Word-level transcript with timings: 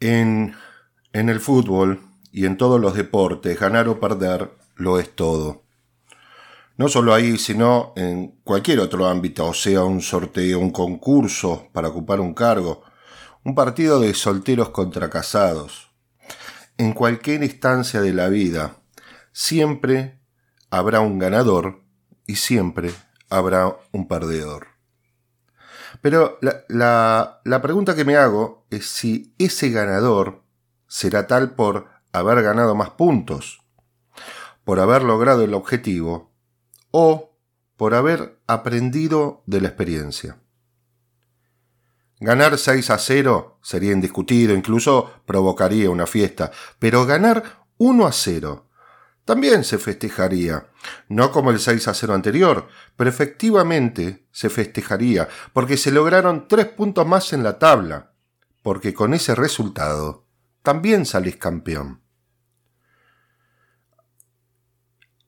En, 0.00 0.54
el 1.12 1.40
fútbol 1.40 2.00
y 2.32 2.46
en 2.46 2.56
todos 2.56 2.80
los 2.80 2.94
deportes, 2.94 3.58
ganar 3.60 3.88
o 3.88 4.00
perder 4.00 4.50
lo 4.76 4.98
es 4.98 5.14
todo. 5.14 5.62
No 6.76 6.88
solo 6.88 7.12
ahí, 7.12 7.36
sino 7.36 7.92
en 7.96 8.38
cualquier 8.42 8.80
otro 8.80 9.06
ámbito, 9.06 9.46
o 9.48 9.54
sea, 9.54 9.84
un 9.84 10.00
sorteo, 10.00 10.58
un 10.58 10.70
concurso 10.70 11.68
para 11.72 11.88
ocupar 11.88 12.20
un 12.20 12.32
cargo, 12.32 12.82
un 13.44 13.54
partido 13.54 14.00
de 14.00 14.14
solteros 14.14 14.70
contra 14.70 15.10
casados. 15.10 15.90
En 16.78 16.94
cualquier 16.94 17.42
instancia 17.42 18.00
de 18.00 18.14
la 18.14 18.28
vida, 18.28 18.76
siempre 19.32 20.18
habrá 20.70 21.00
un 21.00 21.18
ganador 21.18 21.82
y 22.26 22.36
siempre 22.36 22.92
habrá 23.28 23.76
un 23.92 24.08
perdedor. 24.08 24.69
Pero 26.00 26.38
la, 26.40 27.40
la, 27.44 27.62
pregunta 27.62 27.94
que 27.94 28.04
me 28.04 28.16
hago 28.16 28.64
es 28.70 28.86
si 28.86 29.34
ese 29.38 29.70
ganador 29.70 30.42
será 30.86 31.26
tal 31.26 31.54
por 31.54 31.88
haber 32.12 32.42
ganado 32.42 32.74
más 32.74 32.90
puntos, 32.90 33.60
por 34.64 34.80
haber 34.80 35.02
logrado 35.02 35.44
el 35.44 35.54
objetivo 35.54 36.30
o 36.90 37.36
por 37.76 37.94
haber 37.94 38.38
aprendido 38.46 39.42
de 39.46 39.60
la 39.60 39.68
experiencia. 39.68 40.38
Ganar 42.18 42.58
6 42.58 42.90
a 42.90 42.98
0 42.98 43.58
sería 43.62 43.92
indiscutido, 43.92 44.54
incluso 44.54 45.10
provocaría 45.24 45.90
una 45.90 46.06
fiesta, 46.06 46.50
pero 46.78 47.06
ganar 47.06 47.64
1 47.78 48.06
a 48.06 48.12
0 48.12 48.69
también 49.24 49.64
se 49.64 49.78
festejaría, 49.78 50.68
no 51.08 51.30
como 51.30 51.50
el 51.50 51.60
6 51.60 51.88
a 51.88 51.94
0 51.94 52.14
anterior, 52.14 52.68
pero 52.96 53.10
efectivamente 53.10 54.26
se 54.32 54.50
festejaría, 54.50 55.28
porque 55.52 55.76
se 55.76 55.90
lograron 55.90 56.48
tres 56.48 56.66
puntos 56.66 57.06
más 57.06 57.32
en 57.32 57.42
la 57.42 57.58
tabla, 57.58 58.12
porque 58.62 58.92
con 58.94 59.14
ese 59.14 59.34
resultado 59.34 60.26
también 60.62 61.06
salís 61.06 61.36
campeón. 61.36 62.02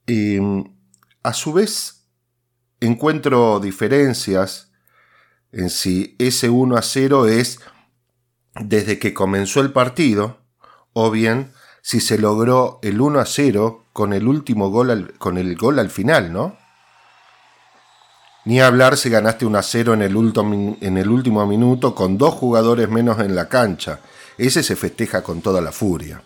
Y 0.06 0.38
a 1.22 1.32
su 1.32 1.52
vez 1.52 2.08
encuentro 2.80 3.60
diferencias 3.60 4.72
en 5.52 5.70
si 5.70 6.16
ese 6.18 6.50
1 6.50 6.76
a 6.76 6.82
0 6.82 7.28
es 7.28 7.60
desde 8.54 8.98
que 8.98 9.14
comenzó 9.14 9.60
el 9.60 9.72
partido 9.72 10.40
o 10.92 11.10
bien 11.10 11.52
si 11.82 12.00
se 12.00 12.18
logró 12.18 12.80
el 12.82 13.00
1 13.00 13.20
a 13.20 13.26
0 13.26 13.81
con 13.92 14.12
el 14.12 14.26
último 14.26 14.70
gol 14.70 14.90
al, 14.90 15.12
con 15.18 15.38
el 15.38 15.56
gol 15.56 15.78
al 15.78 15.90
final, 15.90 16.32
¿no? 16.32 16.56
Ni 18.44 18.60
hablar 18.60 18.96
si 18.96 19.08
ganaste 19.08 19.46
1 19.46 19.58
a 19.58 19.62
0 19.62 19.94
en 19.94 20.02
el, 20.02 20.76
en 20.80 20.98
el 20.98 21.08
último 21.08 21.46
minuto 21.46 21.94
con 21.94 22.18
dos 22.18 22.34
jugadores 22.34 22.88
menos 22.88 23.20
en 23.20 23.36
la 23.36 23.48
cancha. 23.48 24.00
Ese 24.36 24.62
se 24.62 24.74
festeja 24.74 25.22
con 25.22 25.42
toda 25.42 25.60
la 25.60 25.70
furia. 25.70 26.22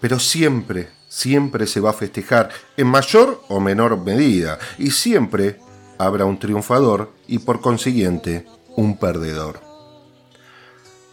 Pero 0.00 0.18
siempre, 0.18 0.88
siempre 1.08 1.66
se 1.66 1.80
va 1.80 1.90
a 1.90 1.94
festejar, 1.94 2.48
en 2.78 2.86
mayor 2.86 3.42
o 3.48 3.60
menor 3.60 3.98
medida, 3.98 4.58
y 4.78 4.92
siempre 4.92 5.60
habrá 5.98 6.24
un 6.24 6.38
triunfador 6.38 7.12
y 7.26 7.40
por 7.40 7.60
consiguiente 7.60 8.46
un 8.76 8.96
perdedor. 8.96 9.60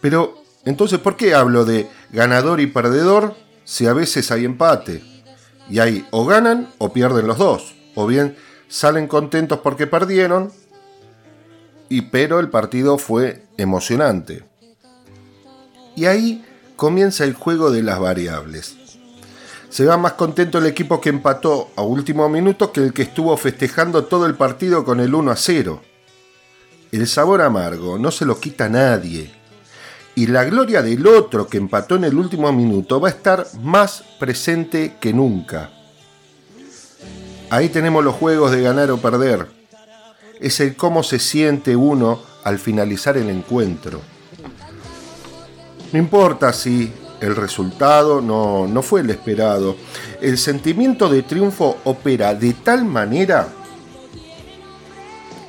Pero, 0.00 0.42
entonces, 0.64 0.98
¿por 1.00 1.16
qué 1.16 1.34
hablo 1.34 1.66
de 1.66 1.90
ganador 2.10 2.60
y 2.60 2.66
perdedor 2.66 3.34
si 3.68 3.86
a 3.86 3.92
veces 3.92 4.30
hay 4.30 4.46
empate? 4.46 5.02
Y 5.68 5.78
ahí 5.78 6.06
o 6.10 6.24
ganan 6.24 6.70
o 6.78 6.90
pierden 6.90 7.26
los 7.26 7.36
dos, 7.36 7.74
o 7.94 8.06
bien 8.06 8.34
salen 8.66 9.06
contentos 9.06 9.58
porque 9.58 9.86
perdieron, 9.86 10.50
y 11.90 12.00
pero 12.02 12.40
el 12.40 12.48
partido 12.48 12.96
fue 12.96 13.42
emocionante. 13.58 14.42
Y 15.94 16.06
ahí 16.06 16.46
comienza 16.76 17.24
el 17.24 17.34
juego 17.34 17.70
de 17.70 17.82
las 17.82 18.00
variables. 18.00 18.74
Se 19.68 19.84
va 19.84 19.98
más 19.98 20.14
contento 20.14 20.56
el 20.56 20.66
equipo 20.66 20.98
que 21.02 21.10
empató 21.10 21.68
a 21.76 21.82
último 21.82 22.26
minuto 22.30 22.72
que 22.72 22.80
el 22.80 22.94
que 22.94 23.02
estuvo 23.02 23.36
festejando 23.36 24.06
todo 24.06 24.24
el 24.24 24.34
partido 24.34 24.82
con 24.82 24.98
el 24.98 25.14
1 25.14 25.30
a 25.30 25.36
0. 25.36 25.82
El 26.90 27.06
sabor 27.06 27.42
amargo 27.42 27.98
no 27.98 28.10
se 28.10 28.24
lo 28.24 28.40
quita 28.40 28.70
nadie. 28.70 29.37
Y 30.18 30.26
la 30.26 30.42
gloria 30.42 30.82
del 30.82 31.06
otro 31.06 31.46
que 31.46 31.58
empató 31.58 31.94
en 31.94 32.02
el 32.02 32.16
último 32.16 32.52
minuto 32.52 33.00
va 33.00 33.06
a 33.06 33.12
estar 33.12 33.46
más 33.62 34.02
presente 34.18 34.96
que 35.00 35.12
nunca. 35.12 35.70
Ahí 37.50 37.68
tenemos 37.68 38.02
los 38.02 38.16
juegos 38.16 38.50
de 38.50 38.60
ganar 38.60 38.90
o 38.90 38.96
perder. 38.96 39.46
Es 40.40 40.58
el 40.58 40.74
cómo 40.74 41.04
se 41.04 41.20
siente 41.20 41.76
uno 41.76 42.20
al 42.42 42.58
finalizar 42.58 43.16
el 43.16 43.30
encuentro. 43.30 44.00
No 45.92 46.00
importa 46.00 46.52
si 46.52 46.92
el 47.20 47.36
resultado 47.36 48.20
no, 48.20 48.82
fue 48.82 49.02
el 49.02 49.10
esperado. 49.10 49.76
El 50.20 50.36
sentimiento 50.36 51.08
de 51.08 51.22
triunfo 51.22 51.76
opera 51.84 52.34
de 52.34 52.54
tal 52.54 52.84
manera 52.84 53.46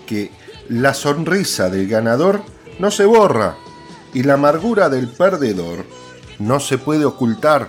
que 0.06 0.30
la 0.68 0.94
sonrisa 0.94 1.72
del 1.72 1.88
ganador 1.88 2.44
no 2.78 2.92
se 2.92 3.06
borra 3.06 3.58
y 4.14 4.24
la 4.24 4.34
amargura 4.36 4.90
del 4.90 5.08
perdedor 5.08 5.86
no 6.40 6.60
se 6.60 6.78
puede 6.78 7.06
ocultar. 7.06 7.68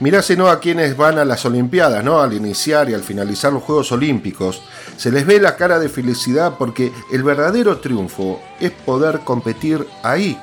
no 0.00 0.48
a 0.48 0.60
quienes 0.60 0.96
van 0.96 1.18
a 1.18 1.24
las 1.24 1.44
Olimpiadas, 1.44 2.04
¿no? 2.04 2.20
Al 2.20 2.34
iniciar 2.34 2.90
y 2.90 2.94
al 2.94 3.02
finalizar 3.02 3.52
los 3.52 3.62
Juegos 3.62 3.92
Olímpicos, 3.92 4.62
se 4.96 5.10
les 5.10 5.26
ve 5.26 5.40
la 5.40 5.56
cara 5.56 5.78
de 5.78 5.88
felicidad 5.88 6.54
porque 6.58 6.92
el 7.10 7.22
verdadero 7.22 7.78
triunfo 7.78 8.40
es 8.60 8.70
poder 8.70 9.20
competir 9.20 9.86
ahí, 10.02 10.38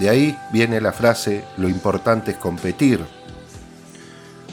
de 0.00 0.08
ahí 0.08 0.38
viene 0.50 0.80
la 0.80 0.92
frase, 0.92 1.44
lo 1.58 1.68
importante 1.68 2.30
es 2.30 2.36
competir. 2.38 3.00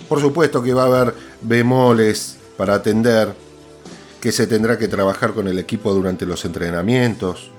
Por 0.09 0.19
supuesto 0.19 0.61
que 0.61 0.73
va 0.73 0.83
a 0.83 0.87
haber 0.87 1.13
bemoles 1.41 2.37
para 2.57 2.75
atender, 2.75 3.33
que 4.19 4.33
se 4.33 4.45
tendrá 4.45 4.77
que 4.77 4.89
trabajar 4.89 5.33
con 5.33 5.47
el 5.47 5.57
equipo 5.57 5.93
durante 5.93 6.25
los 6.25 6.43
entrenamientos, 6.43 7.51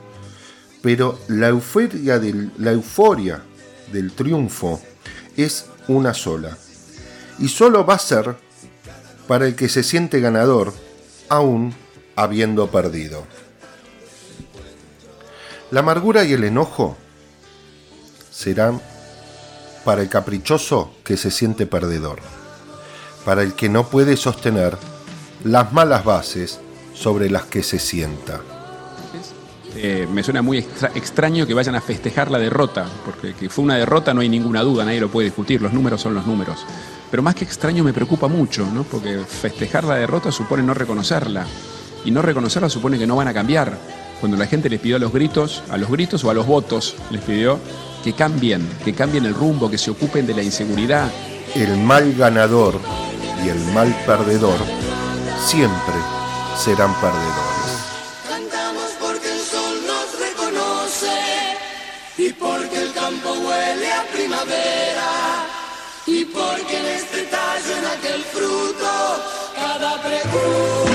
pero 0.82 1.18
la 1.28 1.48
euforia 1.48 2.18
del, 2.18 4.12
triunfo 4.12 4.80
es 5.36 5.66
una 5.88 6.14
sola. 6.14 6.56
Y 7.38 7.48
solo 7.48 7.84
va 7.84 7.94
a 7.94 7.98
ser 7.98 8.36
para 9.26 9.46
el 9.46 9.54
que 9.54 9.68
se 9.68 9.82
siente 9.82 10.20
ganador, 10.20 10.72
aún 11.28 11.74
habiendo 12.16 12.70
perdido. 12.70 13.26
La 15.70 15.80
amargura 15.80 16.24
y 16.24 16.32
el 16.32 16.44
enojo 16.44 16.96
serán 18.30 18.80
para 19.84 20.02
el 20.02 20.08
caprichoso 20.08 20.94
que 21.04 21.16
se 21.16 21.30
siente 21.30 21.66
perdedor, 21.66 22.20
para 23.24 23.42
el 23.42 23.54
que 23.54 23.68
no 23.68 23.88
puede 23.88 24.16
sostener 24.16 24.76
las 25.44 25.72
malas 25.72 26.04
bases 26.04 26.60
sobre 26.94 27.30
las 27.30 27.44
que 27.44 27.62
se 27.62 27.78
sienta. 27.78 28.40
Eh, 29.80 30.08
me 30.12 30.24
suena 30.24 30.42
muy 30.42 30.58
extraño 30.58 31.46
que 31.46 31.54
vayan 31.54 31.76
a 31.76 31.80
festejar 31.80 32.32
la 32.32 32.40
derrota, 32.40 32.84
porque 33.04 33.34
que 33.34 33.48
fue 33.48 33.64
una 33.64 33.76
derrota 33.76 34.12
no 34.12 34.22
hay 34.22 34.28
ninguna 34.28 34.62
duda, 34.62 34.84
nadie 34.84 35.00
lo 35.00 35.08
puede 35.08 35.26
discutir, 35.26 35.62
los 35.62 35.72
números 35.72 36.00
son 36.00 36.14
los 36.14 36.26
números. 36.26 36.66
Pero 37.08 37.22
más 37.22 37.36
que 37.36 37.44
extraño 37.44 37.84
me 37.84 37.92
preocupa 37.92 38.26
mucho, 38.26 38.66
¿no? 38.66 38.82
porque 38.82 39.18
festejar 39.20 39.84
la 39.84 39.94
derrota 39.94 40.32
supone 40.32 40.64
no 40.64 40.74
reconocerla, 40.74 41.46
y 42.04 42.10
no 42.10 42.22
reconocerla 42.22 42.68
supone 42.68 42.98
que 42.98 43.06
no 43.06 43.14
van 43.14 43.28
a 43.28 43.32
cambiar. 43.34 43.78
Cuando 44.18 44.36
la 44.36 44.46
gente 44.46 44.68
les 44.68 44.80
pidió 44.80 44.96
a 44.96 44.98
los 44.98 45.12
gritos, 45.12 45.62
a 45.70 45.76
los 45.76 45.88
gritos 45.88 46.24
o 46.24 46.30
a 46.30 46.34
los 46.34 46.44
votos, 46.44 46.96
les 47.12 47.22
pidió 47.22 47.60
que 48.02 48.14
cambien, 48.14 48.68
que 48.84 48.94
cambien 48.94 49.26
el 49.26 49.34
rumbo, 49.34 49.70
que 49.70 49.78
se 49.78 49.92
ocupen 49.92 50.26
de 50.26 50.34
la 50.34 50.42
inseguridad. 50.42 51.08
El 51.54 51.76
mal 51.78 52.14
ganador 52.14 52.80
y 53.44 53.48
el 53.48 53.64
mal 53.72 53.94
perdedor 54.04 54.58
siempre 55.38 55.94
serán 56.56 56.92
perdedores. 56.94 57.57
Y 62.18 62.32
porque 62.32 62.76
el 62.76 62.92
campo 62.92 63.30
huele 63.30 63.92
a 63.92 64.02
primavera. 64.12 65.46
Y 66.06 66.24
porque 66.24 66.78
en 66.78 66.86
este 66.86 67.22
tallo, 67.24 67.76
en 67.76 67.86
aquel 67.86 68.22
fruto, 68.24 69.22
cada 69.54 70.02
pregunta 70.02 70.87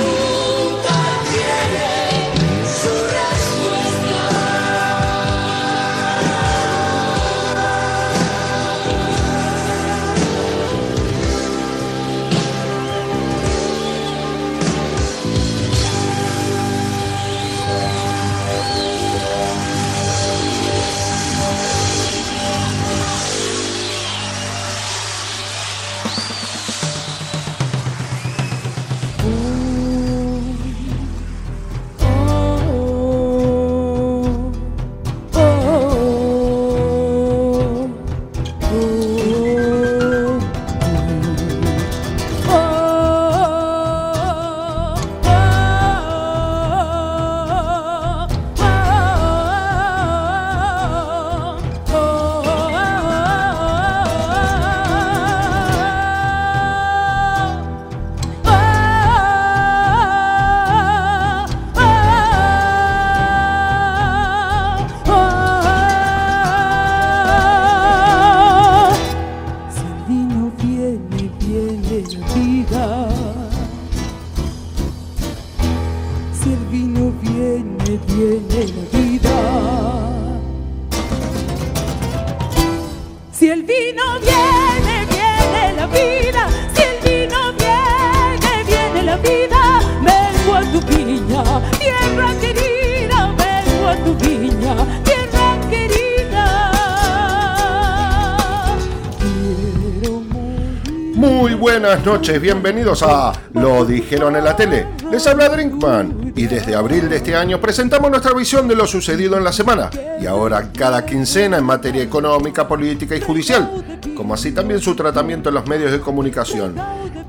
buenas 101.84 102.06
noches, 102.06 102.40
bienvenidos 102.40 103.04
a 103.04 103.34
Lo 103.56 103.84
dijeron 103.84 104.38
en 104.38 104.46
la 104.46 104.56
tele. 104.56 104.88
Les 105.12 105.28
habla 105.28 105.50
Drinkman 105.50 106.32
y 106.34 106.48
desde 106.48 106.76
abril 106.76 107.10
de 107.10 107.18
este 107.18 107.36
año 107.36 107.60
presentamos 107.60 108.10
nuestra 108.10 108.34
visión 108.34 108.70
de 108.70 108.76
lo 108.78 108.88
sucedido 108.88 109.36
en 109.36 109.44
la 109.44 109.52
semana 109.52 109.90
y 110.18 110.26
ahora 110.26 110.72
cada 110.72 111.06
quincena 111.06 111.58
en 111.58 111.66
materia 111.66 112.02
económica, 112.02 112.70
política 112.70 113.18
y 113.18 113.22
judicial, 113.22 114.00
como 114.16 114.34
así 114.34 114.54
también 114.54 114.80
su 114.80 114.96
tratamiento 114.96 115.50
en 115.50 115.56
los 115.56 115.68
medios 115.68 115.92
de 115.92 116.00
comunicación. 116.00 116.76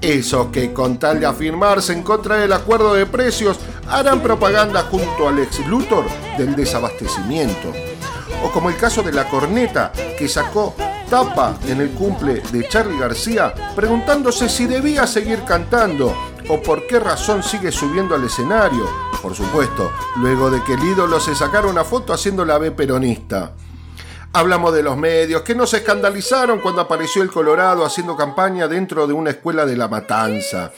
Esos 0.01 0.47
que 0.53 0.73
con 0.73 0.99
tal 0.99 1.19
de 1.19 1.27
afirmarse 1.27 1.93
en 1.93 2.05
contra 2.05 2.37
del 2.37 2.53
acuerdo 2.53 2.95
de 2.95 3.07
precios 3.07 3.59
harán 3.91 4.21
propaganda 4.21 4.83
junto 4.83 5.29
al 5.29 5.41
ex 5.41 5.67
Luthor 5.67 6.05
del 6.39 6.55
desabastecimiento. 6.55 7.73
O 8.45 8.53
como 8.53 8.71
el 8.71 8.77
caso 8.77 9.03
de 9.03 9.13
la 9.13 9.29
corneta 9.29 9.91
que 10.17 10.29
sacó 10.29 10.77
en 11.69 11.81
el 11.81 11.91
cumple 11.91 12.43
de 12.51 12.67
Charlie 12.69 12.99
García 12.99 13.55
preguntándose 13.77 14.49
si 14.49 14.67
debía 14.67 15.07
seguir 15.07 15.45
cantando 15.45 16.13
o 16.49 16.61
por 16.61 16.89
qué 16.89 16.99
razón 16.99 17.45
sigue 17.45 17.71
subiendo 17.71 18.17
al 18.17 18.25
escenario. 18.25 18.85
Por 19.23 19.33
supuesto, 19.33 19.93
luego 20.17 20.51
de 20.51 20.61
que 20.65 20.75
el 20.75 20.83
ídolo 20.83 21.21
se 21.21 21.37
sacara 21.37 21.69
una 21.69 21.85
foto 21.85 22.13
haciendo 22.13 22.45
la 22.45 22.59
B 22.59 22.73
peronista. 22.73 23.53
Hablamos 24.37 24.75
de 24.75 24.83
los 24.83 24.97
medios 24.97 25.43
que 25.43 25.55
no 25.55 25.65
se 25.65 25.77
escandalizaron 25.77 26.59
cuando 26.59 26.81
apareció 26.81 27.23
el 27.23 27.31
Colorado 27.31 27.85
haciendo 27.85 28.17
campaña 28.17 28.67
dentro 28.67 29.07
de 29.07 29.13
una 29.13 29.31
escuela 29.31 29.65
de 29.65 29.77
la 29.77 29.87
matanza. 29.87 30.73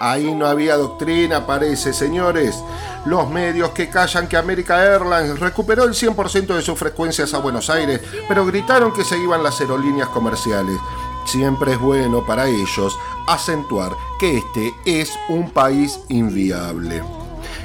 Ahí 0.00 0.34
no 0.34 0.46
había 0.46 0.78
doctrina, 0.78 1.46
parece, 1.46 1.92
señores. 1.92 2.56
Los 3.04 3.28
medios 3.28 3.72
que 3.72 3.90
callan 3.90 4.28
que 4.28 4.38
America 4.38 4.82
Airlines 4.82 5.40
recuperó 5.40 5.84
el 5.84 5.92
100% 5.92 6.54
de 6.54 6.62
sus 6.62 6.78
frecuencias 6.78 7.34
a 7.34 7.38
Buenos 7.38 7.68
Aires, 7.68 8.00
pero 8.28 8.46
gritaron 8.46 8.94
que 8.94 9.04
se 9.04 9.18
iban 9.18 9.42
las 9.42 9.60
aerolíneas 9.60 10.08
comerciales. 10.08 10.78
Siempre 11.26 11.72
es 11.72 11.78
bueno 11.78 12.24
para 12.26 12.46
ellos 12.46 12.98
acentuar 13.28 13.92
que 14.18 14.38
este 14.38 14.74
es 14.86 15.12
un 15.28 15.50
país 15.50 16.00
inviable 16.08 17.21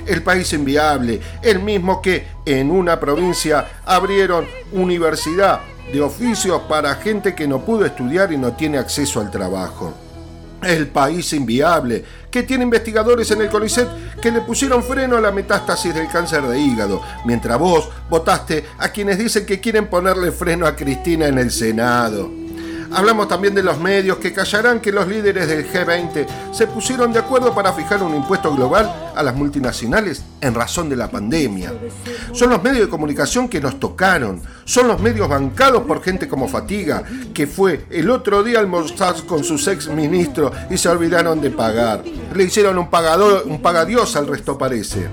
el 0.07 0.24
país 0.24 0.51
inviable, 0.54 1.19
el 1.42 1.59
mismo 1.59 2.01
que 2.01 2.27
en 2.45 2.71
una 2.71 3.00
provincia 3.00 3.81
abrieron 3.86 4.45
universidad 4.71 5.59
de 5.92 6.01
oficios 6.01 6.62
para 6.63 6.95
gente 6.95 7.36
que 7.36 7.48
no 7.48 7.59
pudo 7.59 7.86
estudiar 7.86 8.31
y 8.31 8.38
no 8.38 8.54
tiene 8.54 8.77
acceso 8.77 9.19
al 9.19 9.31
trabajo. 9.31 9.94
El 10.62 10.88
país 10.88 11.33
inviable, 11.33 12.04
que 12.31 12.44
tiene 12.44 12.63
investigadores 12.63 13.30
en 13.31 13.42
el 13.42 13.50
CONICET 13.50 13.88
que 14.21 14.31
le 14.31 14.42
pusieron 14.42 14.83
freno 14.83 15.15
a 15.18 15.21
la 15.21 15.31
metástasis 15.31 15.94
del 15.94 16.07
cáncer 16.07 16.42
de 16.44 16.59
hígado, 16.59 17.01
mientras 17.25 17.59
vos 17.59 17.89
votaste 18.09 18.65
a 18.80 18.89
quienes 18.89 19.18
dicen 19.18 19.45
que 19.45 19.62
quieren 19.62 19.88
ponerle 19.88 20.31
freno 20.31 20.65
a 20.65 20.75
Cristina 20.75 21.27
en 21.27 21.38
el 21.38 21.51
Senado. 21.51 22.46
Hablamos 22.91 23.27
también 23.27 23.53
de 23.53 23.63
los 23.63 23.79
medios 23.79 24.17
que 24.17 24.33
callarán 24.33 24.79
que 24.79 24.91
los 24.91 25.07
líderes 25.07 25.47
del 25.47 25.69
G20 25.71 26.25
se 26.51 26.67
pusieron 26.67 27.11
de 27.11 27.19
acuerdo 27.19 27.53
para 27.53 27.73
fijar 27.73 28.01
un 28.01 28.15
impuesto 28.15 28.53
global 28.55 29.11
a 29.15 29.23
las 29.23 29.35
multinacionales 29.35 30.23
en 30.41 30.53
razón 30.53 30.89
de 30.89 30.95
la 30.95 31.09
pandemia. 31.09 31.73
Son 32.33 32.49
los 32.49 32.63
medios 32.63 32.85
de 32.85 32.89
comunicación 32.89 33.49
que 33.49 33.59
nos 33.59 33.79
tocaron, 33.79 34.41
son 34.63 34.87
los 34.87 35.01
medios 35.01 35.27
bancados 35.27 35.83
por 35.83 36.03
gente 36.03 36.27
como 36.27 36.47
Fatiga, 36.47 37.03
que 37.33 37.47
fue 37.47 37.85
el 37.89 38.09
otro 38.09 38.43
día 38.43 38.59
almorzar 38.59 39.15
con 39.25 39.43
sus 39.43 39.67
ex 39.67 39.87
ministros 39.89 40.51
y 40.69 40.77
se 40.77 40.89
olvidaron 40.89 41.41
de 41.41 41.51
pagar. 41.51 42.03
Le 42.33 42.43
hicieron 42.43 42.77
un, 42.77 42.89
pagador, 42.89 43.43
un 43.45 43.61
pagadios 43.61 44.15
al 44.15 44.27
resto 44.27 44.57
parece. 44.57 45.07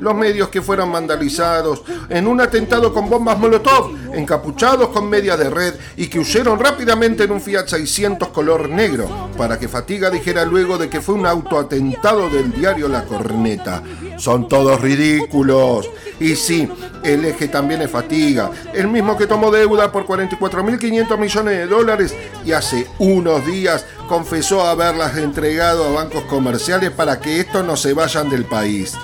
Los 0.00 0.14
medios 0.14 0.48
que 0.48 0.62
fueron 0.62 0.92
vandalizados 0.92 1.82
en 2.08 2.26
un 2.26 2.40
atentado 2.40 2.92
con 2.92 3.08
bombas 3.08 3.38
Molotov, 3.38 3.90
encapuchados 4.12 4.88
con 4.88 5.08
media 5.08 5.36
de 5.36 5.50
red 5.50 5.74
y 5.96 6.08
que 6.08 6.18
huyeron 6.18 6.58
rápidamente 6.58 7.07
en 7.08 7.32
un 7.32 7.40
Fiat 7.40 7.66
600 7.66 8.28
color 8.28 8.68
negro, 8.68 9.30
para 9.36 9.58
que 9.58 9.66
Fatiga 9.66 10.10
dijera 10.10 10.44
luego 10.44 10.76
de 10.76 10.90
que 10.90 11.00
fue 11.00 11.14
un 11.14 11.24
autoatentado 11.26 12.28
del 12.28 12.52
diario 12.52 12.86
La 12.86 13.04
Corneta. 13.04 13.82
Son 14.18 14.46
todos 14.46 14.80
ridículos. 14.80 15.88
Y 16.20 16.36
sí, 16.36 16.68
el 17.02 17.24
eje 17.24 17.48
también 17.48 17.80
es 17.80 17.90
Fatiga, 17.90 18.50
el 18.74 18.88
mismo 18.88 19.16
que 19.16 19.26
tomó 19.26 19.50
deuda 19.50 19.90
por 19.90 20.06
44.500 20.06 21.18
millones 21.18 21.58
de 21.58 21.66
dólares 21.66 22.14
y 22.44 22.52
hace 22.52 22.86
unos 22.98 23.46
días 23.46 23.86
confesó 24.08 24.66
haberlas 24.66 25.16
entregado 25.16 25.84
a 25.84 25.92
bancos 25.92 26.24
comerciales 26.24 26.90
para 26.90 27.20
que 27.20 27.40
estos 27.40 27.64
no 27.64 27.76
se 27.76 27.94
vayan 27.94 28.28
del 28.28 28.44
país 28.44 28.96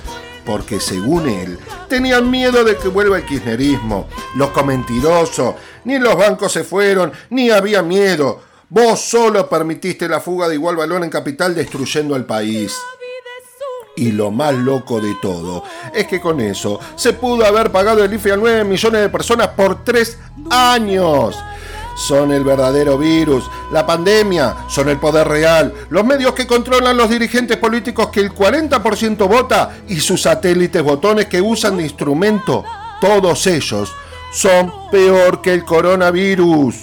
porque 0.45 0.81
según 0.81 1.29
él, 1.29 1.59
tenían 1.89 2.31
miedo 2.31 2.65
de 2.65 2.77
que 2.77 2.89
vuelva 2.89 3.19
el 3.19 3.25
kirchnerismo. 3.25 4.09
Loco 4.37 4.65
mentiroso, 4.65 5.57
ni 5.85 5.99
los 5.99 6.17
bancos 6.17 6.53
se 6.53 6.65
fueron, 6.65 7.13
ni 7.31 7.51
había 7.51 7.83
miedo. 7.83 8.41
Vos 8.69 9.01
solo 9.01 9.49
permitiste 9.49 10.09
la 10.09 10.21
fuga 10.21 10.49
de 10.49 10.55
igual 10.55 10.77
valor 10.77 11.05
en 11.05 11.11
capital 11.11 11.55
destruyendo 11.55 12.15
al 12.15 12.25
país. 12.25 12.77
Y 13.97 14.11
lo 14.11 14.33
más 14.33 14.55
loco 14.55 15.01
de 15.01 15.15
todo 15.23 15.63
es 15.95 16.07
que 16.09 16.21
con 16.21 16.41
eso 16.41 16.81
se 16.97 17.13
pudo 17.13 17.47
haber 17.47 17.71
pagado 17.71 18.03
el 18.03 18.13
IFE 18.13 18.33
a 18.33 18.37
9 18.37 18.65
millones 18.65 19.01
de 19.03 19.09
personas 19.09 19.49
por 19.49 19.85
3 19.85 20.19
años 20.51 21.37
son 21.95 22.33
el 22.33 22.45
verdadero 22.45 22.99
virus. 22.99 23.45
La 23.73 23.87
pandemia 23.87 24.57
son 24.69 24.89
el 24.89 24.99
poder 24.99 25.29
real. 25.29 25.73
Los 25.91 26.05
medios 26.05 26.35
que 26.35 26.47
controlan 26.47 26.97
los 26.97 27.09
dirigentes 27.09 27.57
políticos 27.57 28.09
que 28.09 28.21
el 28.21 28.33
40% 28.33 29.29
vota 29.29 29.77
y 29.89 30.01
sus 30.01 30.23
satélites 30.23 30.83
botones 30.83 31.27
que 31.27 31.41
usan 31.41 31.77
de 31.77 31.85
instrumento, 31.85 32.65
todos 33.01 33.47
ellos, 33.47 33.93
son 34.35 34.73
peor 34.91 35.41
que 35.41 35.55
el 35.55 35.65
coronavirus. 35.65 36.75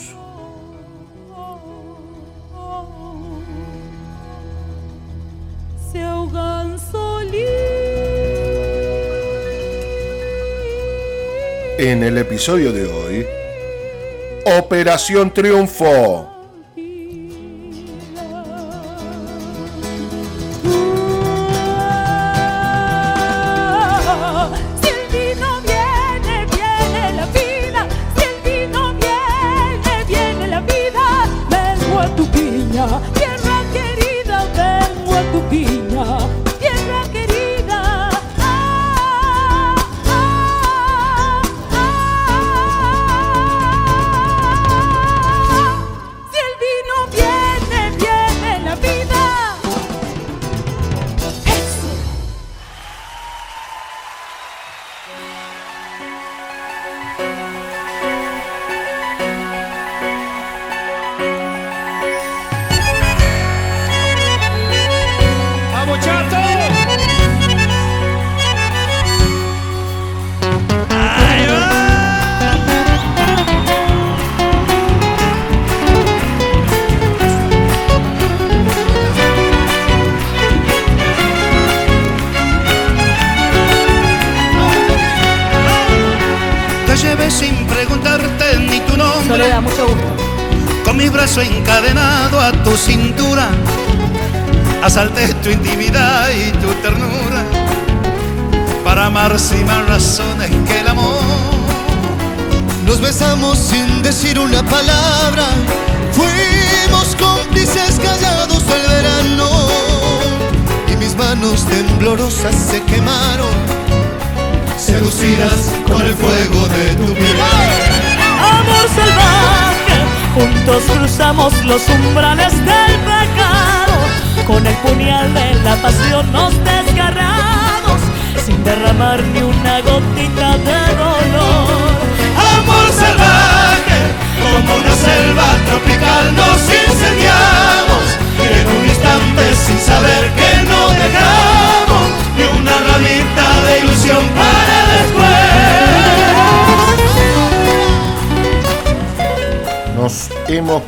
En 11.78 12.04
el 12.04 12.20
episodio 12.20 12.72
de 12.72 12.86
hoy, 12.86 13.26
Operación 14.58 15.34
Triunfo. 15.34 16.31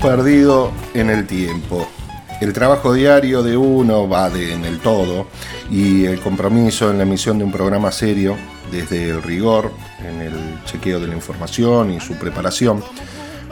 Perdido 0.03 0.69
en 0.93 1.09
el 1.09 1.25
tiempo. 1.25 1.87
El 2.41 2.51
trabajo 2.51 2.91
diario 2.91 3.41
de 3.41 3.55
uno 3.55 4.09
va 4.09 4.29
de, 4.29 4.53
en 4.53 4.65
el 4.65 4.79
todo 4.79 5.27
y 5.71 6.03
el 6.03 6.19
compromiso 6.19 6.91
en 6.91 6.97
la 6.97 7.03
emisión 7.03 7.37
de 7.37 7.45
un 7.45 7.53
programa 7.53 7.89
serio, 7.89 8.35
desde 8.69 9.11
el 9.11 9.23
rigor 9.23 9.71
en 10.05 10.21
el 10.21 10.61
chequeo 10.65 10.99
de 10.99 11.07
la 11.07 11.15
información 11.15 11.89
y 11.89 12.01
su 12.01 12.15
preparación, 12.15 12.83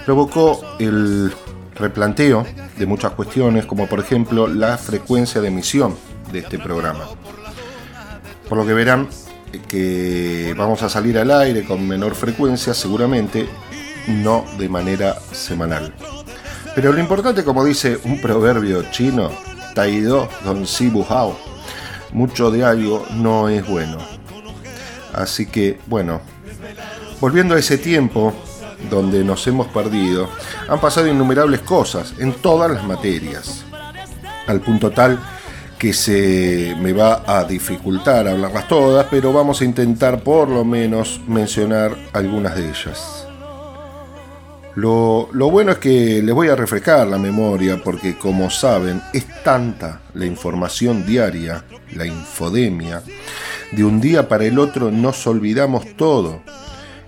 provocó 0.06 0.62
el 0.78 1.34
replanteo 1.74 2.46
de 2.78 2.86
muchas 2.86 3.14
cuestiones, 3.14 3.66
como 3.66 3.88
por 3.88 4.02
ejemplo 4.02 4.46
la 4.46 4.78
frecuencia 4.78 5.40
de 5.40 5.48
emisión 5.48 5.96
de 6.34 6.40
este 6.40 6.60
programa. 6.60 7.06
Por 8.50 8.58
lo 8.58 8.66
que 8.66 8.74
verán 8.74 9.08
que 9.70 10.54
vamos 10.58 10.84
a 10.84 10.90
salir 10.90 11.18
al 11.18 11.32
aire 11.32 11.64
con 11.64 11.88
menor 11.88 12.14
frecuencia, 12.14 12.74
seguramente 12.74 13.48
no 14.08 14.44
de 14.58 14.68
manera 14.68 15.18
semanal. 15.32 15.94
Pero 16.76 16.94
lo 16.94 17.00
importante, 17.00 17.44
como 17.44 17.66
dice 17.66 18.00
un 18.06 18.22
proverbio 18.22 18.84
chino, 18.92 19.30
Taido 19.76 20.30
Don 20.46 20.66
Si 20.66 20.90
Bu 20.90 21.06
Hao, 21.10 21.38
mucho 22.14 22.50
de 22.50 22.64
algo 22.64 23.06
no 23.16 23.50
es 23.50 23.68
bueno. 23.68 23.98
Así 25.14 25.46
que, 25.46 25.80
bueno, 25.88 26.22
volviendo 27.20 27.56
a 27.56 27.60
ese 27.60 27.78
tiempo 27.78 28.34
donde 28.90 29.24
nos 29.24 29.46
hemos 29.48 29.68
perdido, 29.68 30.30
han 30.68 30.80
pasado 30.80 31.08
innumerables 31.08 31.60
cosas 31.62 32.14
en 32.20 32.34
todas 32.34 32.72
las 32.72 32.84
materias, 32.84 33.64
al 34.48 34.62
punto 34.62 34.92
tal 34.92 35.20
que 35.78 35.94
se 35.94 36.76
me 36.80 36.94
va 36.94 37.24
a 37.26 37.44
dificultar 37.44 38.28
hablarlas 38.28 38.68
todas, 38.68 39.08
pero 39.10 39.34
vamos 39.34 39.62
a 39.62 39.66
intentar 39.66 40.22
por 40.22 40.48
lo 40.48 40.64
menos 40.64 41.20
mencionar 41.28 41.98
algunas 42.14 42.56
de 42.56 42.70
ellas. 42.70 43.21
Lo, 44.76 45.28
bueno 45.34 45.74
es 45.74 45.78
que 45.80 46.22
les 46.22 46.34
voy 46.34 46.48
a 46.48 46.56
refrescar 46.56 47.06
la 47.08 47.18
memoria 47.18 47.82
porque 47.84 48.18
como 48.18 48.50
saben 48.50 49.02
es 49.14 49.26
tanta 49.44 50.02
la 50.14 50.26
información 50.26 51.06
diaria, 51.06 51.66
la 51.94 52.06
infodemia, 52.06 53.04
de 53.72 53.84
un 53.84 54.00
día 54.00 54.30
para 54.30 54.46
el 54.46 54.58
otro 54.60 54.90
nos 54.90 55.28
olvidamos 55.28 55.96
todo. 55.98 56.42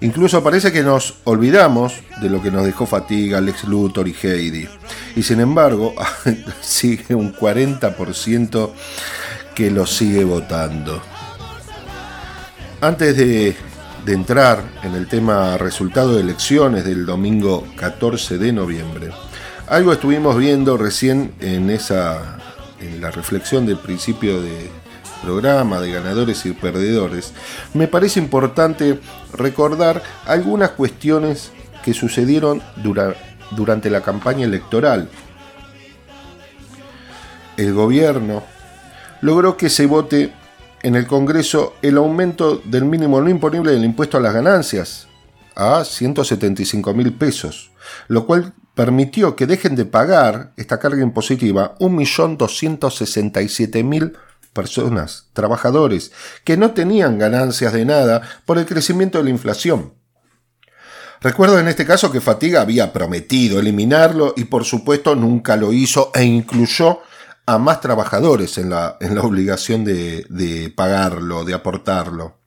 Incluso 0.01 0.43
parece 0.43 0.73
que 0.73 0.83
nos 0.83 1.15
olvidamos 1.23 1.93
de 2.21 2.29
lo 2.29 2.41
que 2.41 2.51
nos 2.51 2.65
dejó 2.65 2.85
Fatiga, 2.85 3.39
Lex 3.39 3.63
Luthor 3.63 4.09
y 4.09 4.15
Heidi. 4.21 4.67
Y 5.15 5.23
sin 5.23 5.39
embargo, 5.39 5.95
sigue 6.61 7.15
un 7.15 7.33
40% 7.33 8.71
que 9.55 9.71
lo 9.71 9.85
sigue 9.85 10.25
votando. 10.25 11.01
Antes 12.81 13.15
de, 13.15 13.55
de 14.05 14.13
entrar 14.13 14.63
en 14.83 14.95
el 14.95 15.07
tema 15.07 15.57
resultado 15.57 16.15
de 16.15 16.21
elecciones 16.21 16.83
del 16.83 17.05
domingo 17.05 17.65
14 17.75 18.37
de 18.37 18.51
noviembre, 18.51 19.11
algo 19.67 19.93
estuvimos 19.93 20.37
viendo 20.37 20.77
recién 20.77 21.33
en 21.39 21.69
esa 21.69 22.37
en 22.83 23.01
la 23.01 23.11
reflexión 23.11 23.65
del 23.65 23.77
principio 23.77 24.41
de 24.41 24.69
programa 25.23 25.79
de 25.79 25.91
ganadores 25.91 26.45
y 26.45 26.51
perdedores, 26.51 27.33
me 27.73 27.87
parece 27.87 28.19
importante 28.19 28.99
recordar 29.33 30.03
algunas 30.25 30.71
cuestiones 30.71 31.51
que 31.83 31.93
sucedieron 31.93 32.61
dura, 32.77 33.15
durante 33.51 33.89
la 33.89 34.01
campaña 34.01 34.45
electoral. 34.45 35.09
El 37.55 37.73
gobierno 37.73 38.43
logró 39.21 39.55
que 39.55 39.69
se 39.69 39.85
vote 39.85 40.33
en 40.83 40.95
el 40.95 41.07
Congreso 41.07 41.73
el 41.81 41.97
aumento 41.97 42.61
del 42.65 42.85
mínimo 42.85 43.19
no 43.21 43.29
imponible 43.29 43.71
del 43.71 43.85
impuesto 43.85 44.17
a 44.17 44.21
las 44.21 44.33
ganancias 44.33 45.07
a 45.55 45.85
175 45.85 46.93
mil 46.93 47.13
pesos, 47.13 47.71
lo 48.07 48.25
cual 48.25 48.53
permitió 48.75 49.35
que 49.35 49.47
dejen 49.47 49.75
de 49.75 49.85
pagar 49.85 50.53
esta 50.57 50.79
carga 50.79 51.01
impositiva 51.01 51.75
1.267.000 51.79 54.13
personas, 54.51 55.29
trabajadores, 55.33 56.11
que 56.43 56.57
no 56.57 56.71
tenían 56.71 57.17
ganancias 57.17 57.71
de 57.73 57.85
nada 57.85 58.21
por 58.45 58.57
el 58.57 58.65
crecimiento 58.65 59.17
de 59.17 59.23
la 59.25 59.29
inflación. 59.29 59.93
Recuerdo 61.21 61.59
en 61.59 61.69
este 61.69 61.85
caso 61.85 62.11
que 62.11 62.19
Fatiga 62.19 62.59
había 62.61 62.91
prometido 62.91 63.59
eliminarlo 63.59 64.33
y 64.35 64.43
por 64.45 64.65
supuesto 64.65 65.15
nunca 65.15 65.55
lo 65.55 65.71
hizo 65.71 66.09
e 66.13 66.25
incluyó 66.25 66.99
a 67.45 67.57
más 67.57 67.81
trabajadores 67.81 68.57
en 68.57 68.69
la, 68.69 68.97
en 68.99 69.15
la 69.15 69.21
obligación 69.21 69.83
de, 69.83 70.25
de 70.29 70.69
pagarlo, 70.69 71.43
de 71.43 71.53
aportarlo. 71.53 72.37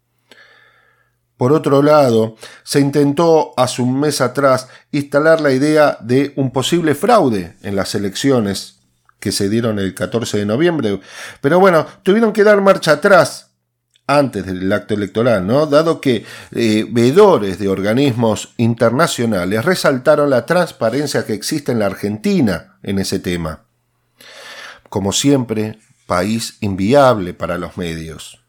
Por 1.37 1.53
otro 1.53 1.83
lado, 1.83 2.37
se 2.65 2.81
intentó 2.81 3.53
hace 3.59 3.83
un 3.83 4.01
mes 4.01 4.23
atrás 4.23 4.69
instalar 4.91 5.41
la 5.41 5.53
idea 5.53 5.99
de 6.01 6.33
un 6.37 6.51
posible 6.51 6.95
fraude 6.95 7.57
en 7.63 7.77
las 7.77 7.95
elecciones 7.95 8.79
que 9.21 9.33
se 9.33 9.49
dieron 9.49 9.79
el 9.79 9.95
14 9.95 10.39
de 10.39 10.47
noviembre, 10.47 11.01
pero 11.41 11.61
bueno, 11.61 11.87
tuvieron 12.03 12.33
que 12.33 12.45
dar 12.45 12.61
marcha 12.61 12.93
atrás 12.93 13.51
antes 14.07 14.47
del 14.47 14.73
acto 14.73 14.95
electoral, 14.95 15.47
¿no? 15.47 15.67
Dado 15.67 16.01
que 16.01 16.25
eh, 16.53 16.87
veedores 16.91 17.59
de 17.59 17.69
organismos 17.69 18.55
internacionales 18.57 19.65
resaltaron 19.65 20.31
la 20.31 20.47
transparencia 20.47 21.27
que 21.27 21.35
existe 21.35 21.73
en 21.73 21.81
la 21.81 21.87
Argentina 21.87 22.79
en 22.83 22.99
ese 22.99 23.19
tema. 23.19 23.66
Como 24.89 25.13
siempre, 25.13 25.79
país 26.07 26.59
inviable 26.61 27.35
para 27.35 27.59
los 27.59 27.77
medios. 27.77 28.43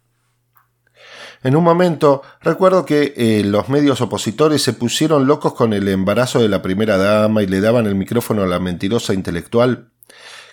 En 1.44 1.56
un 1.56 1.64
momento, 1.64 2.24
recuerdo 2.42 2.86
que 2.86 3.14
eh, 3.16 3.44
los 3.46 3.70
medios 3.70 4.02
opositores 4.02 4.62
se 4.62 4.74
pusieron 4.74 5.28
locos 5.28 5.54
con 5.54 5.74
el 5.74 5.88
embarazo 5.88 6.40
de 6.42 6.50
la 6.50 6.62
primera 6.62 6.98
dama 6.98 7.44
y 7.44 7.48
le 7.48 7.62
daban 7.62 7.86
el 7.86 7.96
micrófono 7.96 8.44
a 8.44 8.48
la 8.48 8.60
mentirosa 8.60 9.14
intelectual 9.14 9.92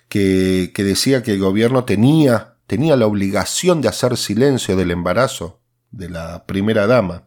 que, 0.08 0.70
decía 0.76 1.22
que 1.22 1.32
el 1.32 1.40
gobierno 1.40 1.84
tenía, 1.84 2.56
tenía 2.66 2.96
la 2.96 3.06
obligación 3.06 3.80
de 3.80 3.88
hacer 3.88 4.16
silencio 4.16 4.76
del 4.76 4.90
embarazo 4.90 5.60
de 5.90 6.10
la 6.10 6.44
primera 6.46 6.86
dama. 6.86 7.24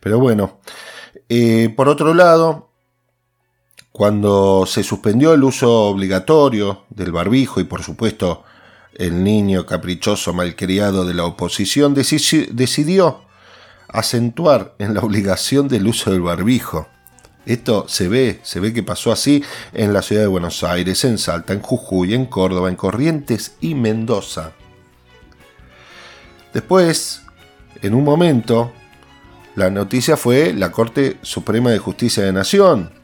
Pero 0.00 0.18
bueno, 0.18 0.60
eh, 1.28 1.72
por 1.76 1.88
otro 1.88 2.14
lado, 2.14 2.69
cuando 3.92 4.64
se 4.66 4.82
suspendió 4.82 5.32
el 5.34 5.42
uso 5.42 5.70
obligatorio 5.88 6.84
del 6.90 7.12
barbijo 7.12 7.60
y 7.60 7.64
por 7.64 7.82
supuesto 7.82 8.44
el 8.94 9.24
niño 9.24 9.66
caprichoso 9.66 10.32
malcriado 10.32 11.04
de 11.04 11.14
la 11.14 11.24
oposición 11.24 11.94
decidió 11.94 13.20
acentuar 13.88 14.74
en 14.78 14.94
la 14.94 15.00
obligación 15.00 15.68
del 15.68 15.86
uso 15.86 16.10
del 16.10 16.20
barbijo. 16.20 16.88
Esto 17.46 17.86
se 17.88 18.08
ve, 18.08 18.40
se 18.42 18.60
ve 18.60 18.72
que 18.72 18.82
pasó 18.82 19.10
así 19.10 19.42
en 19.72 19.92
la 19.92 20.02
ciudad 20.02 20.22
de 20.22 20.28
Buenos 20.28 20.62
Aires, 20.62 21.04
en 21.04 21.18
Salta, 21.18 21.52
en 21.52 21.60
Jujuy, 21.60 22.14
en 22.14 22.26
Córdoba, 22.26 22.68
en 22.68 22.76
Corrientes 22.76 23.56
y 23.60 23.74
Mendoza. 23.74 24.52
Después, 26.52 27.22
en 27.82 27.94
un 27.94 28.04
momento, 28.04 28.72
la 29.56 29.70
noticia 29.70 30.16
fue 30.16 30.52
la 30.52 30.70
Corte 30.70 31.16
Suprema 31.22 31.70
de 31.70 31.78
Justicia 31.78 32.22
de 32.22 32.32
Nación, 32.32 32.99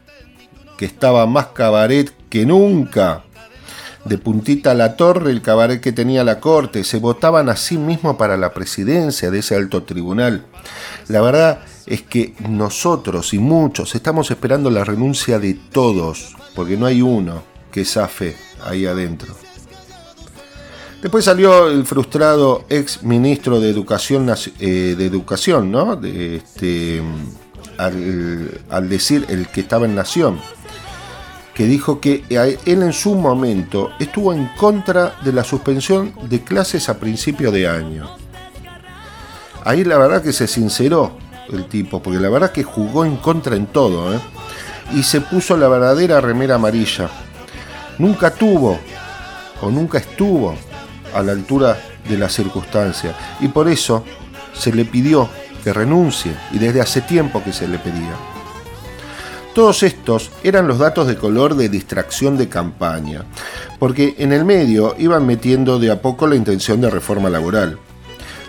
que 0.76 0.84
estaba 0.84 1.26
más 1.26 1.48
cabaret 1.48 2.12
que 2.28 2.46
nunca. 2.46 3.24
De 4.04 4.18
puntita 4.18 4.70
a 4.70 4.74
la 4.74 4.96
torre 4.96 5.32
el 5.32 5.42
cabaret 5.42 5.80
que 5.80 5.92
tenía 5.92 6.22
la 6.22 6.38
Corte, 6.38 6.84
se 6.84 6.98
votaban 6.98 7.48
a 7.48 7.56
sí 7.56 7.76
mismo 7.76 8.16
para 8.16 8.36
la 8.36 8.54
presidencia 8.54 9.30
de 9.32 9.40
ese 9.40 9.56
alto 9.56 9.82
tribunal. 9.82 10.44
La 11.08 11.20
verdad 11.20 11.60
es 11.86 12.02
que 12.02 12.34
nosotros 12.48 13.34
y 13.34 13.38
muchos 13.38 13.94
estamos 13.94 14.30
esperando 14.30 14.70
la 14.70 14.84
renuncia 14.84 15.40
de 15.40 15.54
todos, 15.54 16.36
porque 16.54 16.76
no 16.76 16.86
hay 16.86 17.02
uno 17.02 17.42
que 17.72 17.84
zafe 17.84 18.36
ahí 18.64 18.86
adentro. 18.86 19.34
Después 21.02 21.24
salió 21.24 21.68
el 21.68 21.84
frustrado 21.84 22.64
ex 22.68 23.02
ministro 23.02 23.60
de 23.60 23.70
Educación, 23.70 24.32
eh, 24.58 24.94
de 24.96 25.06
Educación 25.06 25.70
¿no? 25.70 25.94
De, 25.96 26.36
este, 26.36 27.02
al, 27.76 28.60
al 28.70 28.88
decir 28.88 29.26
el 29.28 29.48
que 29.48 29.60
estaba 29.60 29.86
en 29.86 29.94
Nación, 29.94 30.40
que 31.56 31.64
dijo 31.64 32.00
que 32.00 32.22
él 32.28 32.82
en 32.82 32.92
su 32.92 33.14
momento 33.14 33.90
estuvo 33.98 34.34
en 34.34 34.46
contra 34.58 35.14
de 35.24 35.32
la 35.32 35.42
suspensión 35.42 36.12
de 36.28 36.42
clases 36.42 36.90
a 36.90 36.98
principio 36.98 37.50
de 37.50 37.66
año. 37.66 38.10
Ahí 39.64 39.82
la 39.82 39.96
verdad 39.96 40.22
que 40.22 40.34
se 40.34 40.46
sinceró 40.48 41.16
el 41.50 41.64
tipo, 41.64 42.02
porque 42.02 42.20
la 42.20 42.28
verdad 42.28 42.52
que 42.52 42.62
jugó 42.62 43.06
en 43.06 43.16
contra 43.16 43.56
en 43.56 43.68
todo, 43.68 44.14
¿eh? 44.14 44.20
y 44.94 45.02
se 45.02 45.22
puso 45.22 45.56
la 45.56 45.66
verdadera 45.68 46.20
remera 46.20 46.56
amarilla. 46.56 47.08
Nunca 47.96 48.34
tuvo 48.34 48.78
o 49.62 49.70
nunca 49.70 49.96
estuvo 49.96 50.54
a 51.14 51.22
la 51.22 51.32
altura 51.32 51.80
de 52.06 52.18
la 52.18 52.28
circunstancia, 52.28 53.16
y 53.40 53.48
por 53.48 53.66
eso 53.66 54.04
se 54.52 54.74
le 54.74 54.84
pidió 54.84 55.30
que 55.64 55.72
renuncie, 55.72 56.36
y 56.52 56.58
desde 56.58 56.82
hace 56.82 57.00
tiempo 57.00 57.42
que 57.42 57.54
se 57.54 57.66
le 57.66 57.78
pedía. 57.78 58.35
Todos 59.56 59.82
estos 59.84 60.30
eran 60.42 60.68
los 60.68 60.78
datos 60.78 61.06
de 61.06 61.16
color 61.16 61.54
de 61.54 61.70
distracción 61.70 62.36
de 62.36 62.46
campaña, 62.46 63.24
porque 63.78 64.14
en 64.18 64.34
el 64.34 64.44
medio 64.44 64.94
iban 64.98 65.24
metiendo 65.24 65.78
de 65.78 65.90
a 65.90 66.02
poco 66.02 66.26
la 66.26 66.36
intención 66.36 66.78
de 66.82 66.90
reforma 66.90 67.30
laboral. 67.30 67.78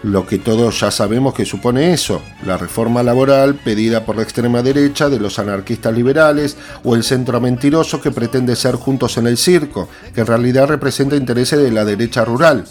Lo 0.04 0.28
que 0.28 0.38
todos 0.38 0.82
ya 0.82 0.92
sabemos 0.92 1.34
que 1.34 1.46
supone 1.46 1.94
eso, 1.94 2.22
la 2.46 2.58
reforma 2.58 3.04
laboral 3.04 3.56
pedida 3.56 4.06
por 4.06 4.18
la 4.18 4.24
extrema 4.24 4.62
derecha 4.62 5.08
de 5.08 5.22
los 5.22 5.40
anarquistas 5.40 5.96
liberales 5.96 6.58
o 6.84 6.94
el 6.94 7.06
centro 7.06 7.40
mentiroso 7.40 8.02
que 8.02 8.12
pretende 8.12 8.58
ser 8.58 8.76
juntos 8.76 9.18
en 9.18 9.28
el 9.28 9.38
circo, 9.38 9.88
que 10.14 10.20
en 10.20 10.28
realidad 10.28 10.68
representa 10.68 11.16
intereses 11.16 11.60
de 11.60 11.72
la 11.72 11.86
derecha 11.86 12.26
rural. 12.26 12.66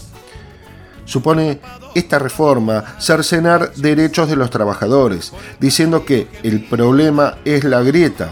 Supone 1.06 1.60
esta 1.94 2.18
reforma 2.18 2.84
cercenar 2.98 3.72
derechos 3.76 4.28
de 4.28 4.36
los 4.36 4.50
trabajadores, 4.50 5.32
diciendo 5.58 6.04
que 6.04 6.28
el 6.42 6.64
problema 6.64 7.38
es 7.44 7.64
la 7.64 7.80
grieta, 7.82 8.30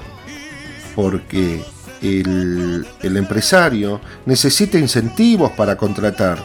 porque 0.95 1.65
el, 2.03 2.87
empresario 3.03 4.01
necesita 4.27 4.79
incentivos 4.79 5.53
para 5.53 5.77
contratar. 5.77 6.39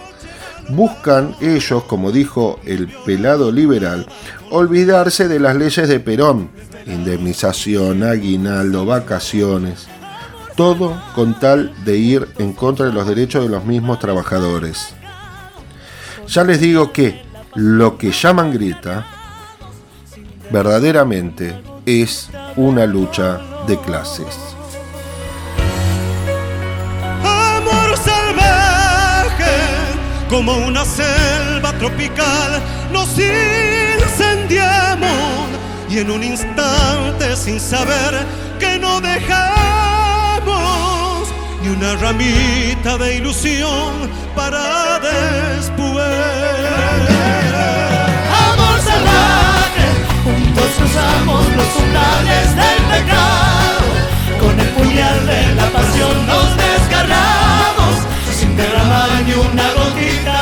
Buscan 0.69 1.35
ellos, 1.41 1.83
como 1.85 2.11
dijo 2.11 2.59
el 2.63 2.87
pelado 3.05 3.51
liberal, 3.51 4.05
olvidarse 4.51 5.27
de 5.27 5.39
las 5.39 5.55
leyes 5.55 5.89
de 5.89 5.99
Perón, 5.99 6.49
indemnización, 6.85 8.03
aguinaldo, 8.03 8.85
vacaciones, 8.85 9.87
todo 10.55 11.01
con 11.15 11.39
tal 11.39 11.73
de 11.85 11.97
ir 11.97 12.27
en 12.37 12.53
contra 12.53 12.85
de 12.85 12.93
los 12.93 13.07
derechos 13.07 13.43
de 13.43 13.49
los 13.49 13.65
mismos 13.65 13.97
trabajadores. 13.97 14.93
Ya 16.29 16.43
les 16.43 16.59
digo 16.59 16.93
que 16.93 17.23
lo 17.55 17.97
que 17.97 18.11
llaman 18.11 18.53
grita 18.53 19.03
verdaderamente 20.51 21.59
es 21.87 22.29
una 22.55 22.85
lucha 22.85 23.41
de 23.65 23.79
clases. 23.79 24.37
Amor 27.23 27.97
salvaje, 27.97 29.57
como 30.29 30.53
una 30.53 30.85
selva 30.85 31.73
tropical, 31.79 32.61
nos 32.93 33.09
incendiamos 33.17 35.09
y 35.89 35.97
en 35.97 36.11
un 36.11 36.23
instante 36.23 37.35
sin 37.35 37.59
saber 37.59 38.23
ni 41.61 41.69
una 41.69 41.95
ramita 41.95 42.97
de 42.97 43.17
ilusión 43.17 44.09
para 44.35 44.99
después. 44.99 46.05
Amor 48.47 48.79
salvaje, 48.89 49.87
juntos 50.23 50.69
cruzamos 50.77 51.45
los 51.57 51.75
umbrales 51.83 52.55
del 52.55 52.81
pecado. 52.93 53.87
Con 54.39 54.59
el 54.59 54.69
puñal 54.69 55.27
de 55.27 55.55
la 55.55 55.67
pasión 55.71 56.27
nos 56.27 56.47
desgarramos, 56.57 57.95
sin 58.37 58.55
derramar 58.55 59.09
ni 59.25 59.33
una 59.33 59.67
gotita 59.73 60.38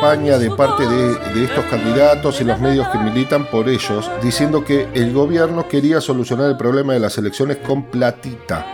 de 0.00 0.50
parte 0.56 0.86
de, 0.86 1.44
estos 1.44 1.66
candidatos 1.66 2.40
y 2.40 2.44
los 2.44 2.58
medios 2.58 2.88
que 2.88 2.96
militan 2.96 3.44
por 3.50 3.68
ellos, 3.68 4.10
diciendo 4.22 4.64
que 4.64 4.88
el 4.94 5.12
gobierno 5.12 5.68
quería 5.68 6.00
solucionar 6.00 6.48
el 6.48 6.56
problema 6.56 6.94
de 6.94 7.00
las 7.00 7.18
elecciones 7.18 7.58
con 7.58 7.90
platita. 7.90 8.64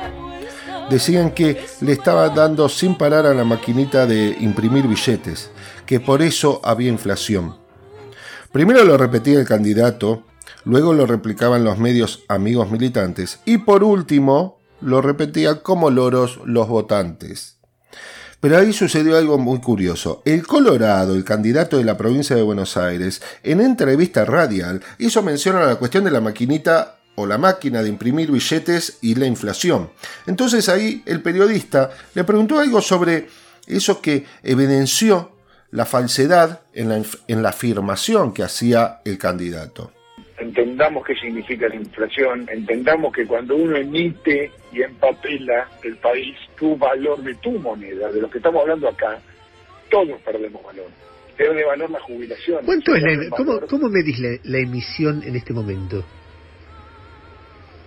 Decían 0.89 1.33
que 1.33 1.67
le 1.81 1.93
estaba 1.93 2.29
dando 2.29 2.69
sin 2.69 2.97
parar 2.97 3.27
a 3.27 3.35
la 3.35 3.43
maquinita 3.43 4.07
de 4.07 4.37
imprimir 4.39 4.87
billetes, 4.87 5.51
que 5.85 5.99
por 5.99 6.23
eso 6.23 6.61
había 6.63 6.91
inflación. 6.91 7.57
Primero 8.53 8.85
lo 8.85 8.97
repetía 8.97 9.41
el 9.41 9.49
candidato, 9.49 10.23
luego 10.65 10.95
lo 10.95 11.07
replicaban 11.07 11.65
los 11.65 11.77
medios 11.77 12.23
amigos 12.29 12.71
militantes 12.71 13.41
y 13.45 13.59
por 13.59 13.83
último 13.83 14.61
lo 14.81 15.03
repetían 15.03 15.57
como 15.57 15.91
loros 15.91 16.39
los 16.45 16.69
votantes. 16.69 17.56
Pero 18.41 18.59
ahí 18.59 18.73
sucedió 18.73 19.17
algo 19.17 19.39
muy 19.39 19.61
curioso. 19.61 20.23
El 20.25 20.47
Colorado, 20.47 21.15
el 21.15 21.25
candidato 21.25 21.79
de 21.79 21.85
la 21.85 21.97
provincia 21.97 22.37
de 22.37 22.43
Buenos 22.43 22.77
Aires, 22.77 23.23
en 23.43 23.61
entrevista 23.61 24.25
radial 24.25 24.83
hizo 24.99 25.23
mención 25.23 25.57
a 25.57 25.67
la 25.67 25.77
cuestión 25.77 26.05
de 26.05 26.11
la 26.11 26.21
maquinita 26.21 26.97
o 27.17 27.27
la 27.27 27.39
máquina 27.39 27.83
de 27.83 27.89
imprimir 27.89 28.31
billetes 28.31 28.99
y 29.01 29.15
la 29.15 29.27
inflación. 29.27 29.91
Entonces 30.27 30.69
ahí 30.69 31.03
el 31.07 31.23
periodista 31.23 31.91
le 32.15 32.25
preguntó 32.25 32.59
algo 32.59 32.81
sobre 32.81 33.29
eso 33.67 34.01
que 34.01 34.27
evidenció 34.43 35.33
la 35.71 35.85
falsedad 35.85 36.61
en 36.73 37.43
la, 37.43 37.49
afirmación 37.49 38.33
que 38.33 38.43
hacía 38.43 39.01
el 39.05 39.19
candidato. 39.19 39.93
Entendamos 40.39 41.05
qué 41.05 41.15
significa 41.15 41.69
la 41.69 41.77
inflación, 41.77 42.47
entendamos 42.51 43.13
que 43.13 43.27
cuando 43.27 43.57
uno 43.57 43.77
emite 43.77 44.51
y 44.73 44.83
empapela 44.83 45.69
el 45.83 45.97
país 45.97 46.37
tu 46.57 46.77
valor 46.77 47.23
de 47.23 47.35
tu 47.37 47.53
moneda, 47.53 48.11
de 48.11 48.21
lo 48.21 48.31
que 48.31 48.39
estamos 48.39 48.63
hablando 48.63 48.89
acá, 48.89 49.19
todos 49.91 50.21
perdemos 50.23 50.63
valor. 50.63 50.87
Pierde 51.37 51.65
valor 51.65 51.91
la 51.91 52.01
jubilación. 52.01 52.65
¿Cuánto 52.65 52.95
es 52.95 53.03
la, 53.03 53.37
cómo, 53.37 53.61
cómo 53.69 53.89
medís 53.89 54.19
la, 54.19 54.39
la 54.45 54.59
emisión 54.59 55.23
en 55.23 55.37
este 55.37 55.53
momento? 55.53 56.03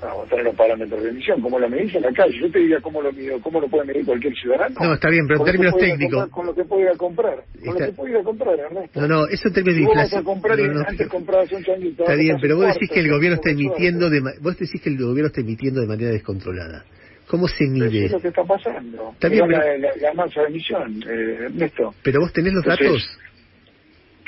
Vamos 0.02 0.26
a 0.28 0.30
tener 0.30 0.46
los 0.46 0.56
parámetros 0.56 1.04
de 1.04 1.10
emisión, 1.10 1.42
como 1.42 1.60
lo 1.60 1.68
medís 1.70 1.94
en 1.96 2.02
la 2.04 2.12
calle. 2.14 2.34
Yo 2.40 2.50
te 2.52 2.60
diría 2.60 2.80
cómo 2.82 3.02
lo 3.02 3.12
mido, 3.12 3.40
cómo 3.42 3.60
lo 3.60 3.68
puede 3.68 3.86
medir 3.86 4.06
cualquier 4.06 4.34
ciudadano. 4.34 4.76
No, 4.80 4.94
está 4.94 5.10
bien, 5.10 5.28
pero 5.28 5.40
en 5.42 5.46
términos 5.46 5.76
técnicos. 5.78 6.30
Con 6.30 6.46
lo 6.46 6.56
que 6.56 6.64
puede 6.64 6.84
ir 6.84 6.90
a 6.90 6.96
comprar. 6.98 7.36
Con 7.36 7.70
Está- 7.70 7.72
lo 7.72 7.86
que 7.92 7.92
puede 7.98 8.12
ir 8.12 8.18
a 8.18 8.24
comprar, 8.24 8.60
Ernesto. 8.60 9.02
No, 9.02 9.08
no, 9.08 9.26
eso 9.28 9.48
en 9.50 9.54
términos 9.54 9.76
de 9.76 9.82
Si 9.82 9.86
vos 9.86 9.96
vas 9.96 9.98
a 10.00 10.06
inflación. 10.06 10.24
comprar 10.24 10.60
no, 10.60 10.74
no, 10.74 10.86
antes 10.88 11.08
comprabas 11.10 11.52
un 11.52 11.64
changuito. 11.64 12.04
Está 12.04 12.16
bien, 12.16 12.38
pero 12.42 12.56
vos 12.58 12.68
decís 12.74 12.90
que 12.90 13.00
el 13.02 13.10
gobierno 13.10 13.36
está 13.36 13.50
emitiendo 13.52 14.10
de, 14.10 14.22
vos 14.42 14.58
decís 14.58 14.82
que 14.82 14.90
el 14.90 14.98
gobierno 14.98 15.28
está 15.28 15.42
emitiendo 15.42 15.82
de 15.82 15.88
manera 15.88 16.10
descontrolada. 16.12 16.86
¿Cómo 17.28 17.48
se 17.48 17.66
Eso 17.66 17.74
mide? 17.74 18.06
es 18.06 18.12
lo 18.12 18.20
que 18.22 18.30
está 18.30 18.44
pasando. 18.44 19.14
Mirá 19.22 19.30
pero- 19.30 19.48
la, 19.48 19.78
la- 19.78 19.96
la 20.02 20.14
masa 20.14 20.42
de 20.42 20.48
emisión, 20.48 21.04
eh, 21.08 21.38
Ernesto. 21.46 21.94
Pero 22.04 22.22
vos 22.22 22.34
tenés 22.34 22.54
los 22.54 22.64
Entonces, 22.64 22.88
datos. 22.88 23.20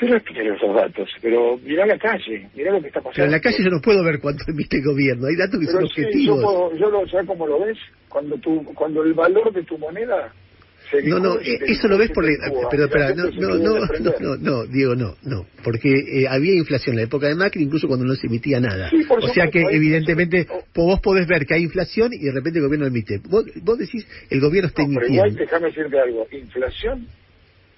Pero 0.02 0.16
es 0.16 0.22
que 0.24 0.32
esos 0.48 0.74
datos, 0.74 1.08
pero 1.22 1.56
mirá 1.58 1.86
la 1.86 1.96
calle, 1.96 2.48
mirá 2.56 2.72
lo 2.72 2.80
que 2.80 2.88
está 2.88 2.98
pasando. 3.00 3.14
Pero 3.14 3.26
en 3.26 3.30
la 3.30 3.40
calle 3.40 3.56
yo 3.62 3.70
no 3.70 3.80
puedo 3.80 4.02
ver 4.02 4.18
cuánto 4.18 4.42
emite 4.48 4.78
el 4.78 4.82
gobierno. 4.84 5.28
Hay 5.28 5.36
datos 5.36 5.60
que 5.60 5.66
Pero 5.66 5.78
son 5.78 5.88
sí, 5.90 5.94
yo, 6.02 6.02
objetivos. 6.34 6.42
puedo, 6.42 6.76
yo 6.76 6.90
lo, 6.90 7.08
¿sabes 7.08 7.26
cómo 7.28 7.46
lo 7.46 7.60
ves? 7.60 7.78
Cuando 8.08 8.36
tu, 8.38 8.64
cuando 8.74 9.04
el 9.04 9.14
valor 9.14 9.52
de 9.52 9.62
tu 9.62 9.78
moneda 9.78 10.32
No, 11.04 11.20
no, 11.20 11.38
eh, 11.38 11.56
eso 11.68 11.86
lo 11.86 11.96
ves 11.98 12.10
por... 12.10 12.24
la- 12.24 12.50
Pero, 12.68 12.84
espera, 12.86 13.14
no, 13.14 13.30
no, 13.30 13.56
no, 13.58 13.78
no, 13.78 14.18
no, 14.20 14.36
no, 14.38 14.66
Diego, 14.66 14.96
no, 14.96 15.14
no. 15.22 15.46
Porque 15.62 15.88
eh, 15.88 16.26
había 16.28 16.54
inflación 16.54 16.94
en 16.94 16.98
la 16.98 17.04
época 17.04 17.28
de 17.28 17.36
Macri, 17.36 17.62
incluso 17.62 17.86
cuando 17.86 18.04
no 18.04 18.14
se 18.16 18.26
emitía 18.26 18.58
nada. 18.58 18.90
Sí, 18.90 19.04
por 19.04 19.24
o 19.24 19.28
sea 19.28 19.46
que, 19.52 19.60
evidentemente, 19.70 20.48
vos 20.74 21.00
podés 21.00 21.28
ver 21.28 21.46
que 21.46 21.54
hay 21.54 21.62
inflación 21.62 22.10
y 22.12 22.24
de 22.24 22.32
repente 22.32 22.58
el 22.58 22.64
gobierno 22.64 22.88
emite. 22.88 23.20
Vos, 23.28 23.44
vos 23.62 23.78
decís, 23.78 24.04
el 24.30 24.40
gobierno 24.40 24.66
está 24.66 24.82
No, 24.82 24.94
pero 24.98 25.06
igual 25.12 25.28
emitiendo. 25.28 25.44
déjame 25.52 25.66
decirte 25.68 26.00
algo. 26.00 26.26
Inflación 26.32 27.06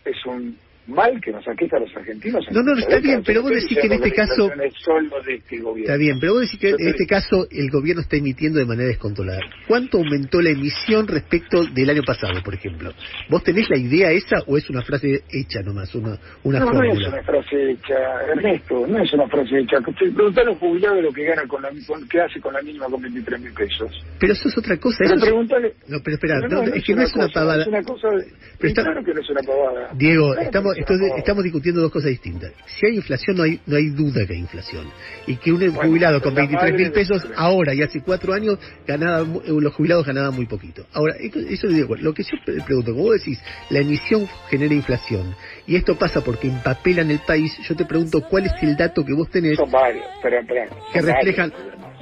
es 0.06 0.26
un 0.26 0.56
mal 0.86 1.20
que 1.20 1.32
nos 1.32 1.46
aqueja 1.48 1.76
a 1.76 1.80
los 1.80 1.96
argentinos. 1.96 2.44
en 2.48 2.54
No, 2.54 2.62
no, 2.62 2.72
esta 2.78 2.96
está 2.96 3.00
bien, 3.00 3.22
pero 3.24 3.42
vos 3.42 3.50
decís 3.52 3.78
que 3.78 3.86
en 3.86 3.92
este 3.94 4.12
caso- 4.12 4.50
este. 4.52 5.50
Está 5.80 5.96
bien, 5.96 6.18
pero 6.20 6.34
vos 6.34 6.42
decís 6.42 6.60
que 6.60 6.70
en 6.70 6.76
te- 6.76 6.90
este 6.90 7.06
caso 7.06 7.46
el 7.50 7.70
gobierno 7.70 8.02
está 8.02 8.16
emitiendo 8.16 8.58
de 8.58 8.66
manera 8.66 8.88
descontrolada. 8.88 9.40
¿Cuánto 9.66 9.98
aumentó 9.98 10.40
la 10.42 10.50
emisión 10.50 11.06
respecto 11.08 11.64
del 11.64 11.90
año 11.90 12.02
pasado, 12.02 12.42
por 12.44 12.54
ejemplo? 12.54 12.92
¿Vos 13.30 13.42
tenés 13.44 13.68
la 13.70 13.78
idea 13.78 14.10
esa 14.10 14.36
o 14.46 14.56
es 14.58 14.68
una 14.70 14.82
frase 14.82 15.22
hecha 15.30 15.60
nomás, 15.62 15.94
una, 15.94 16.18
una 16.42 16.58
no, 16.60 16.72
no 16.72 16.82
es 16.82 17.08
una 17.08 17.22
frase 17.22 17.70
hecha, 17.70 17.94
Ernesto, 18.28 18.86
no 18.86 18.98
es 19.02 19.12
una 19.12 19.28
frase 19.28 19.58
hecha. 19.58 19.78
Preguntar 19.80 20.46
a 20.46 20.50
un 20.50 20.58
jubilado 20.58 21.00
lo 21.00 21.12
que 21.12 21.24
gana 21.24 21.46
con 21.46 21.62
la, 21.62 21.70
con, 21.86 22.06
qué 22.08 22.20
hace 22.20 22.40
con 22.40 22.52
la 22.52 22.62
mínima 22.62 22.86
con 22.86 23.00
23 23.00 23.40
mil 23.40 23.52
pesos. 23.54 23.90
Pero 24.20 24.32
eso 24.32 24.48
es 24.48 24.58
otra 24.58 24.76
cosa. 24.78 24.98
Pero 25.00 25.14
eso 25.14 25.56
es-. 25.58 25.88
No, 25.88 25.98
pero 26.04 26.14
espera, 26.16 26.40
no, 26.48 26.62
es 26.62 26.84
que 26.84 26.94
no 26.94 27.02
es 27.02 27.14
una 27.14 27.26
cosa, 27.26 27.34
pavada. 27.40 27.62
Es 27.62 27.68
una 27.68 27.82
cosa... 27.82 28.08
de- 28.10 28.24
Pero 28.58 28.68
está- 28.68 28.82
Claro 28.84 29.04
que 29.04 29.14
no 29.14 29.20
es 29.20 29.30
una 29.30 29.40
pavada. 29.42 29.90
Diego, 29.94 30.34
Claro 30.34 30.50
que 30.73 30.73
estamos, 30.78 31.00
entonces, 31.00 31.18
estamos 31.18 31.44
discutiendo 31.44 31.80
dos 31.80 31.90
cosas 31.92 32.10
distintas. 32.10 32.52
Si 32.66 32.86
hay 32.86 32.96
inflación, 32.96 33.36
no 33.36 33.42
hay, 33.44 33.60
no 33.66 33.76
hay 33.76 33.90
duda 33.90 34.26
que 34.26 34.32
hay 34.34 34.40
inflación. 34.40 34.86
Y 35.26 35.36
que 35.36 35.52
un 35.52 35.62
jubilado 35.74 36.20
con 36.22 36.34
la 36.34 36.40
23 36.42 36.74
mil 36.74 36.92
pesos 36.92 37.28
de- 37.28 37.34
ahora 37.36 37.74
y 37.74 37.82
hace 37.82 38.00
cuatro 38.02 38.32
años, 38.32 38.58
ganaba, 38.86 39.20
eh, 39.22 39.52
los 39.60 39.72
jubilados 39.74 40.06
ganaban 40.06 40.34
muy 40.34 40.46
poquito. 40.46 40.86
Ahora, 40.92 41.14
esto- 41.20 41.38
eso 41.40 41.68
acuerdo. 41.82 42.04
Lo 42.04 42.14
que 42.14 42.22
yo 42.22 42.30
pre- 42.44 42.60
pregunto, 42.62 42.92
como 42.92 43.04
vos 43.04 43.18
decís, 43.18 43.40
la 43.70 43.80
emisión 43.80 44.28
genera 44.50 44.74
inflación. 44.74 45.34
Y 45.66 45.76
esto 45.76 45.96
pasa 45.96 46.22
porque 46.22 46.48
empapelan 46.48 47.10
el 47.10 47.20
país. 47.20 47.56
Yo 47.68 47.74
te 47.74 47.84
pregunto, 47.84 48.20
¿cuál 48.28 48.46
es 48.46 48.52
el 48.62 48.76
dato 48.76 49.04
que 49.04 49.12
vos 49.14 49.28
tenés? 49.30 49.56
Son 49.56 49.70
varios, 49.70 50.04
pero, 50.22 50.36
pero, 50.46 50.70
Que 50.92 51.00
reflejan- 51.00 51.50
varios, 51.50 51.93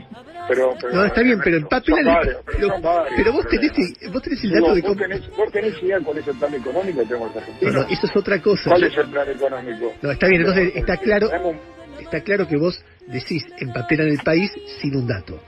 Pero, 0.48 0.74
pero, 0.81 0.94
No, 0.94 1.05
está 1.05 1.22
bien, 1.22 1.40
pero 1.42 1.57
el... 1.57 1.64
varios, 1.64 2.37
pero, 2.46 2.81
varios 2.81 3.14
pero 3.16 3.33
vos 3.33 3.46
tenés, 3.48 3.72
vos 4.12 4.22
tenés 4.22 4.44
el 4.44 4.50
Digo, 4.50 4.66
dato 4.66 4.74
de 4.74 4.81
¿vos, 4.83 4.90
cómo... 4.90 5.00
tenés, 5.00 5.31
¿Vos 5.37 5.52
tenés 5.52 5.83
idea 5.83 6.00
cuál 6.05 6.18
es 6.18 6.28
el 6.28 6.35
plan 6.37 6.55
económico 6.55 7.00
que 7.00 7.07
tenemos 7.07 7.35
los 7.35 7.44
No, 7.62 7.81
no, 7.81 7.88
eso 7.88 8.07
es 8.07 8.16
otra 8.16 8.42
cosa. 8.42 8.70
¿Cuál 8.70 8.85
es 8.85 8.96
el 8.96 9.09
plan 9.09 9.31
económico? 9.31 9.92
No, 10.02 10.11
está 10.11 10.26
bien, 10.26 10.40
entonces 10.40 10.72
está 10.74 10.96
claro, 10.96 11.31
está 12.00 12.20
claro 12.20 12.46
que 12.48 12.57
vos 12.57 12.85
decís 13.07 13.44
empapelan 13.59 14.09
el 14.09 14.18
país 14.18 14.50
sin 14.81 14.96
un 14.96 15.07
dato. 15.07 15.38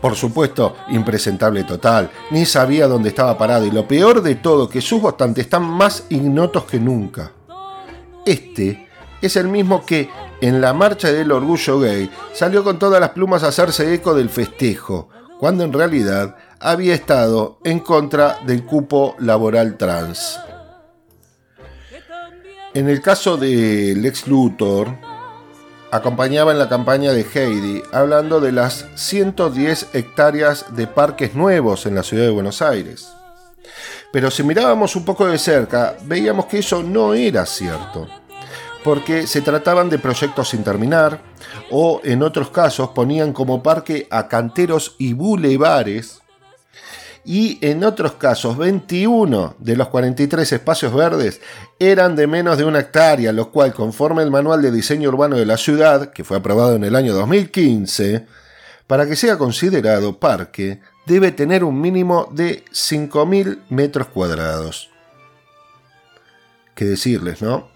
Por 0.00 0.16
supuesto, 0.16 0.76
impresentable 0.90 1.64
total, 1.64 2.10
ni 2.30 2.44
sabía 2.44 2.86
dónde 2.86 3.08
estaba 3.08 3.38
parado 3.38 3.64
y 3.64 3.70
lo 3.70 3.88
peor 3.88 4.22
de 4.22 4.34
todo, 4.34 4.68
que 4.68 4.82
sus 4.82 5.00
votantes 5.00 5.46
están 5.46 5.62
más 5.62 6.06
ignotos 6.10 6.64
que 6.64 6.78
nunca. 6.78 7.32
Este 8.26 8.86
es 9.22 9.36
el 9.36 9.48
mismo 9.48 9.84
que, 9.86 10.10
en 10.40 10.60
la 10.60 10.72
marcha 10.72 11.12
del 11.12 11.32
orgullo 11.32 11.80
gay, 11.80 12.10
salió 12.32 12.64
con 12.64 12.78
todas 12.78 13.00
las 13.00 13.10
plumas 13.10 13.42
a 13.42 13.48
hacerse 13.48 13.94
eco 13.94 14.14
del 14.14 14.28
festejo, 14.28 15.08
cuando 15.38 15.64
en 15.64 15.72
realidad 15.72 16.36
había 16.60 16.94
estado 16.94 17.58
en 17.64 17.80
contra 17.80 18.38
del 18.46 18.64
cupo 18.64 19.16
laboral 19.18 19.76
trans. 19.76 20.40
En 22.72 22.88
el 22.88 23.00
caso 23.00 23.36
de 23.36 23.94
Lex 23.96 24.26
Luthor, 24.26 24.88
acompañaba 25.90 26.50
en 26.50 26.58
la 26.58 26.68
campaña 26.68 27.12
de 27.12 27.24
Heidi, 27.32 27.82
hablando 27.92 28.40
de 28.40 28.50
las 28.50 28.86
110 28.96 29.90
hectáreas 29.92 30.74
de 30.74 30.88
parques 30.88 31.36
nuevos 31.36 31.86
en 31.86 31.94
la 31.94 32.02
ciudad 32.02 32.24
de 32.24 32.30
Buenos 32.30 32.62
Aires. 32.62 33.08
Pero 34.12 34.30
si 34.30 34.42
mirábamos 34.42 34.96
un 34.96 35.04
poco 35.04 35.26
de 35.26 35.38
cerca, 35.38 35.96
veíamos 36.02 36.46
que 36.46 36.58
eso 36.58 36.82
no 36.82 37.14
era 37.14 37.46
cierto, 37.46 38.08
porque 38.84 39.26
se 39.26 39.40
trataban 39.40 39.88
de 39.88 39.98
proyectos 39.98 40.50
sin 40.50 40.62
terminar, 40.62 41.22
o 41.70 42.00
en 42.04 42.22
otros 42.22 42.50
casos 42.50 42.90
ponían 42.90 43.32
como 43.32 43.62
parque 43.62 44.06
a 44.10 44.28
canteros 44.28 44.94
y 44.98 45.14
bulevares, 45.14 46.20
y 47.24 47.58
en 47.66 47.82
otros 47.82 48.12
casos 48.12 48.58
21 48.58 49.56
de 49.58 49.76
los 49.76 49.88
43 49.88 50.52
espacios 50.52 50.92
verdes 50.92 51.40
eran 51.78 52.14
de 52.14 52.26
menos 52.26 52.58
de 52.58 52.66
una 52.66 52.80
hectárea, 52.80 53.32
lo 53.32 53.50
cual 53.50 53.72
conforme 53.72 54.22
el 54.22 54.30
Manual 54.30 54.60
de 54.60 54.70
Diseño 54.70 55.08
Urbano 55.08 55.36
de 55.36 55.46
la 55.46 55.56
Ciudad, 55.56 56.12
que 56.12 56.22
fue 56.22 56.36
aprobado 56.36 56.76
en 56.76 56.84
el 56.84 56.94
año 56.94 57.14
2015, 57.14 58.26
para 58.86 59.06
que 59.06 59.16
sea 59.16 59.38
considerado 59.38 60.18
parque, 60.18 60.82
debe 61.06 61.32
tener 61.32 61.64
un 61.64 61.80
mínimo 61.80 62.28
de 62.30 62.66
5.000 62.66 63.60
metros 63.70 64.08
cuadrados. 64.08 64.90
¿Qué 66.74 66.84
decirles, 66.84 67.40
no? 67.40 67.73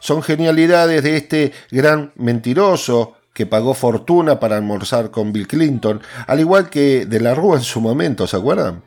Son 0.00 0.22
genialidades 0.22 1.02
de 1.02 1.16
este 1.16 1.52
gran 1.70 2.12
mentiroso 2.16 3.14
que 3.32 3.46
pagó 3.46 3.74
fortuna 3.74 4.38
para 4.38 4.56
almorzar 4.56 5.10
con 5.10 5.32
Bill 5.32 5.48
Clinton, 5.48 6.00
al 6.26 6.40
igual 6.40 6.70
que 6.70 7.04
de 7.04 7.20
la 7.20 7.34
Rúa 7.34 7.56
en 7.56 7.64
su 7.64 7.80
momento, 7.80 8.26
¿se 8.26 8.36
acuerdan? 8.36 8.82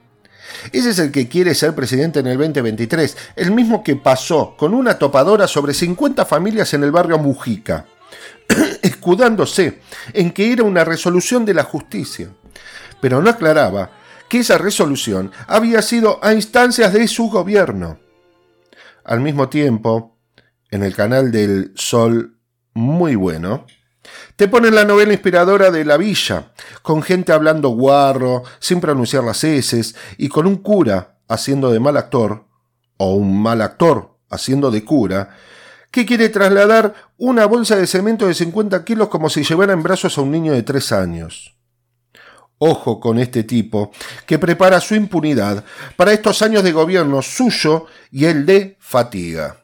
Ese 0.72 0.92
es 0.92 1.00
el 1.00 1.12
que 1.12 1.28
quiere 1.28 1.54
ser 1.54 1.76
presidente 1.76 2.20
en 2.20 2.28
el 2.28 2.38
2023, 2.38 3.18
el 3.36 3.52
mismo 3.52 3.84
que 3.84 3.98
pasó 3.98 4.56
con 4.58 4.74
una 4.74 4.98
topadora 4.98 5.48
sobre 5.48 5.74
50 5.74 6.26
familias 6.26 6.74
en 6.74 6.84
el 6.84 6.92
barrio 6.92 7.18
Mujica, 7.18 7.86
escudándose 8.82 9.82
en 10.13 10.32
que 10.32 10.54
era 10.54 10.63
una 10.63 10.86
resolución 10.86 11.46
de 11.46 11.54
la 11.54 11.63
justicia, 11.63 12.30
pero 13.02 13.22
no 13.22 13.30
aclaraba 13.30 13.92
que 14.30 14.40
esa 14.40 14.58
resolución 14.58 15.32
había 15.48 15.82
sido 15.82 16.20
a 16.24 16.34
instancias 16.34 16.94
de 16.94 17.08
su 17.08 17.30
gobierno. 17.30 18.00
Al 19.04 19.22
mismo 19.22 19.48
tiempo, 19.48 20.16
en 20.71 20.84
el 20.84 20.95
canal 20.95 21.32
del 21.32 21.71
Sol 21.75 22.38
muy 22.73 23.15
bueno, 23.15 23.65
te 24.36 24.47
ponen 24.47 24.75
la 24.75 24.86
novela 24.86 25.13
inspiradora 25.13 25.71
de 25.71 25.84
La 25.84 25.97
Villa, 25.97 26.51
con 26.82 27.01
gente 27.01 27.32
hablando 27.34 27.69
guarro, 27.69 28.43
sin 28.60 28.80
pronunciar 28.80 29.23
las 29.23 29.43
heces, 29.43 29.95
y 30.17 30.30
con 30.30 30.47
un 30.47 30.58
cura 30.58 31.17
haciendo 31.27 31.71
de 31.71 31.80
mal 31.80 31.97
actor, 31.97 32.45
o 32.97 33.15
un 33.15 33.41
mal 33.41 33.62
actor 33.62 34.17
haciendo 34.30 34.71
de 34.71 34.84
cura, 34.84 35.36
que 35.91 36.06
quiere 36.06 36.30
trasladar 36.30 36.93
una 37.17 37.45
bolsa 37.45 37.75
de 37.75 37.88
cemento 37.88 38.27
de 38.27 38.34
50 38.34 38.84
kilos 38.86 39.08
como 39.08 39.30
si 39.30 39.43
llevara 39.43 39.73
en 39.73 39.84
brazos 39.84 40.17
a 40.17 40.21
un 40.21 40.32
niño 40.32 40.53
de 40.53 40.63
3 40.63 40.91
años. 40.91 41.58
Ojo 42.60 42.99
con 42.99 43.19
este 43.19 43.43
tipo, 43.43 43.91
que 44.25 44.39
prepara 44.39 44.82
su 44.82 44.95
impunidad 44.95 45.63
para 45.95 46.12
estos 46.13 46.41
años 46.41 46.63
de 46.63 46.71
gobierno 46.71 47.21
suyo 47.21 47.86
y 48.12 48.25
el 48.25 48.45
de 48.45 48.77
fatiga. 48.80 49.63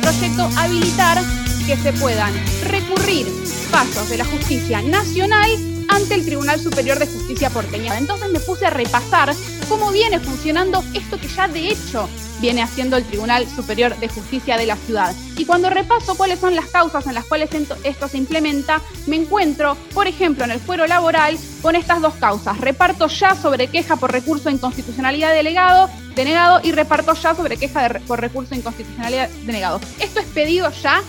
Proyecto 0.00 0.48
habilitar 0.56 1.18
que 1.66 1.76
se 1.76 1.92
puedan 1.94 2.32
recurrir 2.64 3.26
fallos 3.70 4.08
de 4.10 4.18
la 4.18 4.24
justicia 4.24 4.82
nacional 4.82 5.73
ante 5.88 6.14
el 6.14 6.24
Tribunal 6.24 6.60
Superior 6.60 6.98
de 6.98 7.06
Justicia 7.06 7.50
porteña. 7.50 7.98
Entonces 7.98 8.30
me 8.30 8.40
puse 8.40 8.66
a 8.66 8.70
repasar 8.70 9.34
cómo 9.68 9.90
viene 9.92 10.20
funcionando 10.20 10.84
esto 10.94 11.18
que 11.18 11.28
ya 11.28 11.48
de 11.48 11.68
hecho 11.68 12.08
viene 12.40 12.62
haciendo 12.62 12.96
el 12.96 13.04
Tribunal 13.04 13.46
Superior 13.48 13.96
de 13.96 14.08
Justicia 14.08 14.56
de 14.56 14.66
la 14.66 14.76
ciudad. 14.76 15.14
Y 15.36 15.46
cuando 15.46 15.70
repaso 15.70 16.14
cuáles 16.14 16.40
son 16.40 16.54
las 16.54 16.66
causas 16.66 17.06
en 17.06 17.14
las 17.14 17.24
cuales 17.24 17.50
esto 17.84 18.08
se 18.08 18.18
implementa, 18.18 18.82
me 19.06 19.16
encuentro, 19.16 19.76
por 19.94 20.06
ejemplo, 20.06 20.44
en 20.44 20.50
el 20.50 20.60
fuero 20.60 20.86
laboral 20.86 21.38
con 21.62 21.74
estas 21.74 22.00
dos 22.00 22.14
causas. 22.14 22.60
Reparto 22.60 23.06
ya 23.08 23.34
sobre 23.34 23.68
queja 23.68 23.96
por 23.96 24.12
recurso 24.12 24.48
de 24.48 24.56
inconstitucionalidad 24.56 25.32
delegado, 25.32 25.88
denegado 26.14 26.60
y 26.62 26.72
reparto 26.72 27.14
ya 27.14 27.34
sobre 27.34 27.56
queja 27.56 28.00
por 28.06 28.20
recurso 28.20 28.50
de 28.50 28.56
inconstitucionalidad 28.56 29.28
denegado. 29.46 29.80
Esto 29.98 30.20
es 30.20 30.26
pedido 30.26 30.70
ya 30.82 31.02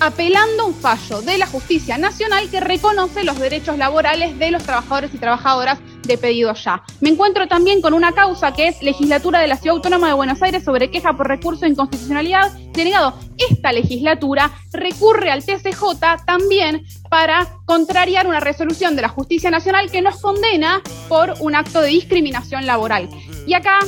apelando 0.00 0.64
a 0.64 0.66
un 0.66 0.74
fallo 0.74 1.22
de 1.22 1.38
la 1.38 1.46
justicia 1.46 1.98
nacional 1.98 2.50
que 2.50 2.60
reconoce 2.60 3.24
los 3.24 3.38
derechos 3.38 3.78
laborales 3.78 4.38
de 4.38 4.50
los 4.50 4.62
trabajadores 4.62 5.14
y 5.14 5.18
trabajadoras 5.18 5.78
de 6.02 6.18
pedido 6.18 6.54
ya. 6.54 6.82
Me 7.00 7.10
encuentro 7.10 7.48
también 7.48 7.80
con 7.80 7.94
una 7.94 8.12
causa 8.12 8.52
que 8.52 8.68
es 8.68 8.82
legislatura 8.82 9.40
de 9.40 9.48
la 9.48 9.56
Ciudad 9.56 9.76
Autónoma 9.76 10.08
de 10.08 10.14
Buenos 10.14 10.42
Aires 10.42 10.64
sobre 10.64 10.90
queja 10.90 11.16
por 11.16 11.28
recurso 11.28 11.62
de 11.62 11.70
inconstitucionalidad 11.70 12.52
denegado. 12.72 13.14
Esta 13.50 13.72
legislatura 13.72 14.50
recurre 14.72 15.30
al 15.30 15.44
TCJ 15.44 16.24
también 16.24 16.84
para 17.10 17.48
contrariar 17.64 18.26
una 18.26 18.40
resolución 18.40 18.96
de 18.96 19.02
la 19.02 19.08
Justicia 19.08 19.50
Nacional 19.50 19.90
que 19.90 20.02
nos 20.02 20.20
condena 20.20 20.82
por 21.08 21.34
un 21.40 21.54
acto 21.54 21.80
de 21.80 21.88
discriminación 21.88 22.66
laboral. 22.66 23.08
Y 23.46 23.54
acá, 23.54 23.78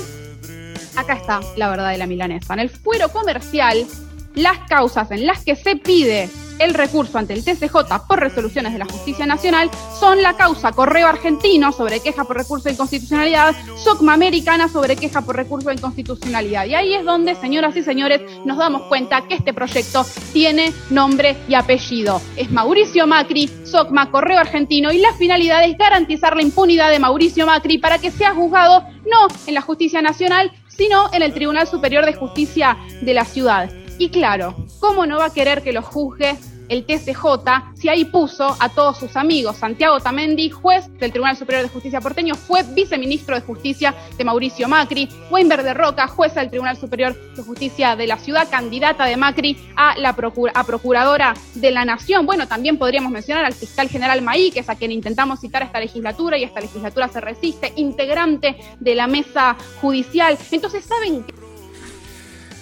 acá 0.96 1.14
está 1.14 1.40
la 1.56 1.68
verdad 1.68 1.90
de 1.90 1.98
la 1.98 2.06
milanesa. 2.06 2.54
En 2.54 2.60
el 2.60 2.70
fuero 2.70 3.10
comercial, 3.10 3.86
las 4.34 4.58
causas 4.68 5.10
en 5.10 5.26
las 5.26 5.44
que 5.44 5.56
se 5.56 5.76
pide 5.76 6.28
el 6.58 6.74
recurso 6.74 7.18
ante 7.18 7.34
el 7.34 7.44
TCJ 7.44 8.06
por 8.08 8.20
resoluciones 8.20 8.72
de 8.72 8.78
la 8.78 8.84
Justicia 8.86 9.26
Nacional 9.26 9.70
son 9.98 10.22
la 10.22 10.36
causa 10.36 10.72
Correo 10.72 11.06
Argentino 11.06 11.72
sobre 11.72 12.00
queja 12.00 12.24
por 12.24 12.36
recurso 12.36 12.64
de 12.64 12.72
inconstitucionalidad, 12.72 13.54
SOCMA 13.76 14.14
Americana 14.14 14.68
sobre 14.68 14.96
queja 14.96 15.22
por 15.22 15.36
recurso 15.36 15.68
de 15.68 15.76
inconstitucionalidad. 15.76 16.66
Y 16.66 16.74
ahí 16.74 16.94
es 16.94 17.04
donde, 17.04 17.34
señoras 17.36 17.76
y 17.76 17.82
señores, 17.82 18.20
nos 18.44 18.58
damos 18.58 18.82
cuenta 18.82 19.26
que 19.28 19.34
este 19.34 19.54
proyecto 19.54 20.04
tiene 20.32 20.72
nombre 20.90 21.36
y 21.48 21.54
apellido. 21.54 22.20
Es 22.36 22.50
Mauricio 22.50 23.06
Macri, 23.06 23.48
SOCMA 23.64 24.10
Correo 24.10 24.38
Argentino 24.38 24.92
y 24.92 24.98
la 24.98 25.12
finalidad 25.14 25.64
es 25.64 25.76
garantizar 25.78 26.36
la 26.36 26.42
impunidad 26.42 26.90
de 26.90 26.98
Mauricio 26.98 27.46
Macri 27.46 27.78
para 27.78 27.98
que 27.98 28.10
sea 28.10 28.34
juzgado 28.34 28.84
no 29.06 29.28
en 29.46 29.54
la 29.54 29.60
Justicia 29.60 30.02
Nacional, 30.02 30.52
sino 30.68 31.12
en 31.12 31.22
el 31.22 31.32
Tribunal 31.32 31.66
Superior 31.66 32.04
de 32.04 32.14
Justicia 32.14 32.76
de 33.00 33.14
la 33.14 33.24
ciudad. 33.24 33.70
Y 33.98 34.10
claro, 34.10 34.54
¿cómo 34.78 35.06
no 35.06 35.18
va 35.18 35.26
a 35.26 35.32
querer 35.32 35.62
que 35.62 35.72
lo 35.72 35.82
juzgue 35.82 36.36
el 36.68 36.84
TCJ 36.84 37.74
si 37.74 37.88
ahí 37.88 38.04
puso 38.04 38.54
a 38.60 38.68
todos 38.68 38.98
sus 38.98 39.16
amigos? 39.16 39.56
Santiago 39.56 39.98
Tamendi, 39.98 40.50
juez 40.50 40.86
del 40.98 41.10
Tribunal 41.10 41.36
Superior 41.36 41.64
de 41.64 41.68
Justicia 41.68 42.00
porteño, 42.00 42.36
fue 42.36 42.62
viceministro 42.62 43.34
de 43.34 43.40
Justicia 43.40 43.92
de 44.16 44.22
Mauricio 44.22 44.68
Macri, 44.68 45.08
Weinberg 45.30 45.64
de 45.64 45.74
Roca, 45.74 46.06
jueza 46.06 46.38
del 46.40 46.50
Tribunal 46.50 46.76
Superior 46.76 47.16
de 47.34 47.42
Justicia 47.42 47.96
de 47.96 48.06
la 48.06 48.18
ciudad, 48.18 48.48
candidata 48.48 49.04
de 49.04 49.16
Macri 49.16 49.58
a 49.74 49.98
la 49.98 50.14
procuradora 50.14 51.34
de 51.54 51.70
la 51.72 51.84
Nación. 51.84 52.24
Bueno, 52.24 52.46
también 52.46 52.78
podríamos 52.78 53.10
mencionar 53.10 53.44
al 53.44 53.54
fiscal 53.54 53.88
general 53.88 54.22
Maí, 54.22 54.52
que 54.52 54.60
es 54.60 54.68
a 54.68 54.76
quien 54.76 54.92
intentamos 54.92 55.40
citar 55.40 55.64
esta 55.64 55.80
legislatura 55.80 56.38
y 56.38 56.44
esta 56.44 56.60
legislatura 56.60 57.08
se 57.08 57.20
resiste, 57.20 57.72
integrante 57.74 58.56
de 58.78 58.94
la 58.94 59.08
mesa 59.08 59.56
judicial. 59.80 60.38
Entonces, 60.52 60.84
¿saben 60.84 61.24
qué? 61.24 61.34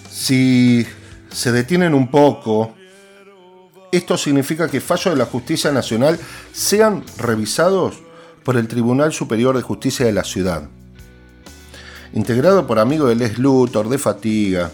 Si 0.09 0.87
se 1.37 1.53
detienen 1.53 1.93
un 1.93 2.11
poco, 2.11 2.73
esto 3.93 4.17
significa 4.17 4.71
que 4.71 4.81
fallos 4.81 5.13
de 5.13 5.19
la 5.19 5.27
justicia 5.27 5.71
nacional 5.71 6.19
sean 6.51 7.05
revisados 7.19 7.99
por 8.43 8.57
el 8.57 8.67
Tribunal 8.67 9.13
Superior 9.13 9.55
de 9.55 9.61
Justicia 9.61 10.07
de 10.07 10.15
la 10.15 10.25
ciudad, 10.25 10.67
integrado 12.15 12.67
por 12.67 12.79
amigos 12.79 13.11
de 13.11 13.17
Les 13.17 13.39
Luthor, 13.39 13.91
de 13.91 13.99
Fatiga. 13.99 14.71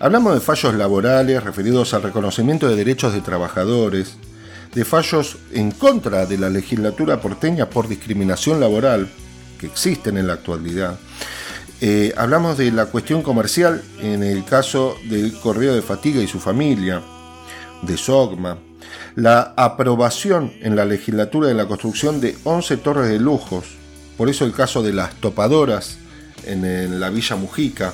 Hablamos 0.00 0.34
de 0.34 0.40
fallos 0.40 0.74
laborales 0.74 1.44
referidos 1.44 1.94
al 1.94 2.02
reconocimiento 2.02 2.68
de 2.68 2.74
derechos 2.74 3.12
de 3.12 3.20
trabajadores, 3.20 4.16
de 4.74 4.84
fallos 4.84 5.38
en 5.52 5.70
contra 5.70 6.26
de 6.26 6.38
la 6.38 6.50
legislatura 6.50 7.20
porteña 7.20 7.70
por 7.70 7.86
discriminación 7.86 8.58
laboral, 8.58 9.08
que 9.60 9.66
existen 9.66 10.18
en 10.18 10.26
la 10.26 10.32
actualidad, 10.32 10.98
eh, 11.80 12.12
hablamos 12.16 12.58
de 12.58 12.72
la 12.72 12.86
cuestión 12.86 13.22
comercial 13.22 13.82
en 14.00 14.24
el 14.24 14.44
caso 14.44 14.96
del 15.08 15.32
Correo 15.38 15.74
de 15.74 15.82
Fatiga 15.82 16.20
y 16.20 16.26
su 16.26 16.40
familia, 16.40 17.02
de 17.82 17.96
SOGMA, 17.96 18.58
la 19.14 19.54
aprobación 19.56 20.52
en 20.60 20.74
la 20.74 20.84
legislatura 20.84 21.46
de 21.46 21.54
la 21.54 21.66
construcción 21.66 22.20
de 22.20 22.36
11 22.42 22.78
torres 22.78 23.08
de 23.08 23.20
lujos, 23.20 23.66
por 24.16 24.28
eso 24.28 24.44
el 24.44 24.52
caso 24.52 24.82
de 24.82 24.92
las 24.92 25.14
topadoras 25.14 25.98
en, 26.46 26.98
la 26.98 27.10
Villa 27.10 27.36
Mujica. 27.36 27.92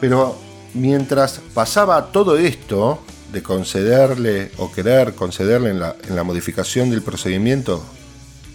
Pero 0.00 0.38
mientras 0.74 1.40
pasaba 1.52 2.12
todo 2.12 2.38
esto 2.38 3.02
de 3.32 3.42
concederle 3.42 4.52
o 4.58 4.70
querer 4.70 5.14
concederle 5.14 5.70
en 5.70 5.80
la, 5.80 6.22
modificación 6.22 6.90
del 6.90 7.02
procedimiento 7.02 7.84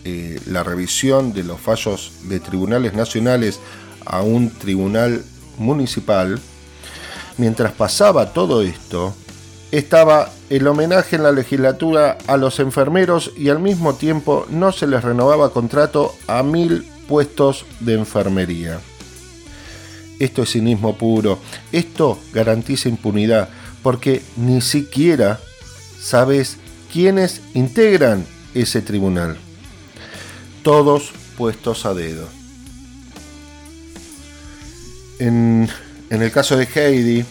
eh, 0.06 0.40
la 0.48 0.64
revisión 0.64 1.34
de 1.34 1.44
los 1.44 1.60
fallos 1.60 2.14
de 2.24 2.40
tribunales 2.40 2.94
nacionales 2.94 3.60
a 4.06 4.22
un 4.22 4.50
tribunal 4.50 5.24
municipal, 5.58 6.40
mientras 7.38 7.72
pasaba 7.74 8.34
todo 8.34 8.62
esto, 8.62 9.14
estaba 9.72 10.32
el 10.50 10.68
homenaje 10.68 11.16
en 11.16 11.24
la 11.24 11.32
legislatura 11.32 12.18
a 12.28 12.38
los 12.38 12.60
enfermeros 12.60 13.32
y 13.36 13.50
al 13.50 13.60
mismo 13.60 13.96
tiempo 13.96 14.46
no 14.50 14.72
se 14.72 14.88
les 14.88 15.04
renovaba 15.04 15.52
contrato 15.52 16.16
a 16.28 16.44
mil 16.44 16.88
puestos 17.08 17.66
de 17.80 17.96
enfermería. 17.96 18.80
Esto 20.20 20.44
es 20.44 20.52
cinismo 20.52 20.98
puro, 20.98 21.40
esto 21.72 22.18
garantiza 22.32 22.88
impunidad, 22.88 23.50
porque 23.84 24.22
ni 24.38 24.62
siquiera 24.62 25.40
sabes 26.00 26.58
quiénes 26.92 27.42
integran 27.54 28.26
ese 28.54 28.82
tribunal. 28.82 29.38
Todos 30.64 31.12
puestos 31.38 31.86
a 31.86 31.94
dedo. 31.94 32.28
En, 35.20 35.70
el 36.10 36.32
caso 36.32 36.56
de 36.58 36.68
Heidi, 36.74 37.26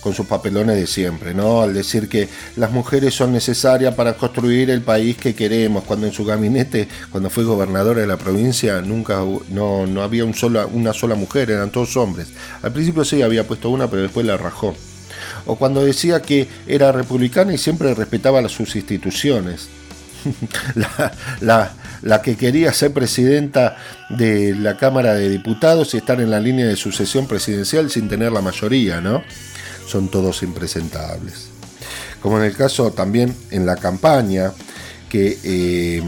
con 0.00 0.14
sus 0.14 0.26
papelones 0.26 0.76
de 0.76 0.86
siempre, 0.86 1.34
¿no? 1.34 1.62
Al 1.62 1.74
decir 1.74 2.08
que 2.08 2.28
las 2.56 2.70
mujeres 2.70 3.14
son 3.14 3.32
necesarias 3.32 3.94
para 3.94 4.14
construir 4.14 4.70
el 4.70 4.82
país 4.82 5.16
que 5.16 5.34
queremos, 5.34 5.84
cuando 5.84 6.06
en 6.06 6.12
su 6.12 6.24
gabinete, 6.24 6.88
cuando 7.10 7.30
fue 7.30 7.44
gobernadora 7.44 8.00
de 8.00 8.06
la 8.06 8.16
provincia, 8.16 8.80
nunca 8.80 9.20
no, 9.50 9.86
no 9.86 10.02
había 10.02 10.24
un 10.24 10.34
una 10.72 10.92
sola 10.92 11.14
mujer, 11.14 11.50
eran 11.50 11.70
todos 11.70 11.96
hombres. 11.96 12.28
Al 12.62 12.72
principio 12.72 13.04
sí 13.04 13.22
había 13.22 13.46
puesto 13.46 13.70
una, 13.70 13.88
pero 13.88 14.02
después 14.02 14.24
la 14.24 14.36
rajó. 14.36 14.74
O 15.46 15.56
cuando 15.56 15.84
decía 15.84 16.22
que 16.22 16.48
era 16.66 16.92
republicana 16.92 17.52
y 17.52 17.58
siempre 17.58 17.94
respetaba 17.94 18.46
sus 18.48 18.76
instituciones. 18.76 19.68
la 21.40 21.72
que 22.22 22.36
quería 22.36 22.72
ser 22.72 22.92
presidenta 22.92 23.76
de 24.10 24.54
la 24.54 24.76
Cámara 24.76 25.14
de 25.14 25.28
Diputados 25.28 25.94
y 25.94 25.98
estar 25.98 26.20
en 26.20 26.30
la 26.30 26.40
línea 26.40 26.66
de 26.66 26.76
sucesión 26.76 27.26
presidencial 27.26 27.90
sin 27.90 28.08
tener 28.08 28.32
la 28.32 28.40
mayoría, 28.40 29.00
¿no? 29.00 29.22
Son 29.86 30.08
todos 30.08 30.42
impresentables. 30.42 31.48
Como 32.20 32.38
en 32.38 32.44
el 32.44 32.56
caso 32.56 32.92
también 32.92 33.34
en 33.50 33.66
la 33.66 33.76
campaña 33.76 34.52
que 35.08 35.38
eh, 35.42 36.02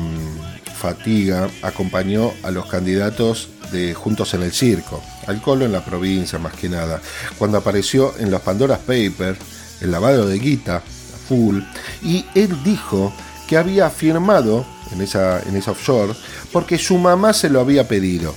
Fatiga 0.81 1.49
acompañó 1.63 2.33
a 2.43 2.51
los 2.51 2.67
candidatos 2.67 3.51
de 3.71 3.95
Juntos 3.95 4.35
en 4.35 4.43
el 4.43 4.53
Circo, 4.53 5.03
al 5.27 5.41
Colo 5.41 5.65
en 5.65 5.73
la 5.73 5.85
provincia 5.85 6.39
más 6.39 6.55
que 6.55 6.69
nada, 6.69 7.01
cuando 7.39 7.59
apareció 7.59 8.15
en 8.19 8.31
los 8.31 8.41
Pandora's 8.41 8.81
Papers 8.81 9.39
el 9.81 9.91
lavado 9.91 10.27
de 10.27 10.39
guita 10.39 10.83
full 11.29 11.61
y 12.03 12.25
él 12.35 12.57
dijo 12.65 13.13
que 13.47 13.57
había 13.57 13.91
firmado 13.91 14.67
en 14.93 15.01
esa, 15.03 15.41
en 15.43 15.57
esa 15.57 15.73
offshore, 15.73 16.15
porque 16.53 16.79
su 16.79 16.99
mamá 16.99 17.33
se 17.33 17.51
lo 17.51 17.61
había 17.61 17.87
pedido. 17.89 18.35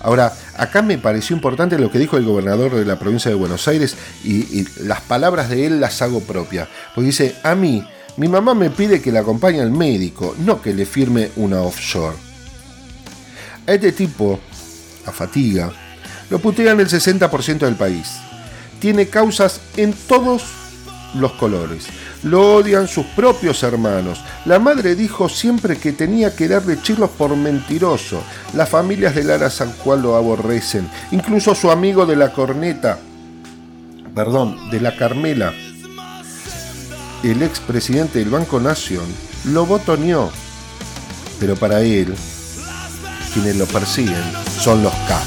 Ahora, 0.00 0.32
acá 0.56 0.82
me 0.82 0.98
pareció 0.98 1.34
importante 1.34 1.78
lo 1.78 1.90
que 1.90 1.98
dijo 1.98 2.16
el 2.16 2.24
gobernador 2.24 2.74
de 2.74 2.84
la 2.84 2.98
provincia 2.98 3.28
de 3.28 3.34
Buenos 3.34 3.66
Aires 3.66 3.96
y, 4.22 4.64
las 4.84 5.00
palabras 5.00 5.50
de 5.50 5.66
él 5.66 5.80
las 5.80 6.00
hago 6.02 6.20
propia. 6.20 6.68
Porque 6.94 7.06
dice, 7.08 7.36
a 7.42 7.54
mí, 7.54 7.84
mi 8.16 8.28
mamá 8.28 8.54
me 8.54 8.70
pide 8.70 9.02
que 9.02 9.10
la 9.10 9.20
acompañe 9.20 9.60
al 9.60 9.72
médico, 9.72 10.34
no 10.38 10.62
que 10.62 10.74
le 10.74 10.86
firme 10.86 11.30
una 11.36 11.60
offshore. 11.62 12.16
A 13.66 13.72
este 13.72 13.90
tipo, 13.90 14.38
a 15.06 15.12
fatiga, 15.12 15.72
lo 16.30 16.38
putean 16.38 16.78
el 16.78 16.88
60% 16.88 17.58
del 17.58 17.74
país. 17.74 18.08
Tiene 18.78 19.08
causas 19.08 19.60
en 19.76 19.92
todos 19.92 20.44
los 21.14 21.32
colores. 21.32 21.86
Lo 22.26 22.56
odian 22.56 22.88
sus 22.88 23.06
propios 23.06 23.62
hermanos. 23.62 24.20
La 24.46 24.58
madre 24.58 24.96
dijo 24.96 25.28
siempre 25.28 25.78
que 25.78 25.92
tenía 25.92 26.34
que 26.34 26.48
darle 26.48 26.82
chilos 26.82 27.10
por 27.10 27.36
mentiroso. 27.36 28.20
Las 28.52 28.68
familias 28.68 29.14
de 29.14 29.22
Lara 29.22 29.48
San 29.48 29.72
Juan 29.74 30.02
lo 30.02 30.16
aborrecen. 30.16 30.90
Incluso 31.12 31.54
su 31.54 31.70
amigo 31.70 32.04
de 32.04 32.16
la 32.16 32.32
corneta, 32.32 32.98
perdón, 34.12 34.70
de 34.72 34.80
la 34.80 34.96
Carmela, 34.96 35.54
el 37.22 37.42
expresidente 37.44 38.18
del 38.18 38.30
Banco 38.30 38.58
Nación, 38.58 39.06
lo 39.44 39.64
botoneó. 39.64 40.32
Pero 41.38 41.54
para 41.54 41.80
él, 41.82 42.12
quienes 43.32 43.54
lo 43.54 43.66
persiguen 43.66 44.24
son 44.58 44.82
los 44.82 44.92
K. 44.92 45.22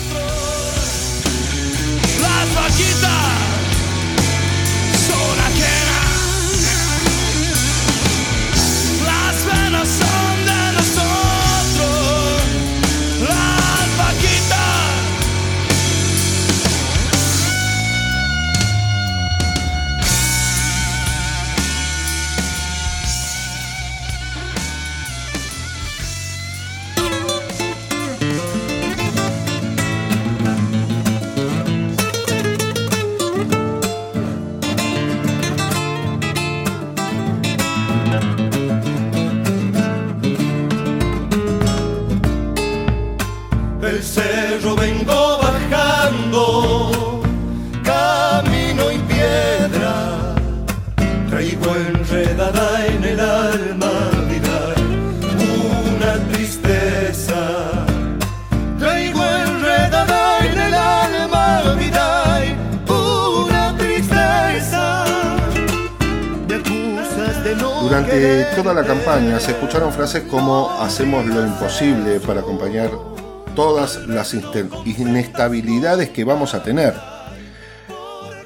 frases 69.87 70.23
como 70.23 70.69
hacemos 70.81 71.25
lo 71.25 71.41
imposible 71.41 72.19
para 72.19 72.41
acompañar 72.41 72.91
todas 73.55 74.05
las 74.07 74.33
inestabilidades 74.33 76.09
que 76.09 76.25
vamos 76.25 76.53
a 76.53 76.61
tener. 76.61 76.93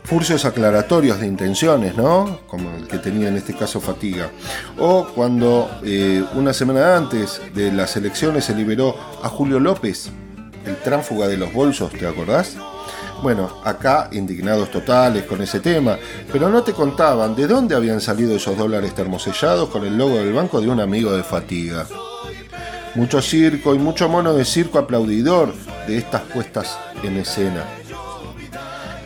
Furcios 0.03 0.45
aclaratorios 0.45 1.19
de 1.19 1.25
intenciones, 1.25 1.97
¿no? 1.97 2.41
Como 2.45 2.69
el 2.77 2.87
que 2.87 2.99
tenía 2.99 3.29
en 3.29 3.37
este 3.37 3.55
caso 3.55 3.81
Fatiga. 3.81 4.29
O 4.77 5.07
cuando 5.15 5.71
eh, 5.83 6.23
una 6.35 6.53
semana 6.53 6.95
antes 6.95 7.41
de 7.55 7.71
las 7.71 7.97
elecciones 7.97 8.45
se 8.45 8.53
liberó 8.53 8.95
a 9.23 9.27
Julio 9.27 9.59
López, 9.59 10.11
el 10.65 10.75
tránfuga 10.77 11.27
de 11.27 11.37
los 11.37 11.51
bolsos, 11.51 11.91
¿te 11.93 12.05
acordás? 12.05 12.55
Bueno, 13.23 13.61
acá 13.63 14.09
indignados 14.11 14.69
totales 14.69 15.23
con 15.23 15.41
ese 15.41 15.61
tema, 15.61 15.97
pero 16.29 16.49
no 16.49 16.61
te 16.61 16.73
contaban 16.73 17.37
de 17.37 17.47
dónde 17.47 17.73
habían 17.73 18.01
salido 18.01 18.35
esos 18.35 18.57
dólares 18.57 18.93
termosellados 18.93 19.69
con 19.69 19.85
el 19.85 19.97
logo 19.97 20.17
del 20.17 20.33
banco 20.33 20.59
de 20.59 20.67
un 20.67 20.81
amigo 20.81 21.13
de 21.13 21.23
Fatiga. 21.23 21.87
Mucho 22.95 23.21
circo 23.21 23.73
y 23.73 23.79
mucho 23.79 24.09
mono 24.09 24.33
de 24.33 24.43
circo 24.43 24.77
aplaudidor 24.77 25.53
de 25.87 25.99
estas 25.99 26.23
puestas 26.23 26.77
en 27.01 27.15
escena. 27.15 27.63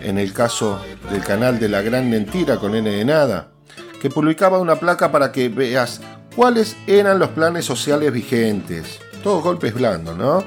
En 0.02 0.18
el 0.18 0.34
caso 0.34 0.82
del 1.12 1.24
canal 1.24 1.60
de 1.60 1.70
la 1.70 1.84
gran 1.84 2.10
mentira 2.10 2.58
con 2.58 2.74
N 2.74 2.90
de 2.90 3.06
nada, 3.06 3.50
que 4.02 4.10
publicaba 4.10 4.58
una 4.58 4.78
placa 4.78 5.12
para 5.12 5.32
que 5.32 5.48
veas 5.50 6.02
cuáles 6.36 6.76
eran 6.88 7.20
los 7.20 7.30
planes 7.30 7.66
sociales 7.66 8.12
vigentes. 8.12 8.98
Todos 9.22 9.44
golpes 9.44 9.76
blandos, 9.76 10.18
¿no? 10.18 10.44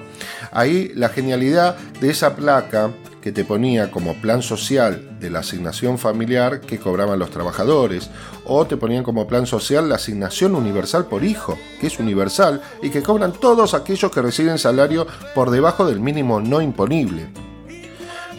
Ahí 0.51 0.91
la 0.97 1.09
genialidad 1.09 1.77
de 2.01 2.11
esa 2.11 2.35
placa 2.35 2.91
que 3.23 3.33
te 3.33 3.45
ponía 3.45 3.91
como 3.91 4.15
plan 4.15 4.43
social 4.43 5.19
de 5.21 5.31
la 5.31 5.41
asignación 5.41 5.99
familiar 5.99 6.61
que 6.61 6.79
cobraban 6.79 7.19
los 7.19 7.31
trabajadores, 7.31 8.11
o 8.45 8.67
te 8.67 8.77
ponían 8.77 9.05
como 9.05 9.27
plan 9.27 9.47
social 9.47 9.89
la 9.89 9.97
asignación 9.97 10.55
universal 10.55 11.07
por 11.07 11.25
hijo, 11.25 11.59
que 11.81 11.89
es 11.89 11.99
universal 11.99 12.63
y 12.83 12.91
que 12.91 13.03
cobran 13.03 13.33
todos 13.33 13.75
aquellos 13.75 14.11
que 14.11 14.23
reciben 14.23 14.59
salario 14.59 15.07
por 15.35 15.51
debajo 15.51 15.87
del 15.87 16.01
mínimo 16.01 16.41
no 16.41 16.63
imponible. 16.63 17.29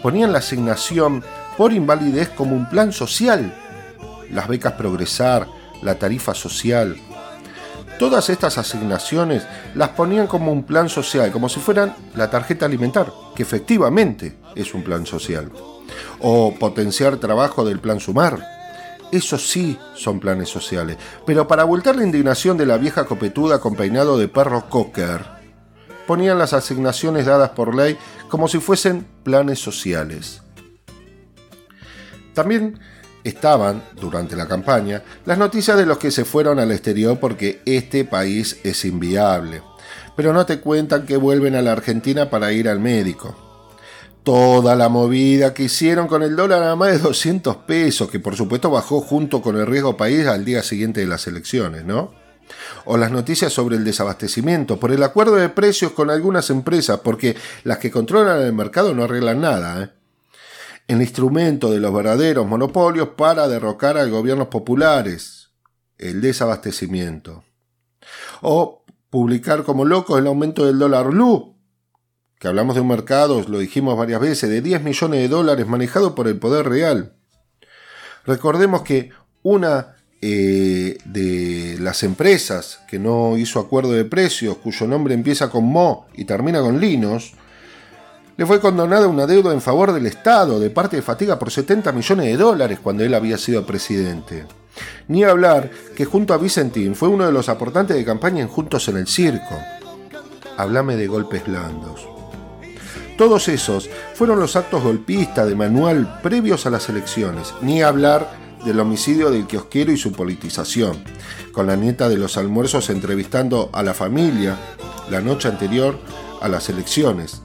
Ponían 0.02 0.32
la 0.32 0.40
asignación 0.40 1.24
por 1.58 1.74
invalidez 1.74 2.30
como 2.30 2.56
un 2.56 2.68
plan 2.68 2.92
social, 2.92 3.54
las 4.32 4.48
becas 4.48 4.74
progresar, 4.74 5.48
la 5.84 5.96
tarifa 5.96 6.34
social, 6.34 6.98
Todas 8.02 8.32
estas 8.32 8.58
asignaciones 8.58 9.44
las 9.76 9.90
ponían 9.90 10.26
como 10.26 10.52
un 10.52 10.64
plan 10.64 10.90
social, 10.90 11.32
como 11.32 11.48
si 11.50 11.60
fueran 11.60 11.96
la 12.16 12.32
tarjeta 12.32 12.66
alimentar, 12.66 13.14
que 13.36 13.44
efectivamente 13.44 14.40
es 14.56 14.74
un 14.74 14.84
plan 14.84 15.06
social. 15.06 15.52
O 16.20 16.56
potenciar 16.58 17.18
trabajo 17.18 17.64
del 17.64 17.80
plan 17.80 18.00
sumar. 18.00 18.44
Esos 19.12 19.48
sí 19.48 19.78
son 19.94 20.20
planes 20.20 20.50
sociales. 20.50 20.98
Pero 21.28 21.48
para 21.48 21.64
voltear 21.64 21.96
la 21.96 22.04
indignación 22.04 22.58
de 22.58 22.66
la 22.66 22.78
vieja 22.78 23.06
copetuda 23.06 23.60
con 23.60 23.76
peinado 23.76 24.18
de 24.18 24.28
perro 24.28 24.68
cocker, 24.68 25.24
ponían 26.08 26.40
las 26.40 26.54
asignaciones 26.54 27.28
dadas 27.28 27.52
por 27.52 27.76
ley 27.76 28.00
como 28.30 28.48
si 28.48 28.58
fuesen 28.58 29.06
planes 29.22 29.60
sociales. 29.60 30.42
También 32.34 32.80
estaban, 33.24 33.84
durante 34.00 34.36
la 34.36 34.48
campaña, 34.48 35.04
las 35.26 35.38
noticias 35.38 35.78
de 35.78 35.86
los 35.86 35.98
que 35.98 36.12
se 36.12 36.26
fueron 36.26 36.60
al 36.60 36.72
exterior 36.72 37.20
porque 37.20 37.62
este 37.66 38.06
país 38.06 38.60
es 38.64 38.86
inviable. 38.86 39.62
Pero 40.16 40.34
no 40.34 40.46
te 40.46 40.60
cuentan 40.60 41.06
que 41.06 41.18
vuelven 41.18 41.56
a 41.56 41.62
la 41.62 41.72
Argentina 41.72 42.30
para 42.30 42.52
ir 42.52 42.68
al 42.68 42.80
médico. 42.80 43.36
Toda 44.24 44.76
la 44.76 44.90
movida 44.90 45.54
que 45.54 45.64
hicieron 45.64 46.08
con 46.08 46.22
el 46.22 46.36
dólar 46.36 46.62
a 46.64 46.76
más 46.76 46.92
de 46.92 47.00
200 47.00 47.58
pesos, 47.58 48.10
que 48.10 48.20
por 48.20 48.36
supuesto 48.36 48.70
bajó 48.70 49.02
junto 49.02 49.42
con 49.42 49.58
el 49.58 49.66
riesgo 49.66 49.98
país 49.98 50.28
al 50.28 50.46
día 50.46 50.62
siguiente 50.62 51.00
de 51.00 51.08
las 51.08 51.26
elecciones, 51.26 51.86
¿no? 51.86 52.14
O 52.86 52.98
las 52.98 53.12
noticias 53.12 53.52
sobre 53.54 53.78
el 53.78 53.84
desabastecimiento, 53.84 54.80
por 54.80 54.92
el 54.92 55.02
acuerdo 55.02 55.36
de 55.36 55.50
precios 55.50 55.94
con 55.94 56.10
algunas 56.10 56.50
empresas, 56.50 57.00
porque 57.00 57.36
las 57.64 57.78
que 57.78 57.90
controlan 57.90 58.42
el 58.42 58.54
mercado 58.54 58.94
no 58.94 59.06
arreglan 59.06 59.42
nada, 59.42 59.84
¿eh? 59.84 60.01
El 60.88 61.02
instrumento 61.02 61.72
de 61.72 61.80
los 61.80 61.94
verdaderos 61.94 62.48
monopolios 62.48 63.10
para 63.10 63.48
derrocar 63.48 63.98
a 63.98 64.06
gobiernos 64.06 64.48
populares, 64.48 65.52
el 65.98 66.22
desabastecimiento. 66.22 67.44
O 68.42 68.84
publicar 69.10 69.64
como 69.64 69.86
locos 69.86 70.20
el 70.20 70.28
aumento 70.28 70.66
del 70.66 70.80
dólar 70.80 71.08
blue, 71.08 71.56
que 72.40 72.48
hablamos 72.48 72.76
de 72.76 72.82
un 72.82 72.88
mercado, 72.88 73.44
lo 73.48 73.60
dijimos 73.60 73.96
varias 73.98 74.20
veces, 74.20 74.50
de 74.50 74.62
10 74.62 74.84
millones 74.84 75.20
de 75.20 75.28
dólares 75.28 75.68
manejado 75.68 76.16
por 76.16 76.28
el 76.28 76.40
poder 76.40 76.68
real. 76.68 77.14
Recordemos 78.26 78.82
que 78.82 79.12
una 79.44 79.96
eh, 80.22 80.98
de 81.06 81.78
las 81.80 82.04
empresas 82.04 82.80
que 82.88 83.00
no 83.00 83.38
hizo 83.38 83.60
acuerdo 83.60 83.92
de 83.92 84.06
precios, 84.06 84.58
cuyo 84.58 84.88
nombre 84.88 85.14
empieza 85.14 85.50
con 85.50 85.66
Mo 85.66 86.08
y 86.14 86.26
termina 86.26 86.62
con 86.62 86.80
Linos, 86.80 87.34
le 88.42 88.48
fue 88.48 88.60
condonada 88.60 89.06
una 89.06 89.28
deuda 89.28 89.54
en 89.54 89.62
favor 89.62 89.94
del 89.94 90.08
Estado 90.08 90.60
de 90.60 90.72
parte 90.72 90.96
de 90.96 91.04
Fatiga 91.04 91.38
por 91.38 91.52
70 91.52 91.92
millones 91.92 92.26
de 92.26 92.38
dólares 92.38 92.80
cuando 92.82 93.04
él 93.04 93.14
había 93.14 93.38
sido 93.38 93.68
presidente. 93.68 94.48
Ni 95.08 95.24
hablar 95.24 95.70
que 95.96 96.06
junto 96.06 96.34
a 96.34 96.40
Vicentín 96.40 96.96
fue 96.96 97.08
uno 97.08 97.28
de 97.28 97.32
los 97.32 97.50
aportantes 97.50 97.96
de 97.96 98.04
campaña 98.04 98.42
en 98.42 98.48
Juntos 98.48 98.88
en 98.88 98.98
el 98.98 99.06
Circo. 99.06 99.60
Háblame 100.58 100.96
de 100.96 101.06
golpes 101.06 101.46
blandos. 101.46 102.08
Todos 103.16 103.48
esos 103.48 103.88
fueron 104.16 104.40
los 104.40 104.56
actos 104.56 104.82
golpistas 104.82 105.48
de 105.48 105.54
Manuel 105.54 106.08
previos 106.24 106.66
a 106.66 106.72
las 106.72 106.90
elecciones. 106.90 107.54
Ni 107.62 107.84
hablar 107.84 108.28
del 108.66 108.80
homicidio 108.80 109.30
del 109.30 109.46
kiosquero 109.46 109.92
y 109.92 109.98
su 109.98 110.14
politización, 110.14 111.04
con 111.52 111.68
la 111.68 111.76
nieta 111.76 112.10
de 112.10 112.18
los 112.18 112.38
almuerzos 112.38 112.90
entrevistando 112.90 113.70
a 113.72 113.84
la 113.84 113.94
familia 113.94 114.58
la 115.12 115.22
noche 115.22 115.48
anterior 115.48 116.00
a 116.42 116.48
las 116.48 116.70
elecciones. 116.70 117.44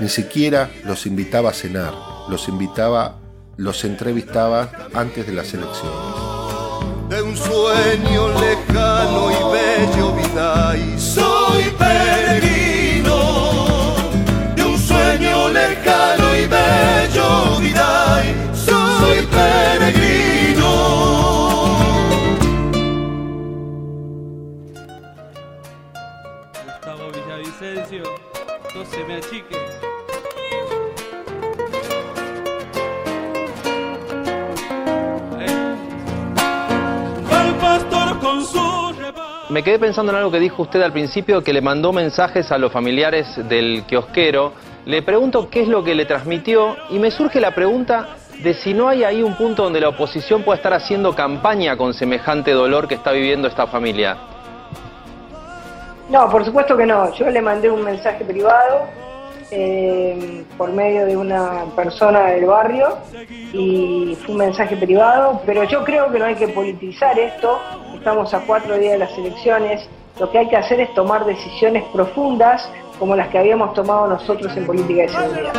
Ni 0.00 0.08
siquiera 0.08 0.70
los 0.84 1.06
invitaba 1.06 1.50
a 1.50 1.52
cenar, 1.52 1.92
los 2.28 2.48
invitaba, 2.48 3.18
los 3.56 3.84
entrevistaba 3.84 4.70
antes 4.94 5.26
de 5.26 5.32
las 5.32 5.52
elecciones. 5.54 6.28
de 7.08 7.22
un 7.22 7.36
sueño 7.36 8.28
lejano 8.38 9.30
y 9.30 9.34
bello 9.56 10.12
vida 10.14 10.76
y 10.76 11.00
soy 11.00 11.64
peregrino 11.78 13.16
de 14.54 14.62
un 14.62 14.78
sueño 14.78 15.48
lejano 15.48 16.36
y 16.36 16.46
bello 16.46 17.58
vida 17.60 18.22
y 18.24 18.56
soy 18.56 19.26
peregrino 19.26 20.72
Gustavo 26.66 27.10
Villavicencio, 27.10 28.04
no 28.74 28.84
se 28.84 29.04
me 29.04 29.16
achique. 29.16 29.57
Me 39.50 39.62
quedé 39.62 39.78
pensando 39.78 40.12
en 40.12 40.18
algo 40.18 40.30
que 40.30 40.40
dijo 40.40 40.62
usted 40.62 40.82
al 40.82 40.92
principio, 40.92 41.42
que 41.42 41.54
le 41.54 41.62
mandó 41.62 41.90
mensajes 41.90 42.52
a 42.52 42.58
los 42.58 42.70
familiares 42.70 43.26
del 43.48 43.84
kiosquero. 43.86 44.52
Le 44.84 45.00
pregunto 45.00 45.48
qué 45.48 45.62
es 45.62 45.68
lo 45.68 45.82
que 45.82 45.94
le 45.94 46.04
transmitió 46.04 46.76
y 46.90 46.98
me 46.98 47.10
surge 47.10 47.40
la 47.40 47.54
pregunta 47.54 48.08
de 48.42 48.52
si 48.52 48.74
no 48.74 48.90
hay 48.90 49.04
ahí 49.04 49.22
un 49.22 49.34
punto 49.36 49.62
donde 49.62 49.80
la 49.80 49.88
oposición 49.88 50.42
pueda 50.42 50.56
estar 50.56 50.74
haciendo 50.74 51.14
campaña 51.14 51.78
con 51.78 51.94
semejante 51.94 52.50
dolor 52.50 52.88
que 52.88 52.96
está 52.96 53.10
viviendo 53.10 53.48
esta 53.48 53.66
familia. 53.66 54.18
No, 56.10 56.28
por 56.28 56.44
supuesto 56.44 56.76
que 56.76 56.84
no. 56.84 57.14
Yo 57.14 57.30
le 57.30 57.40
mandé 57.40 57.70
un 57.70 57.82
mensaje 57.82 58.26
privado 58.26 58.86
eh, 59.50 60.44
por 60.58 60.70
medio 60.72 61.06
de 61.06 61.16
una 61.16 61.64
persona 61.74 62.26
del 62.26 62.44
barrio 62.44 62.98
y 63.54 64.14
fue 64.22 64.34
un 64.34 64.40
mensaje 64.40 64.76
privado, 64.76 65.40
pero 65.46 65.64
yo 65.64 65.82
creo 65.84 66.12
que 66.12 66.18
no 66.18 66.26
hay 66.26 66.34
que 66.34 66.48
politizar 66.48 67.18
esto. 67.18 67.58
Estamos 68.08 68.32
a 68.32 68.40
cuatro 68.40 68.78
días 68.78 68.92
de 68.92 68.98
las 69.00 69.18
elecciones. 69.18 69.86
Lo 70.18 70.30
que 70.30 70.38
hay 70.38 70.48
que 70.48 70.56
hacer 70.56 70.80
es 70.80 70.94
tomar 70.94 71.26
decisiones 71.26 71.84
profundas 71.92 72.66
como 72.98 73.14
las 73.14 73.28
que 73.28 73.36
habíamos 73.36 73.74
tomado 73.74 74.06
nosotros 74.06 74.56
en 74.56 74.64
política 74.64 75.02
de 75.02 75.08
seguridad. 75.10 75.52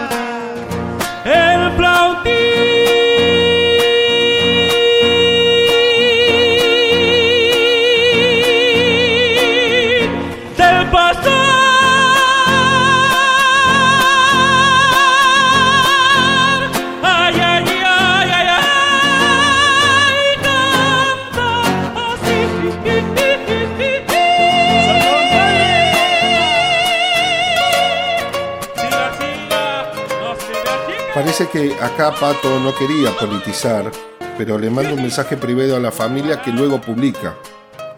Parece 31.13 31.47
que 31.47 31.75
acá 31.81 32.13
Pato 32.19 32.59
no 32.59 32.73
quería 32.75 33.15
politizar, 33.17 33.91
pero 34.37 34.57
le 34.57 34.69
manda 34.69 34.93
un 34.93 35.01
mensaje 35.01 35.37
privado 35.37 35.75
a 35.75 35.79
la 35.79 35.91
familia 35.91 36.41
que 36.41 36.51
luego 36.51 36.79
publica 36.79 37.35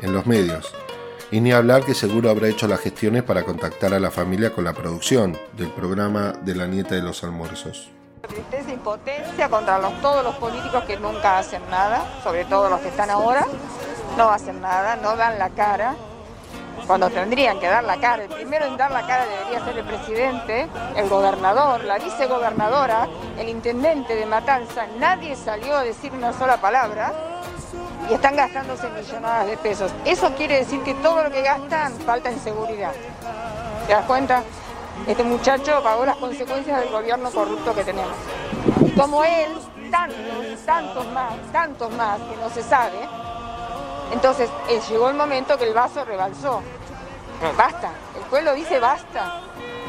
en 0.01 0.13
los 0.13 0.25
medios. 0.25 0.73
Y 1.29 1.39
ni 1.39 1.51
hablar 1.51 1.83
que 1.83 1.93
seguro 1.93 2.29
habrá 2.29 2.49
hecho 2.49 2.67
las 2.67 2.79
gestiones 2.81 3.23
para 3.23 3.43
contactar 3.43 3.93
a 3.93 3.99
la 3.99 4.11
familia 4.11 4.51
con 4.51 4.63
la 4.63 4.73
producción 4.73 5.37
del 5.53 5.69
programa 5.71 6.33
de 6.41 6.55
la 6.55 6.67
nieta 6.67 6.95
de 6.95 7.01
los 7.01 7.23
almuerzos. 7.23 7.89
Tristeza 8.27 8.69
e 8.69 8.73
impotencia 8.73 9.49
contra 9.49 9.79
los, 9.79 9.99
todos 10.01 10.23
los 10.23 10.35
políticos 10.35 10.83
que 10.83 10.97
nunca 10.97 11.39
hacen 11.39 11.61
nada, 11.69 12.03
sobre 12.23 12.45
todo 12.45 12.69
los 12.69 12.79
que 12.81 12.89
están 12.89 13.09
ahora, 13.09 13.45
no 14.17 14.29
hacen 14.29 14.61
nada, 14.61 14.95
no 14.97 15.15
dan 15.15 15.39
la 15.39 15.49
cara, 15.49 15.95
cuando 16.91 17.09
tendrían 17.09 17.57
que 17.57 17.67
dar 17.67 17.85
la 17.85 17.95
cara. 18.01 18.23
El 18.23 18.29
primero 18.29 18.65
en 18.65 18.75
dar 18.75 18.91
la 18.91 19.07
cara 19.07 19.25
debería 19.25 19.63
ser 19.63 19.77
el 19.77 19.85
presidente, 19.85 20.67
el 20.97 21.07
gobernador, 21.07 21.85
la 21.85 21.97
vicegobernadora, 21.97 23.07
el 23.39 23.47
intendente 23.47 24.13
de 24.13 24.25
Matanza. 24.25 24.87
Nadie 24.99 25.37
salió 25.37 25.77
a 25.77 25.85
decir 25.85 26.11
una 26.11 26.33
sola 26.33 26.57
palabra 26.57 27.13
y 28.09 28.13
están 28.13 28.35
gastándose 28.35 28.89
millonadas 28.89 29.47
de 29.47 29.55
pesos. 29.55 29.89
Eso 30.03 30.35
quiere 30.35 30.57
decir 30.57 30.83
que 30.83 30.93
todo 30.95 31.23
lo 31.23 31.31
que 31.31 31.41
gastan 31.41 31.93
falta 31.99 32.29
en 32.29 32.41
seguridad. 32.41 32.91
¿Te 33.87 33.93
das 33.93 34.03
cuenta? 34.03 34.43
Este 35.07 35.23
muchacho 35.23 35.81
pagó 35.81 36.05
las 36.05 36.17
consecuencias 36.17 36.77
del 36.81 36.89
gobierno 36.89 37.31
corrupto 37.31 37.73
que 37.73 37.85
tenemos. 37.85 38.17
Y 38.85 38.91
como 38.99 39.23
él, 39.23 39.47
tantos, 39.89 40.65
tantos 40.65 41.07
más, 41.13 41.35
tantos 41.53 41.89
más 41.93 42.19
que 42.19 42.35
no 42.35 42.49
se 42.49 42.61
sabe, 42.61 42.99
entonces 44.11 44.49
eh, 44.67 44.81
llegó 44.89 45.09
el 45.09 45.15
momento 45.15 45.57
que 45.57 45.69
el 45.69 45.73
vaso 45.73 46.03
rebalsó. 46.03 46.61
Basta, 47.57 47.91
el 48.15 48.23
pueblo 48.29 48.53
dice 48.53 48.79
basta. 48.79 49.41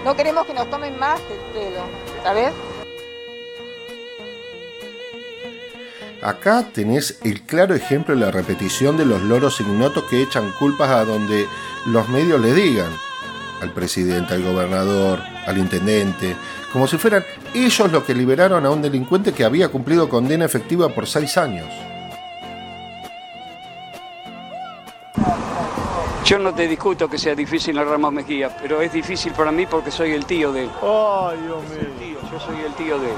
No 0.04 0.16
queremos 0.16 0.46
que 0.46 0.54
nos 0.54 0.70
tomen 0.70 0.98
más 0.98 1.20
el 1.20 1.38
pelo, 1.52 1.82
¿sabes? 2.22 2.52
Acá 6.22 6.64
tenés 6.72 7.18
el 7.24 7.42
claro 7.42 7.74
ejemplo 7.74 8.14
de 8.14 8.20
la 8.20 8.30
repetición 8.30 8.96
de 8.96 9.04
los 9.04 9.20
loros 9.22 9.60
ignotos 9.60 10.04
que 10.04 10.22
echan 10.22 10.50
culpas 10.52 10.88
a 10.88 11.04
donde 11.04 11.46
los 11.86 12.08
medios 12.08 12.40
le 12.40 12.54
digan. 12.54 12.90
Al 13.60 13.72
presidente, 13.72 14.34
al 14.34 14.42
gobernador, 14.42 15.20
al 15.46 15.58
intendente, 15.58 16.34
como 16.72 16.86
si 16.86 16.96
fueran 16.96 17.24
ellos 17.54 17.92
los 17.92 18.04
que 18.04 18.14
liberaron 18.14 18.64
a 18.64 18.70
un 18.70 18.82
delincuente 18.82 19.32
que 19.32 19.44
había 19.44 19.68
cumplido 19.68 20.08
condena 20.08 20.44
efectiva 20.44 20.88
por 20.88 21.06
seis 21.06 21.36
años. 21.36 21.68
Yo 26.32 26.38
no 26.38 26.54
te 26.54 26.66
discuto 26.66 27.10
que 27.10 27.18
sea 27.18 27.34
difícil 27.34 27.78
a 27.78 27.84
Ramos 27.84 28.10
Mejía, 28.10 28.56
pero 28.56 28.80
es 28.80 28.90
difícil 28.90 29.34
para 29.34 29.52
mí 29.52 29.66
porque 29.66 29.90
soy 29.90 30.12
el 30.12 30.24
tío 30.24 30.50
de 30.50 30.62
él. 30.62 30.70
Ay, 30.80 31.38
Dios 31.42 31.62
mío. 31.68 32.18
Yo 32.32 32.40
soy 32.40 32.58
el 32.58 32.72
tío 32.72 32.98
de 32.98 33.10
él. 33.10 33.16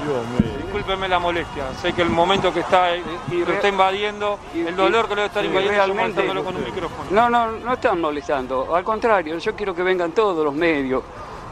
Discúlpeme 0.63 1.07
la 1.07 1.17
molestia. 1.17 1.63
Sé 1.81 1.93
que 1.93 2.01
el 2.01 2.09
momento 2.09 2.53
que 2.53 2.59
está 2.59 2.93
y 2.97 3.01
lo 3.37 3.53
está 3.53 3.69
invadiendo, 3.69 4.37
el 4.53 4.75
dolor 4.75 5.07
que 5.07 5.15
lo 5.15 5.23
está 5.23 5.41
invadiendo, 5.41 5.77
realmente- 5.77 6.27
es 6.27 6.33
con 6.43 6.57
un 6.57 6.63
micrófono. 6.65 7.09
No, 7.11 7.29
no, 7.29 7.51
no 7.53 7.73
están 7.75 8.01
molestando. 8.01 8.75
Al 8.75 8.83
contrario, 8.83 9.37
yo 9.37 9.55
quiero 9.55 9.73
que 9.73 9.83
vengan 9.83 10.11
todos 10.11 10.43
los 10.43 10.53
medios 10.53 11.01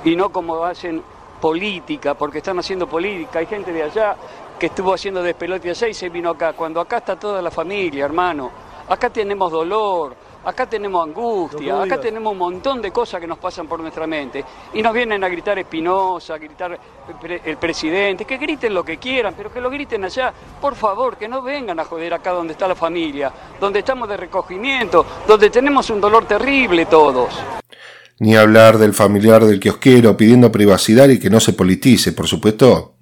y 0.04 0.18
no 0.18 0.32
como 0.34 0.66
hacen 0.66 1.02
política, 1.40 2.14
porque 2.14 2.40
están 2.40 2.60
haciendo 2.60 2.88
política. 2.88 3.40
Hay 3.40 3.46
gente 3.46 3.72
de 3.72 3.84
allá 3.84 4.18
que 4.60 4.66
estuvo 4.66 4.94
haciendo 4.94 5.24
despelote 5.24 5.70
allá 5.70 5.88
y 5.88 5.94
se 5.94 6.10
vino 6.10 6.32
acá. 6.32 6.52
Cuando 6.52 6.82
acá 6.82 6.98
está 6.98 7.16
toda 7.18 7.42
la 7.42 7.52
familia, 7.52 8.04
hermano. 8.04 8.52
Acá 8.90 9.10
tenemos 9.10 9.50
dolor, 9.50 10.14
acá 10.46 10.68
tenemos 10.68 11.06
angustia, 11.08 11.82
acá 11.84 11.96
tenemos 12.02 12.32
un 12.34 12.38
montón 12.40 12.82
de 12.82 12.92
cosas 12.92 13.20
que 13.22 13.28
nos 13.28 13.38
pasan 13.38 13.68
por 13.68 13.80
nuestra 13.80 14.06
mente. 14.08 14.44
Y 14.74 14.82
nos 14.82 14.94
vienen 14.94 15.24
a 15.24 15.30
gritar 15.30 15.58
Espinosa, 15.60 16.36
a 16.36 16.38
gritar 16.38 16.72
el 16.74 17.16
pre- 17.20 17.42
el 17.46 17.58
presidente, 17.58 18.26
que 18.26 18.38
griten 18.38 18.74
lo 18.74 18.84
que 18.84 18.98
quieran, 18.98 19.34
pero 19.36 19.52
que 19.52 19.62
lo 19.62 19.70
griten 19.70 20.04
allá. 20.04 20.34
Por 20.62 20.76
favor, 20.76 21.18
que 21.18 21.28
no 21.28 21.42
vengan 21.42 21.80
a 21.80 21.86
joder 21.86 22.14
acá 22.14 22.32
donde 22.32 22.54
está 22.54 22.68
la 22.68 22.76
familia, 22.76 23.32
donde 23.60 23.80
estamos 23.80 24.08
de 24.10 24.18
recogimiento, 24.18 25.06
donde 25.28 25.50
tenemos 25.50 25.90
un 25.90 26.02
dolor 26.02 26.26
terrible 26.26 26.86
todos. 26.86 27.34
Ni 28.20 28.36
hablar 28.36 28.78
del 28.78 28.94
familiar 28.94 29.44
del 29.44 29.60
kiosquero 29.60 30.16
pidiendo 30.16 30.52
privacidad 30.52 31.10
y 31.10 31.20
que 31.20 31.30
no 31.30 31.40
se 31.40 31.54
politice. 31.54 32.14
Por 32.14 32.28
supuesto, 32.28 32.94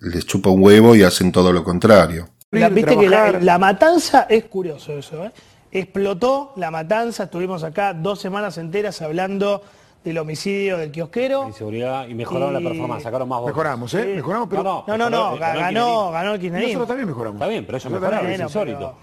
les 0.00 0.26
chupa 0.26 0.48
un 0.50 0.62
huevo 0.64 0.94
y 0.96 1.02
hacen 1.02 1.30
todo 1.30 1.52
lo 1.52 1.62
contrario. 1.62 2.28
La- 2.50 2.68
Viste 2.70 2.96
que 2.96 3.08
la, 3.08 3.32
la 3.32 3.58
matanza 3.58 4.26
es 4.28 4.44
curioso 4.44 4.92
eso, 4.92 5.24
¿eh? 5.24 5.32
Explotó 5.74 6.52
la 6.54 6.70
matanza, 6.70 7.24
estuvimos 7.24 7.64
acá 7.64 7.94
dos 7.94 8.20
semanas 8.20 8.58
enteras 8.58 9.02
hablando 9.02 9.60
del 10.04 10.18
homicidio 10.18 10.78
del 10.78 10.92
kiosquero. 10.92 11.52
seguridad 11.52 12.06
y 12.06 12.14
mejoraron 12.14 12.54
la 12.54 12.60
performance, 12.60 13.02
sacaron 13.02 13.28
más 13.28 13.40
votos. 13.40 13.56
Mejoramos, 13.56 13.92
¿eh? 13.94 14.04
Sí. 14.04 14.08
Mejoramos, 14.10 14.48
pero... 14.48 14.62
No, 14.62 14.84
no, 14.86 14.96
no, 14.96 15.10
no, 15.10 15.36
ganó 15.36 15.54
el 15.54 15.60
ganó, 15.60 16.10
ganó 16.12 16.34
el 16.34 16.40
kirchnerismo. 16.40 16.74
Nosotros 16.74 16.88
también 16.88 17.08
mejoramos. 17.08 17.40
Está 17.40 17.48
bien, 17.48 17.66
pero 17.66 17.78
ellos 17.78 17.92
mejoraron, 17.92 18.30
es 18.30 18.40
insólito. 18.40 18.98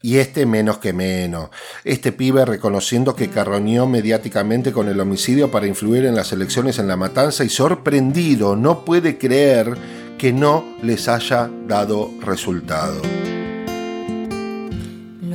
Y 0.00 0.16
este 0.16 0.46
menos 0.46 0.78
que 0.78 0.94
menos. 0.94 1.50
Este 1.84 2.10
pibe 2.10 2.46
reconociendo 2.46 3.14
que 3.14 3.28
carroñó 3.28 3.86
mediáticamente 3.86 4.72
con 4.72 4.88
el 4.88 4.98
homicidio 5.00 5.50
para 5.50 5.66
influir 5.66 6.06
en 6.06 6.16
las 6.16 6.32
elecciones 6.32 6.78
en 6.78 6.88
la 6.88 6.96
matanza 6.96 7.44
y 7.44 7.50
sorprendido, 7.50 8.56
no 8.56 8.86
puede 8.86 9.18
creer 9.18 9.76
que 10.16 10.32
no 10.32 10.64
les 10.82 11.08
haya 11.08 11.50
dado 11.66 12.08
resultado. 12.22 13.02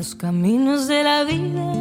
Los 0.05 0.13
caminos 0.13 0.87
de 0.87 1.03
la 1.03 1.23
vida 1.23 1.73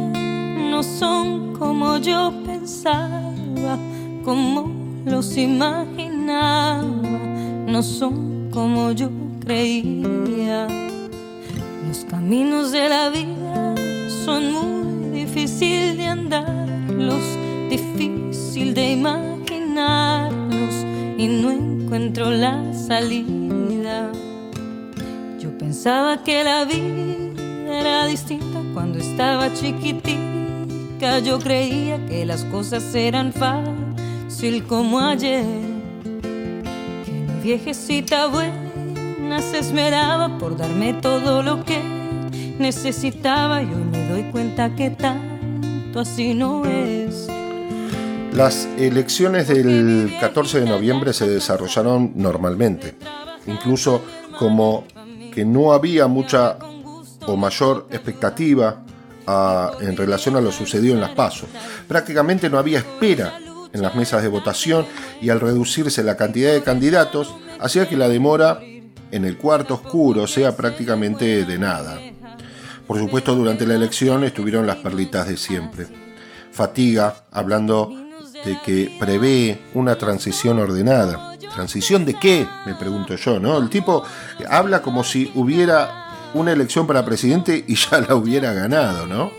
no 0.71 0.81
son 0.81 1.53
como 1.53 1.97
yo 1.97 2.33
pensaba, 2.43 3.77
como 4.23 4.71
los 5.05 5.37
imaginaba, 5.37 6.81
no 7.67 7.83
son 7.83 8.49
como 8.49 8.91
yo 8.93 9.11
creía. 9.41 10.67
Los 11.87 12.03
caminos 12.09 12.71
de 12.71 12.89
la 12.89 13.09
vida 13.09 13.75
son 14.25 14.53
muy 14.53 15.19
difícil 15.19 15.95
de 15.95 16.05
andarlos, 16.07 17.21
difícil 17.69 18.73
de 18.73 18.93
imaginarlos 18.93 20.73
y 21.15 21.27
no 21.27 21.51
encuentro 21.51 22.31
la 22.31 22.73
salida. 22.73 24.11
Yo 25.39 25.55
pensaba 25.59 26.23
que 26.23 26.43
la 26.43 26.65
vida 26.65 27.24
era 27.75 28.05
distinta 28.07 28.61
cuando 28.73 28.99
estaba 28.99 29.53
chiquitica. 29.53 31.19
Yo 31.23 31.39
creía 31.39 32.03
que 32.07 32.25
las 32.25 32.43
cosas 32.45 32.95
eran 32.95 33.31
fácil 33.31 34.63
como 34.65 34.99
ayer. 34.99 35.45
Que 36.11 37.11
mi 37.11 37.43
viejecita 37.43 38.27
buena 38.27 39.41
se 39.41 39.59
esmeraba 39.59 40.37
por 40.39 40.57
darme 40.57 40.93
todo 40.93 41.43
lo 41.43 41.63
que 41.63 41.79
necesitaba. 42.57 43.61
Y 43.61 43.65
hoy 43.65 43.83
me 43.91 44.07
doy 44.07 44.23
cuenta 44.31 44.75
que 44.75 44.89
tanto 44.89 45.99
así 45.99 46.33
no 46.33 46.65
es. 46.65 47.27
Las 48.33 48.67
elecciones 48.77 49.47
del 49.47 50.11
14 50.19 50.61
de 50.61 50.65
noviembre 50.65 51.13
se 51.13 51.29
desarrollaron 51.29 52.13
normalmente, 52.15 52.95
incluso 53.47 54.01
como 54.37 54.83
que 55.33 55.45
no 55.45 55.71
había 55.71 56.07
mucha 56.07 56.57
o 57.27 57.35
mayor 57.35 57.87
expectativa 57.91 58.81
a- 59.27 59.71
en 59.81 59.95
relación 59.97 60.35
a 60.35 60.41
lo 60.41 60.51
sucedido 60.51 60.93
en 60.93 61.01
las 61.01 61.11
pasos. 61.11 61.49
Prácticamente 61.87 62.49
no 62.49 62.57
había 62.59 62.79
espera 62.79 63.39
en 63.73 63.81
las 63.81 63.95
mesas 63.95 64.21
de 64.21 64.27
votación 64.29 64.85
y 65.21 65.29
al 65.29 65.39
reducirse 65.39 66.03
la 66.03 66.15
cantidad 66.15 66.53
de 66.53 66.63
candidatos 66.63 67.33
hacía 67.59 67.89
que 67.89 67.97
la 67.97 68.07
demora 68.07 68.59
en 69.11 69.25
el 69.25 69.37
cuarto 69.37 69.75
oscuro 69.75 70.27
sea 70.27 70.55
prácticamente 70.55 71.45
de 71.45 71.57
nada. 71.57 71.99
Por 72.87 72.99
supuesto, 72.99 73.33
durante 73.35 73.65
la 73.65 73.75
elección 73.75 74.23
estuvieron 74.23 74.67
las 74.67 74.77
perlitas 74.77 75.27
de 75.27 75.37
siempre. 75.37 75.87
Fatiga, 76.51 77.15
hablando 77.31 77.89
de 78.45 78.59
que 78.63 78.95
prevé 78.99 79.59
una 79.73 79.95
transición 79.97 80.59
ordenada. 80.59 81.31
¿Transición 81.53 82.05
de 82.05 82.13
qué? 82.13 82.47
Me 82.65 82.75
pregunto 82.75 83.15
yo, 83.15 83.39
¿no? 83.39 83.57
El 83.57 83.69
tipo 83.69 84.03
habla 84.49 84.81
como 84.81 85.03
si 85.03 85.31
hubiera 85.35 86.04
una 86.35 86.51
elección 86.51 86.85
para 86.85 87.05
presidente 87.05 87.63
y 87.67 87.75
ya 87.75 88.01
la 88.01 88.15
hubiera 88.15 88.53
ganado, 88.53 89.07
¿no? 89.07 89.31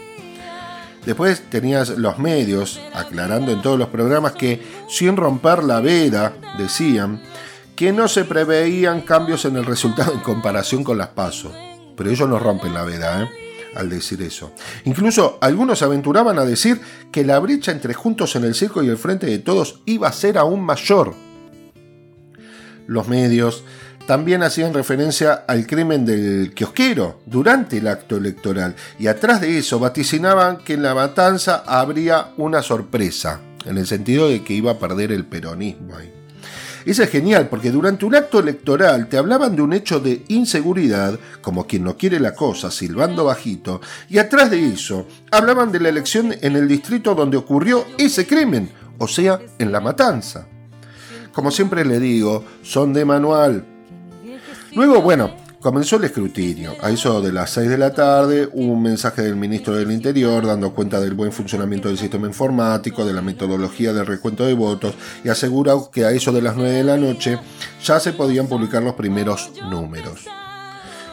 Después 1.04 1.42
tenías 1.50 1.90
los 1.90 2.18
medios 2.18 2.80
aclarando 2.92 3.52
en 3.52 3.62
todos 3.62 3.78
los 3.78 3.88
programas 3.88 4.32
que 4.32 4.60
sin 4.88 5.16
romper 5.16 5.62
la 5.62 5.80
veda, 5.80 6.34
decían, 6.58 7.22
que 7.76 7.92
no 7.92 8.08
se 8.08 8.24
preveían 8.24 9.02
cambios 9.02 9.44
en 9.44 9.56
el 9.56 9.64
resultado 9.66 10.12
en 10.12 10.20
comparación 10.20 10.82
con 10.82 10.98
las 10.98 11.08
pasos. 11.08 11.52
Pero 11.96 12.10
ellos 12.10 12.28
no 12.28 12.40
rompen 12.40 12.74
la 12.74 12.82
veda, 12.82 13.22
¿eh? 13.22 13.28
al 13.76 13.88
decir 13.88 14.20
eso. 14.22 14.52
Incluso 14.84 15.38
algunos 15.40 15.82
aventuraban 15.82 16.38
a 16.38 16.44
decir 16.44 16.80
que 17.12 17.24
la 17.24 17.38
brecha 17.38 17.70
entre 17.70 17.94
Juntos 17.94 18.34
en 18.34 18.44
el 18.44 18.54
Circo 18.54 18.82
y 18.82 18.88
el 18.88 18.96
Frente 18.96 19.26
de 19.26 19.38
Todos 19.38 19.82
iba 19.84 20.08
a 20.08 20.12
ser 20.12 20.38
aún 20.38 20.64
mayor. 20.64 21.14
Los 22.86 23.06
medios 23.06 23.64
también 24.06 24.42
hacían 24.42 24.72
referencia 24.72 25.44
al 25.48 25.66
crimen 25.66 26.06
del 26.06 26.54
kiosquero 26.54 27.20
durante 27.26 27.78
el 27.78 27.88
acto 27.88 28.16
electoral 28.16 28.74
y 28.98 29.08
atrás 29.08 29.40
de 29.40 29.58
eso 29.58 29.80
vaticinaban 29.80 30.58
que 30.58 30.74
en 30.74 30.82
la 30.82 30.94
matanza 30.94 31.64
habría 31.66 32.32
una 32.36 32.62
sorpresa, 32.62 33.40
en 33.64 33.78
el 33.78 33.86
sentido 33.86 34.28
de 34.28 34.44
que 34.44 34.54
iba 34.54 34.72
a 34.72 34.78
perder 34.78 35.10
el 35.10 35.24
peronismo 35.24 35.96
ahí. 35.96 36.12
Esa 36.84 37.02
es 37.02 37.10
genial 37.10 37.48
porque 37.48 37.72
durante 37.72 38.06
un 38.06 38.14
acto 38.14 38.38
electoral 38.38 39.08
te 39.08 39.18
hablaban 39.18 39.56
de 39.56 39.62
un 39.62 39.72
hecho 39.72 39.98
de 39.98 40.22
inseguridad, 40.28 41.18
como 41.40 41.66
quien 41.66 41.82
no 41.82 41.96
quiere 41.96 42.20
la 42.20 42.32
cosa, 42.32 42.70
silbando 42.70 43.24
bajito, 43.24 43.80
y 44.08 44.18
atrás 44.18 44.52
de 44.52 44.68
eso 44.68 45.04
hablaban 45.32 45.72
de 45.72 45.80
la 45.80 45.88
elección 45.88 46.32
en 46.40 46.54
el 46.54 46.68
distrito 46.68 47.16
donde 47.16 47.36
ocurrió 47.36 47.84
ese 47.98 48.24
crimen, 48.24 48.70
o 48.98 49.08
sea, 49.08 49.40
en 49.58 49.72
la 49.72 49.80
matanza. 49.80 50.46
Como 51.32 51.50
siempre 51.50 51.84
le 51.84 51.98
digo, 51.98 52.44
son 52.62 52.92
de 52.92 53.04
manual. 53.04 53.75
Luego, 54.76 55.00
bueno, 55.00 55.32
Comenzó 55.66 55.96
el 55.96 56.04
escrutinio. 56.04 56.76
A 56.80 56.90
eso 56.90 57.20
de 57.20 57.32
las 57.32 57.50
6 57.50 57.68
de 57.68 57.76
la 57.76 57.92
tarde, 57.92 58.48
hubo 58.52 58.74
un 58.74 58.82
mensaje 58.82 59.22
del 59.22 59.34
ministro 59.34 59.74
del 59.74 59.90
Interior 59.90 60.46
dando 60.46 60.72
cuenta 60.72 61.00
del 61.00 61.14
buen 61.14 61.32
funcionamiento 61.32 61.88
del 61.88 61.98
sistema 61.98 62.28
informático, 62.28 63.04
de 63.04 63.12
la 63.12 63.20
metodología 63.20 63.92
del 63.92 64.06
recuento 64.06 64.46
de 64.46 64.54
votos 64.54 64.94
y 65.24 65.28
aseguró 65.28 65.90
que 65.90 66.04
a 66.04 66.12
eso 66.12 66.30
de 66.30 66.42
las 66.42 66.54
9 66.54 66.70
de 66.70 66.84
la 66.84 66.96
noche 66.96 67.40
ya 67.82 67.98
se 67.98 68.12
podían 68.12 68.46
publicar 68.46 68.80
los 68.80 68.94
primeros 68.94 69.50
números. 69.68 70.26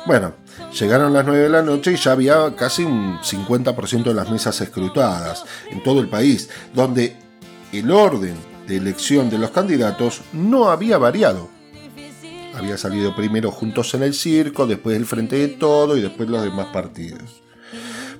Bueno, 0.05 0.35
llegaron 0.77 1.13
las 1.13 1.25
9 1.25 1.41
de 1.43 1.49
la 1.49 1.63
noche 1.63 1.93
y 1.93 1.95
ya 1.95 2.11
había 2.11 2.55
casi 2.55 2.83
un 2.83 3.17
50% 3.21 4.03
de 4.03 4.13
las 4.13 4.29
mesas 4.29 4.61
escrutadas 4.61 5.45
en 5.71 5.81
todo 5.81 5.99
el 5.99 6.09
país, 6.09 6.47
donde 6.75 7.15
el 7.71 7.89
orden 7.89 8.35
de 8.67 8.77
elección 8.77 9.31
de 9.31 9.39
los 9.39 9.49
candidatos 9.49 10.21
no 10.31 10.69
había 10.69 10.99
variado 10.99 11.52
había 12.53 12.77
salido 12.77 13.15
primero 13.15 13.51
Juntos 13.51 13.93
en 13.93 14.03
el 14.03 14.13
Circo, 14.13 14.67
después 14.67 14.95
el 14.95 15.05
Frente 15.05 15.35
de 15.37 15.47
Todo 15.49 15.97
y 15.97 16.01
después 16.01 16.29
los 16.29 16.43
demás 16.43 16.67
partidos. 16.67 17.41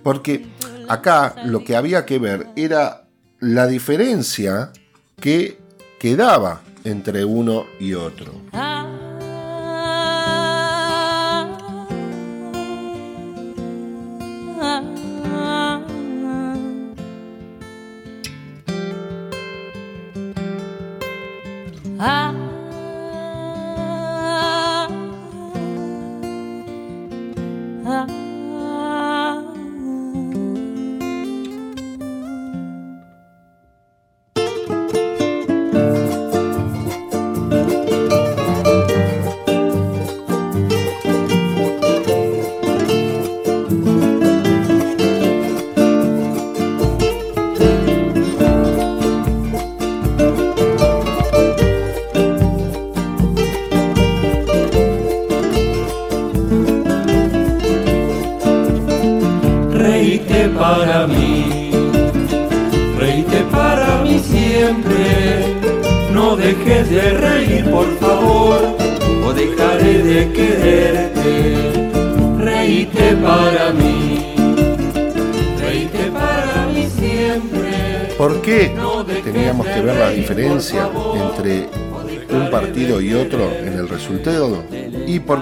Porque 0.04 0.46
acá 0.90 1.36
lo 1.46 1.64
que 1.64 1.76
había 1.76 2.06
que 2.06 2.20
ver 2.20 2.48
era 2.56 3.06
la 3.40 3.68
diferencia 3.68 4.72
que 5.20 5.60
quedaba 6.00 6.62
entre 6.84 7.24
uno 7.24 7.66
y 7.80 7.94
otro. 7.94 8.34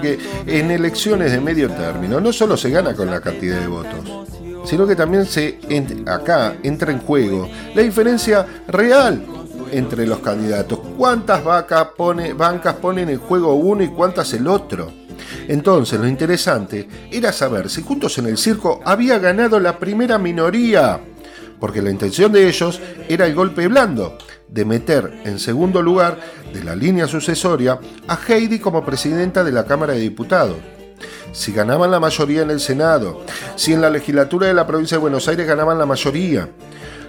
Porque 0.01 0.17
en 0.47 0.71
elecciones 0.71 1.31
de 1.31 1.39
medio 1.39 1.69
término 1.69 2.19
no 2.19 2.33
solo 2.33 2.57
se 2.57 2.71
gana 2.71 2.95
con 2.95 3.11
la 3.11 3.21
cantidad 3.21 3.59
de 3.59 3.67
votos, 3.67 4.27
sino 4.65 4.87
que 4.87 4.95
también 4.95 5.27
se 5.27 5.59
acá 6.07 6.55
entra 6.63 6.91
en 6.91 6.99
juego 6.99 7.47
la 7.75 7.83
diferencia 7.83 8.45
real 8.67 9.23
entre 9.71 10.07
los 10.07 10.19
candidatos. 10.19 10.79
¿Cuántas 10.97 11.43
vacas 11.43 11.89
pone, 11.95 12.33
bancas 12.33 12.75
ponen 12.75 13.09
en 13.09 13.19
juego 13.19 13.53
uno 13.53 13.83
y 13.83 13.89
cuántas 13.89 14.33
el 14.33 14.47
otro? 14.47 14.91
Entonces, 15.47 15.99
lo 15.99 16.07
interesante 16.07 16.87
era 17.11 17.31
saber 17.31 17.69
si 17.69 17.83
Juntos 17.83 18.17
en 18.17 18.25
el 18.25 18.39
Circo 18.39 18.81
había 18.83 19.19
ganado 19.19 19.59
la 19.59 19.77
primera 19.77 20.17
minoría, 20.17 20.99
porque 21.59 21.81
la 21.81 21.91
intención 21.91 22.31
de 22.31 22.47
ellos 22.47 22.81
era 23.07 23.27
el 23.27 23.35
golpe 23.35 23.67
blando, 23.67 24.17
de 24.51 24.65
meter 24.65 25.21
en 25.23 25.39
segundo 25.39 25.81
lugar 25.81 26.19
de 26.53 26.63
la 26.63 26.75
línea 26.75 27.07
sucesoria 27.07 27.79
a 28.07 28.19
Heidi 28.27 28.59
como 28.59 28.85
presidenta 28.85 29.43
de 29.43 29.51
la 29.51 29.65
Cámara 29.65 29.93
de 29.93 29.99
Diputados. 29.99 30.57
Si 31.31 31.53
ganaban 31.53 31.89
la 31.89 31.99
mayoría 31.99 32.41
en 32.41 32.51
el 32.51 32.59
Senado, 32.59 33.21
si 33.55 33.73
en 33.73 33.81
la 33.81 33.89
legislatura 33.89 34.47
de 34.47 34.53
la 34.53 34.67
provincia 34.67 34.97
de 34.97 35.01
Buenos 35.01 35.27
Aires 35.27 35.47
ganaban 35.47 35.79
la 35.79 35.85
mayoría, 35.85 36.49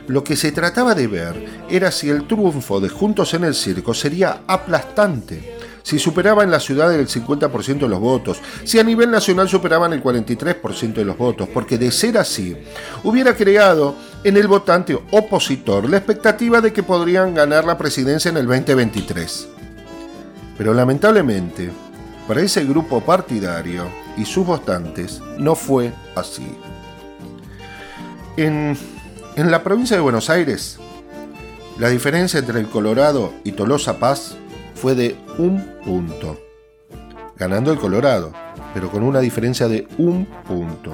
lo 0.06 0.22
que 0.24 0.36
se 0.36 0.52
trataba 0.52 0.94
de 0.94 1.08
ver 1.08 1.64
era 1.68 1.90
si 1.90 2.08
el 2.08 2.26
triunfo 2.26 2.80
de 2.80 2.88
Juntos 2.88 3.34
en 3.34 3.44
el 3.44 3.54
Circo 3.54 3.92
sería 3.92 4.42
aplastante 4.46 5.60
si 5.82 5.98
superaban 5.98 6.50
la 6.50 6.60
ciudad 6.60 6.94
el 6.94 7.08
50% 7.08 7.80
de 7.80 7.88
los 7.88 8.00
votos, 8.00 8.38
si 8.64 8.78
a 8.78 8.84
nivel 8.84 9.10
nacional 9.10 9.48
superaban 9.48 9.92
el 9.92 10.02
43% 10.02 10.94
de 10.94 11.04
los 11.04 11.18
votos, 11.18 11.48
porque 11.52 11.78
de 11.78 11.90
ser 11.90 12.18
así, 12.18 12.56
hubiera 13.02 13.34
creado 13.36 13.96
en 14.24 14.36
el 14.36 14.46
votante 14.46 14.98
opositor 15.10 15.88
la 15.88 15.96
expectativa 15.96 16.60
de 16.60 16.72
que 16.72 16.82
podrían 16.82 17.34
ganar 17.34 17.64
la 17.64 17.76
presidencia 17.76 18.28
en 18.28 18.36
el 18.36 18.46
2023. 18.46 19.48
Pero 20.56 20.74
lamentablemente, 20.74 21.70
para 22.28 22.40
ese 22.40 22.64
grupo 22.64 23.00
partidario 23.00 23.88
y 24.16 24.24
sus 24.24 24.46
votantes 24.46 25.20
no 25.38 25.54
fue 25.54 25.92
así. 26.14 26.46
En, 28.36 28.76
en 29.36 29.50
la 29.50 29.62
provincia 29.62 29.96
de 29.96 30.02
Buenos 30.02 30.30
Aires, 30.30 30.78
la 31.78 31.88
diferencia 31.88 32.38
entre 32.38 32.60
el 32.60 32.68
Colorado 32.68 33.32
y 33.44 33.52
Tolosa 33.52 33.98
Paz 33.98 34.36
fue 34.74 34.94
de 34.94 35.16
un 35.38 35.64
punto, 35.84 36.38
ganando 37.36 37.72
el 37.72 37.78
Colorado, 37.78 38.32
pero 38.72 38.90
con 38.90 39.02
una 39.02 39.20
diferencia 39.20 39.66
de 39.68 39.88
un 39.98 40.26
punto. 40.46 40.92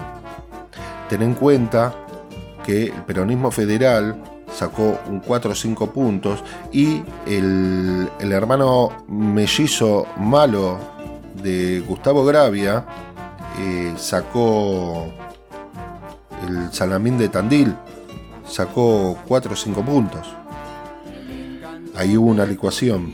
Ten 1.09 1.23
en 1.23 1.35
cuenta 1.35 1.95
que 2.69 2.85
el 2.85 3.03
peronismo 3.05 3.51
federal 3.51 4.23
sacó 4.55 5.01
un 5.09 5.21
4 5.21 5.53
o 5.53 5.55
5 5.55 5.91
puntos 5.91 6.45
y 6.71 7.03
el, 7.27 8.11
hermano 8.21 9.07
mellizo 9.09 10.07
malo 10.19 10.79
de 11.43 11.81
Gustavo 11.81 12.27
Gravia 12.27 12.85
eh, 13.59 13.95
sacó 13.97 15.11
el 16.47 16.71
Salamín 16.71 17.17
de 17.17 17.31
Tandil, 17.31 17.75
sacó 18.47 19.17
4 19.27 19.51
o 19.51 19.57
5 19.57 19.83
puntos. 19.83 20.29
Ahí 21.97 22.19
hubo 22.19 22.29
una 22.29 22.45
licuación. 22.45 23.11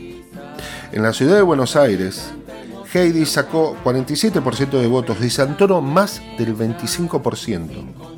En 0.91 1.01
la 1.01 1.13
ciudad 1.13 1.37
de 1.37 1.41
Buenos 1.43 1.77
Aires, 1.77 2.33
Heidi 2.93 3.25
sacó 3.25 3.77
47% 3.85 4.81
de 4.81 4.87
votos 4.87 5.23
y 5.23 5.29
Santoro 5.29 5.79
más 5.79 6.21
del 6.37 6.57
25%. 6.57 8.15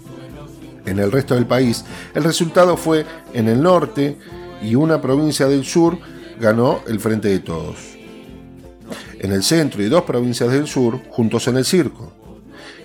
En 0.88 1.00
el 1.00 1.12
resto 1.12 1.36
del 1.36 1.46
país, 1.46 1.84
el 2.14 2.24
resultado 2.24 2.78
fue 2.78 3.06
en 3.34 3.50
el 3.50 3.62
norte 3.62 4.18
y 4.62 4.74
una 4.76 5.02
provincia 5.02 5.46
del 5.48 5.66
sur 5.66 6.00
ganó 6.40 6.80
el 6.88 7.02
Frente 7.02 7.28
de 7.28 7.40
Todos. 7.40 7.78
En 9.20 9.34
el 9.34 9.44
centro 9.44 9.84
y 9.84 9.90
dos 9.90 10.04
provincias 10.04 10.50
del 10.50 10.66
sur, 10.66 11.02
juntos 11.10 11.48
en 11.50 11.58
el 11.58 11.66
circo. 11.66 12.14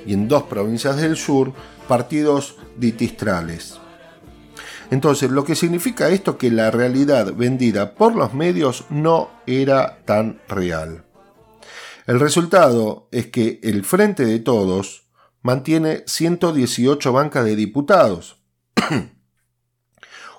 Y 0.05 0.15
en 0.15 0.27
dos 0.27 0.43
provincias 0.43 0.97
del 0.97 1.17
sur, 1.17 1.53
partidos 1.87 2.57
ditistrales. 2.77 3.79
Entonces, 4.91 5.31
lo 5.31 5.45
que 5.45 5.55
significa 5.55 6.09
esto 6.09 6.37
que 6.37 6.51
la 6.51 6.73
realidad 6.73 7.33
vendida 7.35 7.95
por 7.95 8.17
los 8.17 8.35
medios 8.35 8.85
no 8.91 9.31
era 9.47 10.01
tan 10.05 10.41
real. 10.49 11.05
El 12.09 12.19
resultado 12.19 13.07
es 13.13 13.29
que 13.29 13.61
el 13.63 13.85
Frente 13.85 14.27
de 14.27 14.41
Todos 14.41 15.05
mantiene 15.43 16.05
118 16.07 17.13
bancas 17.13 17.45
de 17.45 17.57
diputados. 17.57 18.39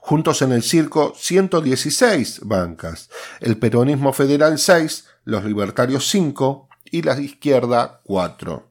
Juntos 0.01 0.41
en 0.41 0.51
el 0.51 0.63
circo 0.63 1.13
116 1.15 2.41
bancas, 2.43 3.09
el 3.39 3.57
peronismo 3.57 4.11
federal 4.11 4.59
6, 4.59 5.05
los 5.23 5.45
libertarios 5.45 6.09
5 6.09 6.67
y 6.91 7.03
la 7.03 7.17
izquierda 7.19 8.01
4. 8.03 8.69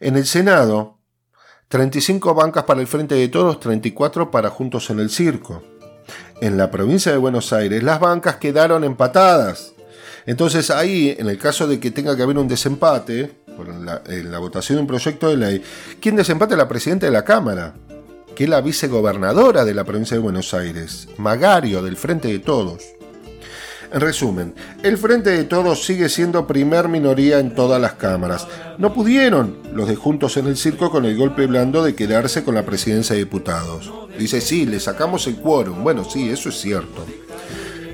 En 0.00 0.16
el 0.16 0.26
Senado, 0.26 0.98
35 1.68 2.34
bancas 2.34 2.64
para 2.64 2.80
el 2.80 2.86
Frente 2.86 3.14
de 3.14 3.28
Todos, 3.28 3.60
34 3.60 4.30
para 4.30 4.50
Juntos 4.50 4.90
en 4.90 5.00
el 5.00 5.10
Circo. 5.10 5.62
en 6.40 6.58
la 6.58 6.70
provincia 6.70 7.10
de 7.12 7.18
Buenos 7.18 7.52
Aires, 7.52 7.82
las 7.82 8.00
bancas 8.00 8.36
quedaron 8.36 8.84
empatadas. 8.84 9.72
Entonces 10.26 10.70
ahí, 10.70 11.14
en 11.18 11.28
el 11.28 11.38
caso 11.38 11.66
de 11.66 11.80
que 11.80 11.90
tenga 11.90 12.16
que 12.16 12.22
haber 12.22 12.38
un 12.38 12.48
desempate, 12.48 13.43
en 13.58 13.86
la, 13.86 14.02
en 14.06 14.30
la 14.30 14.38
votación 14.38 14.76
de 14.76 14.82
un 14.82 14.86
proyecto 14.86 15.28
de 15.28 15.36
ley, 15.36 15.62
¿quién 16.00 16.16
desempate? 16.16 16.56
La 16.56 16.68
presidenta 16.68 17.06
de 17.06 17.12
la 17.12 17.24
Cámara, 17.24 17.74
que 18.34 18.44
es 18.44 18.50
la 18.50 18.60
vicegobernadora 18.60 19.64
de 19.64 19.74
la 19.74 19.84
provincia 19.84 20.16
de 20.16 20.22
Buenos 20.22 20.54
Aires, 20.54 21.08
Magario, 21.18 21.82
del 21.82 21.96
Frente 21.96 22.28
de 22.28 22.40
Todos. 22.40 22.82
En 23.92 24.00
resumen, 24.00 24.54
el 24.82 24.98
Frente 24.98 25.30
de 25.30 25.44
Todos 25.44 25.84
sigue 25.84 26.08
siendo 26.08 26.48
primer 26.48 26.88
minoría 26.88 27.38
en 27.38 27.54
todas 27.54 27.80
las 27.80 27.92
cámaras. 27.92 28.48
No 28.76 28.92
pudieron 28.92 29.58
los 29.72 29.86
de 29.86 29.94
Juntos 29.94 30.36
en 30.36 30.48
el 30.48 30.56
Circo 30.56 30.90
con 30.90 31.04
el 31.04 31.16
golpe 31.16 31.46
blando 31.46 31.84
de 31.84 31.94
quedarse 31.94 32.42
con 32.42 32.56
la 32.56 32.66
presidencia 32.66 33.14
de 33.14 33.22
diputados. 33.22 33.92
Dice, 34.18 34.40
sí, 34.40 34.66
le 34.66 34.80
sacamos 34.80 35.28
el 35.28 35.36
quórum. 35.36 35.84
Bueno, 35.84 36.02
sí, 36.04 36.28
eso 36.28 36.48
es 36.48 36.60
cierto. 36.60 37.06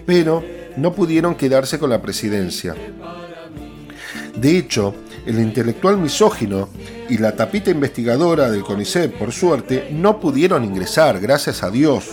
Pero 0.06 0.42
no 0.78 0.94
pudieron 0.94 1.34
quedarse 1.34 1.78
con 1.78 1.90
la 1.90 2.00
presidencia. 2.00 2.74
De 4.36 4.56
hecho, 4.56 4.94
el 5.30 5.38
intelectual 5.38 5.96
misógino 5.96 6.68
y 7.08 7.18
la 7.18 7.36
tapita 7.36 7.70
investigadora 7.70 8.50
del 8.50 8.62
CONICET, 8.62 9.12
por 9.16 9.30
suerte, 9.32 9.88
no 9.92 10.18
pudieron 10.18 10.64
ingresar, 10.64 11.20
gracias 11.20 11.62
a 11.62 11.70
Dios. 11.70 12.10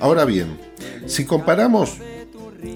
Ahora 0.00 0.24
bien, 0.24 0.58
si 1.06 1.24
comparamos 1.24 1.98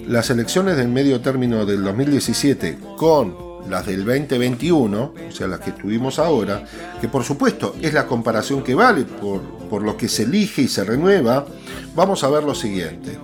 las 0.07 0.29
elecciones 0.29 0.77
del 0.77 0.87
medio 0.87 1.19
término 1.19 1.65
del 1.65 1.83
2017 1.83 2.77
con 2.95 3.35
las 3.69 3.85
del 3.85 4.05
2021, 4.05 5.13
o 5.27 5.31
sea, 5.31 5.47
las 5.47 5.59
que 5.59 5.73
tuvimos 5.73 6.17
ahora, 6.17 6.63
que 7.01 7.09
por 7.09 7.25
supuesto 7.25 7.75
es 7.81 7.93
la 7.93 8.07
comparación 8.07 8.63
que 8.63 8.73
vale 8.73 9.03
por, 9.03 9.41
por 9.69 9.83
lo 9.83 9.97
que 9.97 10.07
se 10.07 10.23
elige 10.23 10.61
y 10.61 10.67
se 10.69 10.85
renueva, 10.85 11.45
vamos 11.93 12.23
a 12.23 12.29
ver 12.29 12.43
lo 12.43 12.55
siguiente. 12.55 13.19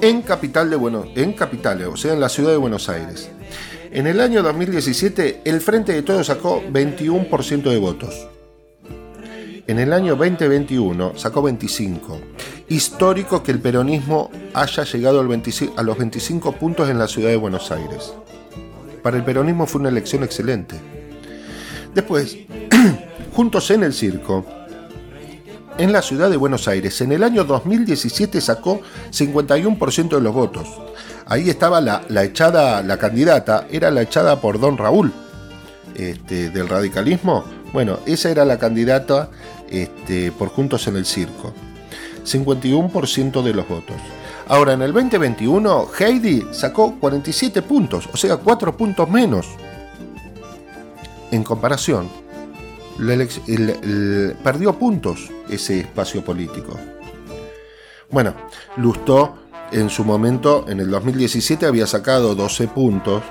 En 0.00 0.22
capital 0.22 0.70
de 0.70 1.12
en 1.16 1.32
capital, 1.32 1.82
o 1.86 1.96
sea, 1.96 2.12
en 2.12 2.20
la 2.20 2.28
ciudad 2.28 2.52
de 2.52 2.56
Buenos 2.56 2.88
Aires. 2.88 3.28
En 3.94 4.06
el 4.06 4.22
año 4.22 4.42
2017, 4.42 5.42
el 5.44 5.60
Frente 5.60 5.92
de 5.92 6.00
Todos 6.00 6.28
sacó 6.28 6.62
21% 6.62 7.62
de 7.64 7.78
votos. 7.78 8.26
En 9.66 9.78
el 9.78 9.92
año 9.92 10.16
2021 10.16 11.18
sacó 11.18 11.42
25. 11.42 12.18
Histórico 12.70 13.42
que 13.42 13.52
el 13.52 13.60
peronismo 13.60 14.30
haya 14.54 14.84
llegado 14.84 15.20
al 15.20 15.28
25 15.28 15.78
a 15.78 15.82
los 15.82 15.98
25 15.98 16.52
puntos 16.52 16.88
en 16.88 16.98
la 16.98 17.06
ciudad 17.06 17.28
de 17.28 17.36
Buenos 17.36 17.70
Aires. 17.70 18.14
Para 19.02 19.18
el 19.18 19.24
peronismo 19.24 19.66
fue 19.66 19.82
una 19.82 19.90
elección 19.90 20.24
excelente. 20.24 20.76
Después, 21.94 22.38
juntos 23.34 23.70
en 23.72 23.82
el 23.82 23.92
circo, 23.92 24.46
en 25.78 25.92
la 25.92 26.02
ciudad 26.02 26.30
de 26.30 26.36
Buenos 26.36 26.68
Aires, 26.68 27.00
en 27.00 27.12
el 27.12 27.22
año 27.22 27.44
2017 27.44 28.40
sacó 28.40 28.80
51% 29.10 30.08
de 30.08 30.20
los 30.20 30.34
votos. 30.34 30.68
Ahí 31.26 31.48
estaba 31.48 31.80
la, 31.80 32.02
la, 32.08 32.24
echada, 32.24 32.82
la 32.82 32.98
candidata, 32.98 33.66
era 33.70 33.90
la 33.90 34.02
echada 34.02 34.40
por 34.40 34.60
Don 34.60 34.76
Raúl, 34.76 35.12
este, 35.94 36.50
del 36.50 36.68
radicalismo. 36.68 37.44
Bueno, 37.72 37.98
esa 38.06 38.30
era 38.30 38.44
la 38.44 38.58
candidata 38.58 39.30
este, 39.70 40.32
por 40.32 40.48
Juntos 40.48 40.86
en 40.88 40.96
el 40.96 41.06
Circo. 41.06 41.52
51% 42.24 43.42
de 43.42 43.54
los 43.54 43.68
votos. 43.68 43.96
Ahora, 44.48 44.74
en 44.74 44.82
el 44.82 44.92
2021, 44.92 45.88
Heidi 45.98 46.46
sacó 46.52 46.96
47 46.98 47.62
puntos, 47.62 48.08
o 48.12 48.16
sea, 48.16 48.36
4 48.36 48.76
puntos 48.76 49.08
menos. 49.08 49.46
En 51.30 51.42
comparación, 51.42 52.08
perdió 54.42 54.78
puntos 54.78 55.30
ese 55.48 55.80
espacio 55.80 56.24
político. 56.24 56.78
Bueno, 58.10 58.34
Lustó 58.76 59.38
en 59.72 59.88
su 59.88 60.04
momento, 60.04 60.66
en 60.68 60.80
el 60.80 60.90
2017, 60.90 61.64
había 61.66 61.86
sacado 61.86 62.34
12 62.34 62.68
puntos, 62.68 63.22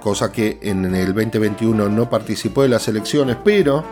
cosa 0.00 0.32
que 0.32 0.58
en 0.62 0.94
el 0.94 1.14
2021 1.14 1.88
no 1.90 2.08
participó 2.08 2.62
de 2.62 2.70
las 2.70 2.88
elecciones, 2.88 3.36
pero 3.44 3.84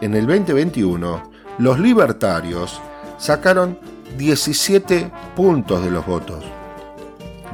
en 0.00 0.14
el 0.14 0.26
2021 0.26 1.30
los 1.58 1.78
libertarios 1.78 2.80
sacaron 3.18 3.78
17 4.16 5.10
puntos 5.36 5.84
de 5.84 5.90
los 5.90 6.06
votos. 6.06 6.44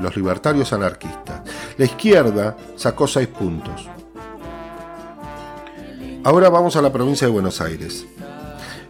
Los 0.01 0.17
libertarios 0.17 0.73
anarquistas. 0.73 1.43
La 1.77 1.85
izquierda 1.85 2.57
sacó 2.77 3.07
6 3.07 3.29
puntos. 3.29 3.89
Ahora 6.23 6.51
vamos 6.51 6.77
a 6.77 6.83
la 6.83 6.93
provincia 6.93 7.27
de 7.27 7.33
Buenos 7.33 7.63
Aires. 7.63 8.05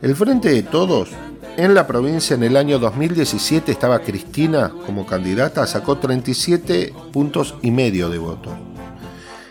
El 0.02 0.16
Frente 0.16 0.48
de 0.48 0.64
Todos 0.64 1.10
en 1.56 1.74
la 1.74 1.86
provincia 1.86 2.34
en 2.34 2.42
el 2.42 2.56
año 2.56 2.80
2017 2.80 3.70
estaba 3.70 4.00
Cristina 4.00 4.72
como 4.84 5.06
candidata, 5.06 5.64
sacó 5.68 5.96
37 5.98 6.92
puntos 7.12 7.54
y 7.62 7.70
medio 7.70 8.08
de 8.08 8.18
votos. 8.18 8.52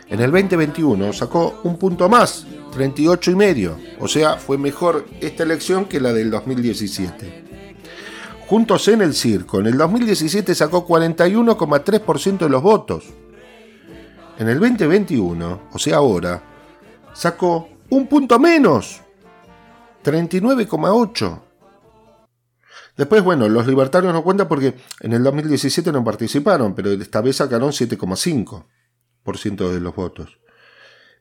En 0.09 0.19
el 0.19 0.29
2021 0.29 1.13
sacó 1.13 1.61
un 1.63 1.77
punto 1.77 2.09
más, 2.09 2.45
38 2.73 3.31
y 3.31 3.35
medio. 3.35 3.77
O 4.01 4.09
sea, 4.09 4.35
fue 4.35 4.57
mejor 4.57 5.05
esta 5.21 5.43
elección 5.43 5.85
que 5.85 6.01
la 6.01 6.11
del 6.11 6.31
2017. 6.31 7.45
Juntos 8.45 8.89
en 8.89 9.01
el 9.01 9.13
circo, 9.13 9.61
en 9.61 9.67
el 9.67 9.77
2017 9.77 10.53
sacó 10.53 10.85
41,3% 10.85 12.39
de 12.39 12.49
los 12.49 12.61
votos. 12.61 13.05
En 14.37 14.49
el 14.49 14.59
2021, 14.59 15.61
o 15.71 15.79
sea 15.79 15.97
ahora, 15.97 16.43
sacó 17.19 17.67
un 17.89 18.07
punto 18.07 18.39
menos, 18.39 19.01
39,8%. 20.05 21.41
Después, 22.95 23.21
bueno, 23.23 23.49
los 23.49 23.67
libertarios 23.67 24.13
no 24.13 24.23
cuentan 24.23 24.47
porque 24.47 24.75
en 25.01 25.11
el 25.13 25.21
2017 25.23 25.91
no 25.91 26.01
participaron, 26.03 26.75
pero 26.75 26.91
esta 26.91 27.19
vez 27.21 27.35
sacaron 27.37 27.71
7,5% 27.71 29.69
de 29.69 29.79
los 29.81 29.95
votos. 29.95 30.39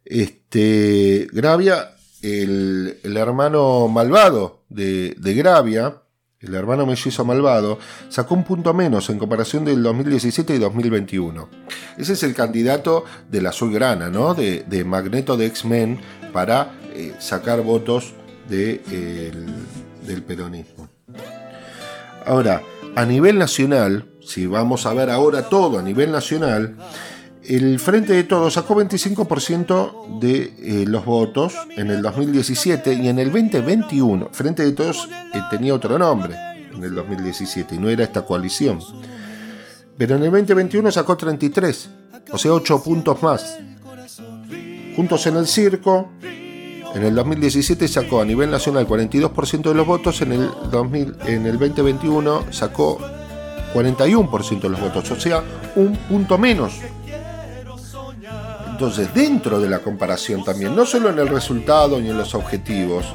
Este, 0.04 1.26
Gravia, 1.32 1.96
el, 2.22 3.00
hermano 3.02 3.88
malvado 3.88 4.64
de, 4.68 5.16
de, 5.18 5.34
Gravia, 5.34 6.02
el 6.40 6.54
hermano 6.54 6.86
mellizo 6.86 7.24
malvado, 7.24 7.78
sacó 8.08 8.34
un 8.34 8.44
punto 8.44 8.72
menos 8.72 9.10
en 9.10 9.18
comparación 9.18 9.64
del 9.64 9.82
2017 9.82 10.54
y 10.54 10.58
2021. 10.58 11.48
Ese 11.96 12.12
es 12.12 12.22
el 12.22 12.34
candidato 12.34 13.04
de 13.28 13.42
la 13.42 13.52
Grana, 13.60 14.08
¿no? 14.08 14.34
De, 14.34 14.84
Magneto 14.84 15.36
de 15.36 15.46
X-Men 15.46 15.98
para 16.32 16.78
eh, 16.94 17.14
sacar 17.18 17.62
votos 17.62 18.14
de, 18.48 18.80
del 20.06 20.22
peronismo. 20.22 20.88
Ahora, 22.24 22.62
a 22.94 23.04
nivel 23.04 23.38
nacional, 23.38 24.06
si 24.20 24.46
vamos 24.46 24.86
a 24.86 24.94
ver 24.94 25.10
ahora 25.10 25.48
todo 25.48 25.78
a 25.78 25.82
nivel 25.82 26.12
nacional, 26.12 26.76
el 27.48 27.80
Frente 27.80 28.12
de 28.12 28.24
Todos 28.24 28.54
sacó 28.54 28.76
25% 28.76 30.20
de 30.20 30.52
eh, 30.58 30.84
los 30.86 31.06
votos 31.06 31.54
en 31.76 31.90
el 31.90 32.02
2017 32.02 32.92
y 32.92 33.08
en 33.08 33.18
el 33.18 33.32
2021, 33.32 34.28
Frente 34.32 34.64
de 34.64 34.72
Todos 34.72 35.08
eh, 35.32 35.40
tenía 35.50 35.72
otro 35.72 35.98
nombre 35.98 36.36
en 36.74 36.84
el 36.84 36.94
2017 36.94 37.74
y 37.74 37.78
no 37.78 37.88
era 37.88 38.04
esta 38.04 38.22
coalición. 38.22 38.80
Pero 39.96 40.16
en 40.16 40.24
el 40.24 40.30
2021 40.30 40.92
sacó 40.92 41.16
33, 41.16 41.90
o 42.32 42.36
sea, 42.36 42.52
8 42.52 42.82
puntos 42.82 43.22
más. 43.22 43.58
Juntos 44.94 45.26
en 45.26 45.36
el 45.36 45.46
Circo, 45.46 46.10
en 46.94 47.02
el 47.02 47.14
2017 47.14 47.88
sacó 47.88 48.20
a 48.20 48.26
nivel 48.26 48.50
nacional 48.50 48.86
42% 48.86 49.62
de 49.62 49.74
los 49.74 49.86
votos, 49.86 50.20
en 50.20 50.32
el, 50.32 50.50
2000, 50.70 51.16
en 51.26 51.46
el 51.46 51.58
2021 51.58 52.52
sacó 52.52 52.98
41% 53.72 54.60
de 54.60 54.68
los 54.68 54.80
votos, 54.80 55.10
o 55.10 55.18
sea, 55.18 55.42
un 55.76 55.96
punto 55.96 56.36
menos. 56.36 56.74
Entonces, 58.78 59.12
dentro 59.12 59.58
de 59.58 59.68
la 59.68 59.80
comparación 59.80 60.44
también, 60.44 60.76
no 60.76 60.86
solo 60.86 61.10
en 61.10 61.18
el 61.18 61.26
resultado 61.26 62.00
ni 62.00 62.10
en 62.10 62.16
los 62.16 62.32
objetivos, 62.36 63.06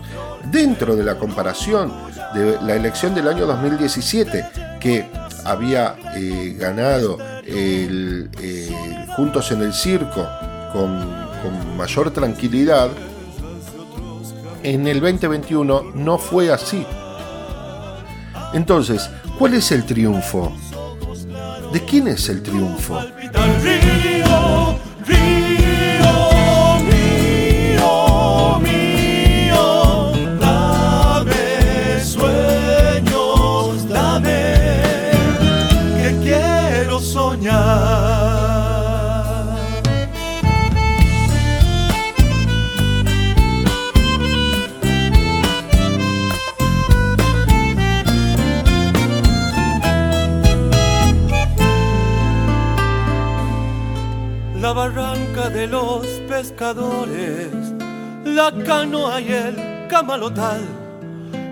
dentro 0.51 0.93
de 0.93 1.05
la 1.05 1.15
comparación 1.15 1.89
de 2.33 2.61
la 2.61 2.75
elección 2.75 3.15
del 3.15 3.29
año 3.29 3.45
2017, 3.45 4.45
que 4.81 5.09
había 5.45 5.95
eh, 6.17 6.57
ganado 6.59 7.17
el 7.45 8.29
Juntos 9.15 9.53
en 9.53 9.61
el 9.61 9.73
Circo 9.73 10.27
con, 10.73 10.99
con 11.41 11.77
mayor 11.77 12.11
tranquilidad, 12.11 12.89
en 14.63 14.85
el 14.85 14.99
2021 14.99 15.93
no 15.95 16.17
fue 16.17 16.51
así. 16.51 16.85
Entonces, 18.53 19.09
¿cuál 19.39 19.53
es 19.53 19.71
el 19.71 19.85
triunfo? 19.85 20.51
¿De 21.71 21.79
quién 21.85 22.09
es 22.09 22.27
el 22.27 22.43
triunfo? 22.43 22.99
La 54.63 54.71
barranca 54.71 55.49
de 55.49 55.67
los 55.67 56.07
pescadores, 56.25 57.49
la 58.23 58.49
canoa 58.65 59.19
y 59.19 59.29
el 59.33 59.87
camalotal, 59.89 60.61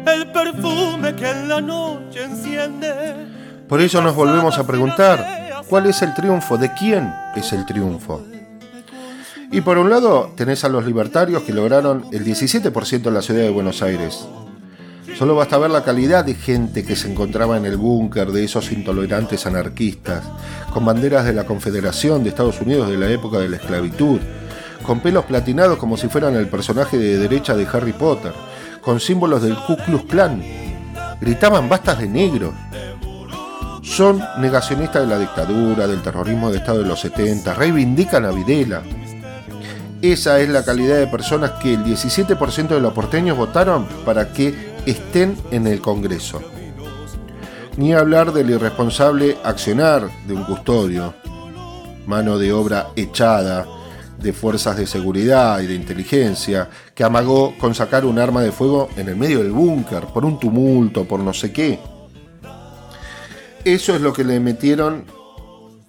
el 0.08 0.32
perfume 0.32 1.14
que 1.14 1.30
en 1.30 1.50
la 1.50 1.60
noche 1.60 2.24
enciende. 2.24 2.94
Por 3.68 3.82
eso 3.82 4.02
nos 4.02 4.16
volvemos 4.16 4.58
a 4.58 4.66
preguntar, 4.66 5.62
¿cuál 5.68 5.88
es 5.88 6.02
el 6.02 6.14
triunfo? 6.14 6.58
¿De 6.58 6.74
quién 6.74 7.14
es 7.36 7.52
el 7.52 7.66
triunfo? 7.66 8.22
Y 9.52 9.60
por 9.60 9.78
un 9.78 9.90
lado 9.90 10.32
tenés 10.38 10.64
a 10.64 10.70
los 10.70 10.86
libertarios 10.86 11.44
que 11.44 11.52
lograron 11.52 12.06
el 12.14 12.24
17% 12.24 13.08
en 13.08 13.14
la 13.14 13.22
ciudad 13.22 13.42
de 13.42 13.50
Buenos 13.50 13.82
Aires. 13.82 14.26
Solo 15.22 15.36
basta 15.36 15.60
ver 15.60 15.70
la 15.70 15.84
calidad 15.84 16.26
de 16.26 16.34
gente 16.34 16.84
que 16.84 16.96
se 16.96 17.08
encontraba 17.08 17.56
en 17.56 17.64
el 17.66 17.78
búnker 17.78 18.32
de 18.32 18.44
esos 18.44 18.72
intolerantes 18.72 19.46
anarquistas, 19.46 20.24
con 20.74 20.84
banderas 20.84 21.26
de 21.26 21.34
la 21.34 21.44
Confederación 21.44 22.24
de 22.24 22.30
Estados 22.30 22.60
Unidos 22.60 22.90
de 22.90 22.98
la 22.98 23.08
época 23.08 23.38
de 23.38 23.48
la 23.48 23.58
esclavitud, 23.58 24.20
con 24.82 25.00
pelos 25.00 25.26
platinados 25.26 25.78
como 25.78 25.96
si 25.96 26.08
fueran 26.08 26.36
el 26.36 26.48
personaje 26.48 26.98
de 26.98 27.20
derecha 27.20 27.56
de 27.56 27.68
Harry 27.72 27.94
Potter, 27.94 28.34
con 28.82 29.00
símbolos 29.00 29.44
del 29.44 29.56
Ku 29.58 29.78
Klux 29.78 30.06
Klan. 30.06 30.42
Gritaban 31.22 31.70
bastas 31.70 32.00
de 32.00 32.08
negros. 32.08 32.56
Son 33.84 34.20
negacionistas 34.40 35.04
de 35.04 35.08
la 35.08 35.20
dictadura, 35.20 35.86
del 35.86 36.02
terrorismo 36.02 36.50
de 36.50 36.58
Estado 36.58 36.80
de 36.80 36.88
los 36.88 37.00
70, 37.00 37.54
reivindican 37.54 38.26
a 38.26 38.32
Videla, 38.32 38.82
esa 40.02 40.40
es 40.40 40.50
la 40.50 40.66
calidad 40.66 40.98
de 40.98 41.06
personas 41.06 41.52
que 41.62 41.76
el 41.76 41.84
17% 41.84 42.70
de 42.70 42.80
los 42.80 42.92
porteños 42.92 43.38
votaron 43.38 43.86
para 44.04 44.34
que 44.34 44.71
estén 44.86 45.38
en 45.52 45.68
el 45.68 45.82
Congreso. 45.82 46.42
Ni 47.78 47.94
hablar 47.94 48.34
del 48.34 48.50
irresponsable 48.50 49.38
accionar 49.44 50.10
de 50.28 50.34
un 50.34 50.44
custodio, 50.44 51.14
mano 52.06 52.38
de 52.38 52.52
obra 52.52 52.90
echada 52.96 53.66
de 54.22 54.34
fuerzas 54.34 54.78
de 54.78 54.86
seguridad 54.86 55.60
y 55.62 55.68
de 55.68 55.74
inteligencia, 55.74 56.70
que 56.94 57.04
amagó 57.04 57.58
con 57.58 57.74
sacar 57.74 58.06
un 58.06 58.20
arma 58.20 58.42
de 58.42 58.52
fuego 58.52 58.90
en 58.96 59.10
el 59.10 59.16
medio 59.16 59.40
del 59.40 59.52
búnker, 59.52 60.06
por 60.06 60.26
un 60.26 60.40
tumulto, 60.40 61.06
por 61.06 61.20
no 61.20 61.34
sé 61.34 61.52
qué. 61.52 61.80
Eso 63.66 63.96
es 63.96 64.02
lo 64.02 64.14
que 64.14 64.24
le 64.24 64.40
metieron 64.40 65.06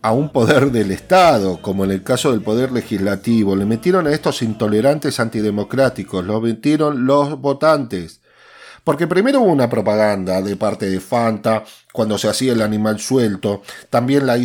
a 0.00 0.12
un 0.12 0.30
poder 0.30 0.72
del 0.72 0.90
Estado, 0.90 1.60
como 1.60 1.84
en 1.84 1.90
el 1.90 2.02
caso 2.02 2.32
del 2.32 2.42
poder 2.42 2.72
legislativo. 2.72 3.54
Le 3.54 3.64
metieron 3.66 4.06
a 4.06 4.12
estos 4.12 4.42
intolerantes 4.42 5.20
antidemocráticos, 5.20 6.24
lo 6.24 6.40
metieron 6.40 7.06
los 7.06 7.38
votantes. 7.40 8.21
Porque 8.84 9.06
primero 9.06 9.40
hubo 9.40 9.52
una 9.52 9.70
propaganda 9.70 10.42
de 10.42 10.56
parte 10.56 10.90
de 10.90 10.98
Fanta 10.98 11.64
cuando 11.92 12.18
se 12.18 12.28
hacía 12.28 12.52
el 12.52 12.62
animal 12.62 12.98
suelto. 12.98 13.62
También 13.88 14.26
la, 14.26 14.36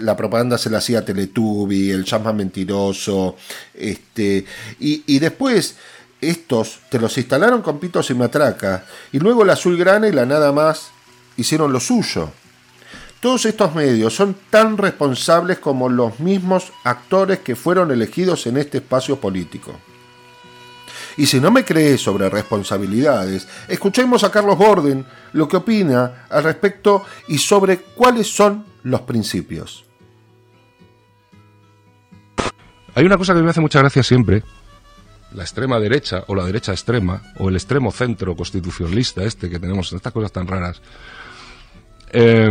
la 0.00 0.16
propaganda 0.16 0.56
se 0.56 0.70
la 0.70 0.78
hacía 0.78 1.04
Teletubby, 1.04 1.90
el 1.90 2.04
llama 2.04 2.32
mentiroso. 2.32 3.36
Este, 3.74 4.46
y, 4.80 5.04
y 5.06 5.18
después 5.18 5.76
estos 6.22 6.80
te 6.88 6.98
los 6.98 7.18
instalaron 7.18 7.60
con 7.60 7.78
pitos 7.78 8.08
y 8.10 8.14
matracas. 8.14 8.82
Y 9.12 9.18
luego 9.18 9.44
la 9.44 9.52
azulgrana 9.54 10.08
y 10.08 10.12
la 10.12 10.24
nada 10.24 10.52
más 10.52 10.88
hicieron 11.36 11.70
lo 11.72 11.80
suyo. 11.80 12.30
Todos 13.20 13.44
estos 13.44 13.74
medios 13.74 14.16
son 14.16 14.34
tan 14.50 14.78
responsables 14.78 15.58
como 15.58 15.88
los 15.88 16.18
mismos 16.18 16.72
actores 16.82 17.40
que 17.40 17.54
fueron 17.54 17.90
elegidos 17.90 18.46
en 18.46 18.56
este 18.56 18.78
espacio 18.78 19.20
político. 19.20 19.78
Y 21.16 21.26
si 21.26 21.40
no 21.40 21.50
me 21.50 21.64
crees 21.64 22.00
sobre 22.00 22.28
responsabilidades, 22.28 23.46
escuchemos 23.68 24.24
a 24.24 24.30
Carlos 24.30 24.58
Borden 24.58 25.04
lo 25.32 25.48
que 25.48 25.56
opina 25.56 26.26
al 26.28 26.44
respecto 26.44 27.04
y 27.28 27.38
sobre 27.38 27.78
cuáles 27.78 28.34
son 28.34 28.64
los 28.82 29.02
principios. 29.02 29.84
Hay 32.94 33.04
una 33.04 33.16
cosa 33.16 33.34
que 33.34 33.42
me 33.42 33.50
hace 33.50 33.60
mucha 33.60 33.78
gracia 33.78 34.02
siempre, 34.02 34.42
la 35.34 35.42
extrema 35.42 35.78
derecha 35.78 36.24
o 36.26 36.34
la 36.34 36.44
derecha 36.44 36.72
extrema 36.72 37.22
o 37.38 37.48
el 37.48 37.56
extremo 37.56 37.90
centro 37.90 38.36
constitucionalista 38.36 39.22
este 39.24 39.48
que 39.48 39.58
tenemos 39.58 39.90
en 39.92 39.96
estas 39.96 40.12
cosas 40.12 40.30
tan 40.30 40.46
raras. 40.46 40.82
Eh, 42.12 42.50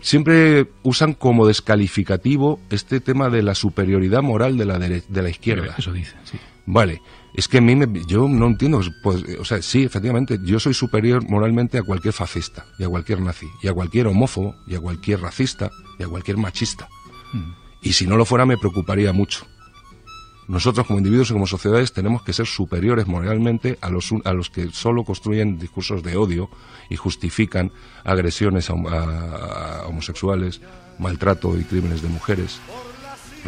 siempre 0.00 0.70
usan 0.82 1.12
como 1.12 1.46
descalificativo 1.46 2.60
este 2.70 3.00
tema 3.00 3.28
de 3.28 3.42
la 3.42 3.54
superioridad 3.54 4.22
moral 4.22 4.56
de 4.56 4.64
la, 4.64 4.78
de 4.78 5.22
la 5.22 5.28
izquierda. 5.28 5.74
Eso 5.76 5.92
dice, 5.92 6.14
sí. 6.24 6.38
Vale, 6.64 7.02
es 7.34 7.48
que 7.48 7.58
a 7.58 7.60
mí 7.60 7.74
me, 7.74 8.04
yo 8.06 8.28
no 8.28 8.46
entiendo, 8.46 8.80
pues, 9.02 9.24
o 9.38 9.44
sea, 9.44 9.62
sí, 9.62 9.84
efectivamente, 9.84 10.38
yo 10.42 10.60
soy 10.60 10.74
superior 10.74 11.26
moralmente 11.28 11.78
a 11.78 11.82
cualquier 11.82 12.12
fascista, 12.12 12.66
y 12.78 12.84
a 12.84 12.88
cualquier 12.88 13.20
nazi, 13.20 13.48
y 13.62 13.68
a 13.68 13.72
cualquier 13.72 14.06
homófobo, 14.06 14.54
y 14.66 14.74
a 14.74 14.80
cualquier 14.80 15.20
racista, 15.20 15.70
y 15.98 16.02
a 16.02 16.08
cualquier 16.08 16.36
machista. 16.36 16.88
Mm. 17.32 17.52
Y 17.82 17.92
si 17.94 18.06
no 18.06 18.16
lo 18.16 18.24
fuera 18.24 18.44
me 18.44 18.58
preocuparía 18.58 19.12
mucho. 19.12 19.46
Nosotros 20.48 20.86
como 20.86 20.98
individuos 20.98 21.30
y 21.30 21.32
como 21.32 21.46
sociedades 21.46 21.92
tenemos 21.92 22.22
que 22.22 22.32
ser 22.32 22.46
superiores 22.46 23.06
moralmente 23.06 23.78
a 23.80 23.88
los, 23.88 24.12
a 24.24 24.32
los 24.32 24.50
que 24.50 24.68
solo 24.70 25.04
construyen 25.04 25.58
discursos 25.58 26.02
de 26.02 26.16
odio 26.16 26.50
y 26.90 26.96
justifican 26.96 27.72
agresiones 28.04 28.68
a, 28.68 28.74
a 28.74 29.86
homosexuales, 29.86 30.60
maltrato 30.98 31.58
y 31.58 31.64
crímenes 31.64 32.02
de 32.02 32.08
mujeres, 32.08 32.60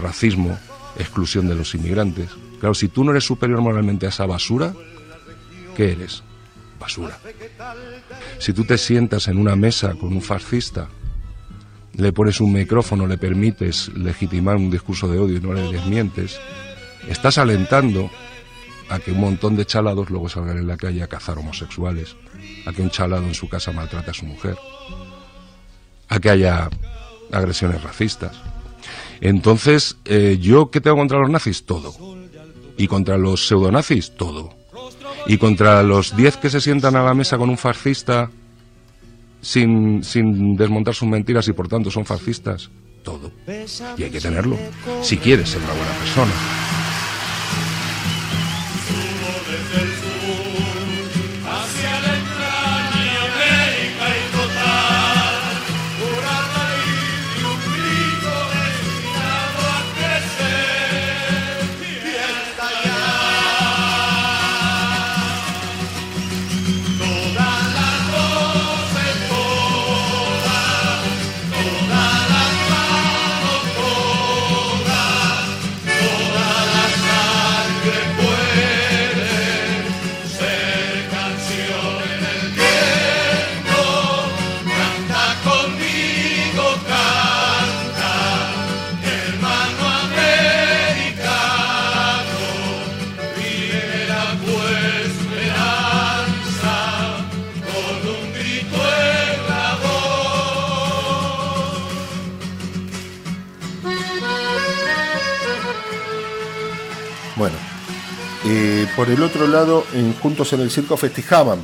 racismo, 0.00 0.56
exclusión 0.98 1.48
de 1.48 1.54
los 1.54 1.74
inmigrantes. 1.74 2.30
Claro, 2.60 2.74
si 2.74 2.88
tú 2.88 3.04
no 3.04 3.10
eres 3.10 3.24
superior 3.24 3.60
moralmente 3.60 4.06
a 4.06 4.10
esa 4.10 4.26
basura, 4.26 4.74
¿qué 5.76 5.92
eres? 5.92 6.22
Basura. 6.78 7.18
Si 8.38 8.52
tú 8.52 8.64
te 8.64 8.78
sientas 8.78 9.28
en 9.28 9.38
una 9.38 9.56
mesa 9.56 9.94
con 9.94 10.12
un 10.12 10.22
fascista, 10.22 10.88
le 11.96 12.12
pones 12.12 12.40
un 12.40 12.52
micrófono, 12.52 13.06
le 13.06 13.18
permites 13.18 13.88
legitimar 13.94 14.56
un 14.56 14.70
discurso 14.70 15.08
de 15.08 15.18
odio 15.18 15.36
y 15.36 15.40
no 15.40 15.52
le 15.52 15.70
desmientes, 15.70 16.40
estás 17.08 17.38
alentando 17.38 18.10
a 18.88 18.98
que 18.98 19.12
un 19.12 19.20
montón 19.20 19.56
de 19.56 19.64
chalados 19.64 20.10
luego 20.10 20.28
salgan 20.28 20.58
en 20.58 20.66
la 20.66 20.76
calle 20.76 21.02
a 21.02 21.06
cazar 21.06 21.38
homosexuales, 21.38 22.16
a 22.66 22.72
que 22.72 22.82
un 22.82 22.90
chalado 22.90 23.24
en 23.24 23.34
su 23.34 23.48
casa 23.48 23.72
maltrate 23.72 24.10
a 24.10 24.14
su 24.14 24.26
mujer, 24.26 24.56
a 26.08 26.18
que 26.18 26.30
haya 26.30 26.68
agresiones 27.32 27.82
racistas. 27.82 28.36
Entonces, 29.20 29.96
eh, 30.04 30.38
¿yo 30.40 30.70
qué 30.70 30.80
tengo 30.80 30.96
contra 30.96 31.18
los 31.18 31.30
nazis? 31.30 31.64
Todo. 31.64 31.94
Y 32.76 32.86
contra 32.86 33.16
los 33.16 33.46
pseudonazis, 33.46 34.16
todo. 34.16 34.50
Y 35.26 35.38
contra 35.38 35.82
los 35.82 36.16
diez 36.16 36.36
que 36.36 36.50
se 36.50 36.60
sientan 36.60 36.96
a 36.96 37.02
la 37.02 37.14
mesa 37.14 37.38
con 37.38 37.48
un 37.48 37.56
fascista 37.56 38.30
sin, 39.40 40.02
sin 40.02 40.56
desmontar 40.56 40.94
sus 40.94 41.08
mentiras 41.08 41.46
y 41.48 41.52
por 41.52 41.68
tanto 41.68 41.90
son 41.90 42.04
fascistas, 42.04 42.70
todo. 43.02 43.30
Y 43.96 44.02
hay 44.02 44.10
que 44.10 44.20
tenerlo, 44.20 44.58
si 45.02 45.18
quieres 45.18 45.50
ser 45.50 45.62
una 45.62 45.74
buena 45.74 45.92
persona. 45.98 46.32
Por 108.96 109.08
el 109.08 109.22
otro 109.22 109.46
lado, 109.46 109.84
Juntos 110.22 110.52
en 110.52 110.60
el 110.60 110.70
Circo 110.70 110.96
festejaban 110.96 111.58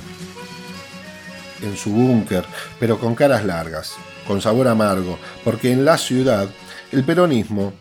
en 1.63 1.77
su 1.77 1.91
búnker, 1.91 2.45
pero 2.79 2.99
con 2.99 3.15
caras 3.15 3.45
largas, 3.45 3.95
con 4.27 4.41
sabor 4.41 4.69
amargo, 4.69 5.19
porque 5.45 5.73
en 5.73 5.85
la 5.85 5.99
ciudad 5.99 6.49
el 6.91 7.05
peronismo 7.05 7.73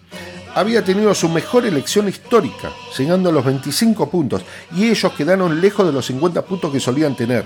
había 0.53 0.83
tenido 0.83 1.13
su 1.15 1.29
mejor 1.29 1.65
elección 1.65 2.07
histórica, 2.09 2.71
llegando 2.97 3.29
a 3.29 3.31
los 3.31 3.45
25 3.45 4.09
puntos, 4.09 4.43
y 4.75 4.89
ellos 4.89 5.13
quedaron 5.13 5.61
lejos 5.61 5.85
de 5.85 5.93
los 5.93 6.05
50 6.05 6.43
puntos 6.43 6.71
que 6.71 6.79
solían 6.79 7.15
tener. 7.15 7.45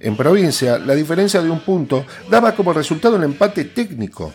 En 0.00 0.16
provincia, 0.16 0.78
la 0.78 0.94
diferencia 0.94 1.42
de 1.42 1.50
un 1.50 1.60
punto 1.60 2.04
daba 2.30 2.54
como 2.54 2.72
resultado 2.72 3.16
el 3.16 3.24
empate 3.24 3.64
técnico. 3.64 4.32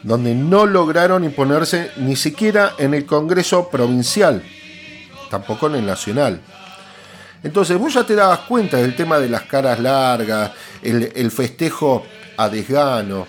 donde 0.00 0.32
no 0.32 0.64
lograron 0.64 1.24
imponerse 1.24 1.90
ni 1.96 2.14
siquiera 2.14 2.74
en 2.78 2.94
el 2.94 3.04
Congreso 3.04 3.68
provincial, 3.68 4.44
tampoco 5.28 5.66
en 5.66 5.76
el 5.76 5.86
nacional. 5.86 6.40
Entonces 7.42 7.78
vos 7.78 7.94
ya 7.94 8.04
te 8.04 8.14
dabas 8.14 8.40
cuenta 8.40 8.78
del 8.78 8.96
tema 8.96 9.18
de 9.18 9.28
las 9.28 9.42
caras 9.42 9.78
largas, 9.78 10.50
el, 10.82 11.12
el 11.14 11.30
festejo 11.30 12.04
a 12.36 12.48
desgano, 12.48 13.26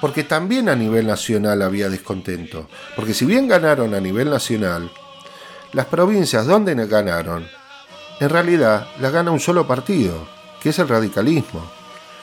porque 0.00 0.24
también 0.24 0.68
a 0.68 0.74
nivel 0.74 1.06
nacional 1.06 1.62
había 1.62 1.88
descontento. 1.88 2.68
Porque 2.96 3.14
si 3.14 3.24
bien 3.24 3.46
ganaron 3.46 3.94
a 3.94 4.00
nivel 4.00 4.30
nacional, 4.30 4.90
las 5.72 5.86
provincias 5.86 6.46
donde 6.46 6.74
ganaron, 6.86 7.46
en 8.20 8.28
realidad 8.28 8.88
las 9.00 9.12
gana 9.12 9.30
un 9.30 9.40
solo 9.40 9.66
partido, 9.66 10.26
que 10.60 10.70
es 10.70 10.78
el 10.78 10.88
radicalismo, 10.88 11.70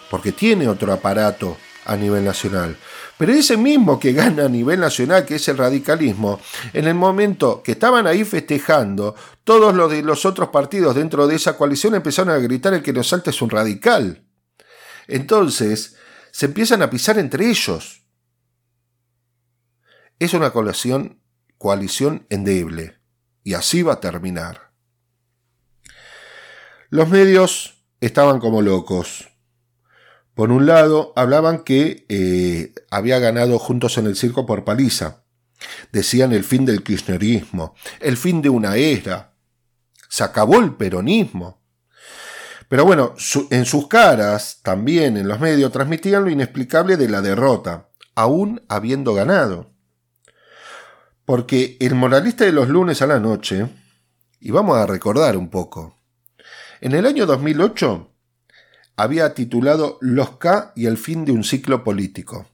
porque 0.10 0.32
tiene 0.32 0.68
otro 0.68 0.92
aparato 0.94 1.58
a 1.86 1.96
nivel 1.96 2.24
nacional. 2.24 2.78
Pero 3.20 3.34
ese 3.34 3.58
mismo 3.58 4.00
que 4.00 4.14
gana 4.14 4.46
a 4.46 4.48
nivel 4.48 4.80
nacional, 4.80 5.26
que 5.26 5.36
es 5.36 5.48
el 5.50 5.58
radicalismo, 5.58 6.40
en 6.72 6.88
el 6.88 6.96
momento 6.96 7.62
que 7.62 7.74
estaban 7.74 8.08
ahí 8.08 8.24
festejando, 8.24 9.14
todos 9.44 9.76
los 9.76 9.92
de 9.92 10.02
los 10.04 10.26
otros 10.26 10.48
partidos 10.48 10.96
dentro 10.96 11.28
de 11.28 11.36
esa 11.36 11.58
coalición 11.58 11.96
empezaron 11.96 12.34
a 12.34 12.38
gritar 12.38 12.74
el 12.74 12.82
que 12.82 12.94
nos 12.94 13.10
salta 13.10 13.32
es 13.32 13.42
un 13.42 13.50
radical. 13.50 14.24
Entonces, 15.06 15.98
se 16.32 16.46
empiezan 16.46 16.82
a 16.82 16.90
pisar 16.90 17.20
entre 17.20 17.50
ellos. 17.50 18.06
Es 20.18 20.34
una 20.34 20.52
coalición, 20.52 21.22
coalición 21.58 22.26
endeble. 22.30 23.02
Y 23.44 23.54
así 23.54 23.82
va 23.82 23.96
a 23.96 24.00
terminar. 24.00 24.72
Los 26.90 27.10
medios 27.10 27.84
estaban 28.00 28.40
como 28.40 28.62
locos. 28.62 29.29
Por 30.40 30.54
un 30.54 30.66
lado, 30.66 31.12
hablaban 31.18 31.66
que 31.66 32.06
eh, 32.08 32.74
había 32.90 33.20
ganado 33.20 33.60
Juntos 33.60 33.98
en 33.98 34.08
el 34.08 34.16
Circo 34.16 34.46
por 34.46 34.64
paliza. 34.64 35.24
Decían 35.92 36.32
el 36.32 36.46
fin 36.46 36.64
del 36.64 36.82
kirchnerismo, 36.82 37.76
el 38.00 38.16
fin 38.16 38.42
de 38.42 38.48
una 38.48 38.78
era. 38.78 39.34
Se 40.08 40.24
acabó 40.24 40.62
el 40.62 40.76
peronismo. 40.76 41.62
Pero 42.70 42.86
bueno, 42.86 43.16
en 43.50 43.66
sus 43.66 43.90
caras, 43.90 44.62
también 44.64 45.18
en 45.18 45.28
los 45.28 45.42
medios, 45.42 45.74
transmitían 45.74 46.24
lo 46.24 46.30
inexplicable 46.30 46.96
de 46.96 47.10
la 47.10 47.22
derrota, 47.22 47.90
aún 48.16 48.62
habiendo 48.70 49.14
ganado. 49.14 49.74
Porque 51.26 51.76
el 51.82 51.96
moralista 51.96 52.46
de 52.46 52.54
los 52.54 52.70
lunes 52.70 53.02
a 53.02 53.08
la 53.08 53.20
noche, 53.20 53.68
y 54.40 54.52
vamos 54.52 54.78
a 54.78 54.86
recordar 54.86 55.36
un 55.36 55.50
poco, 55.50 55.98
en 56.80 56.94
el 56.94 57.06
año 57.06 57.26
2008 57.26 58.09
había 59.00 59.34
titulado 59.34 59.98
Los 60.02 60.32
K 60.32 60.74
y 60.76 60.86
el 60.86 60.98
fin 60.98 61.24
de 61.24 61.32
un 61.32 61.46
ciclo 61.46 61.86
político. 61.86 62.48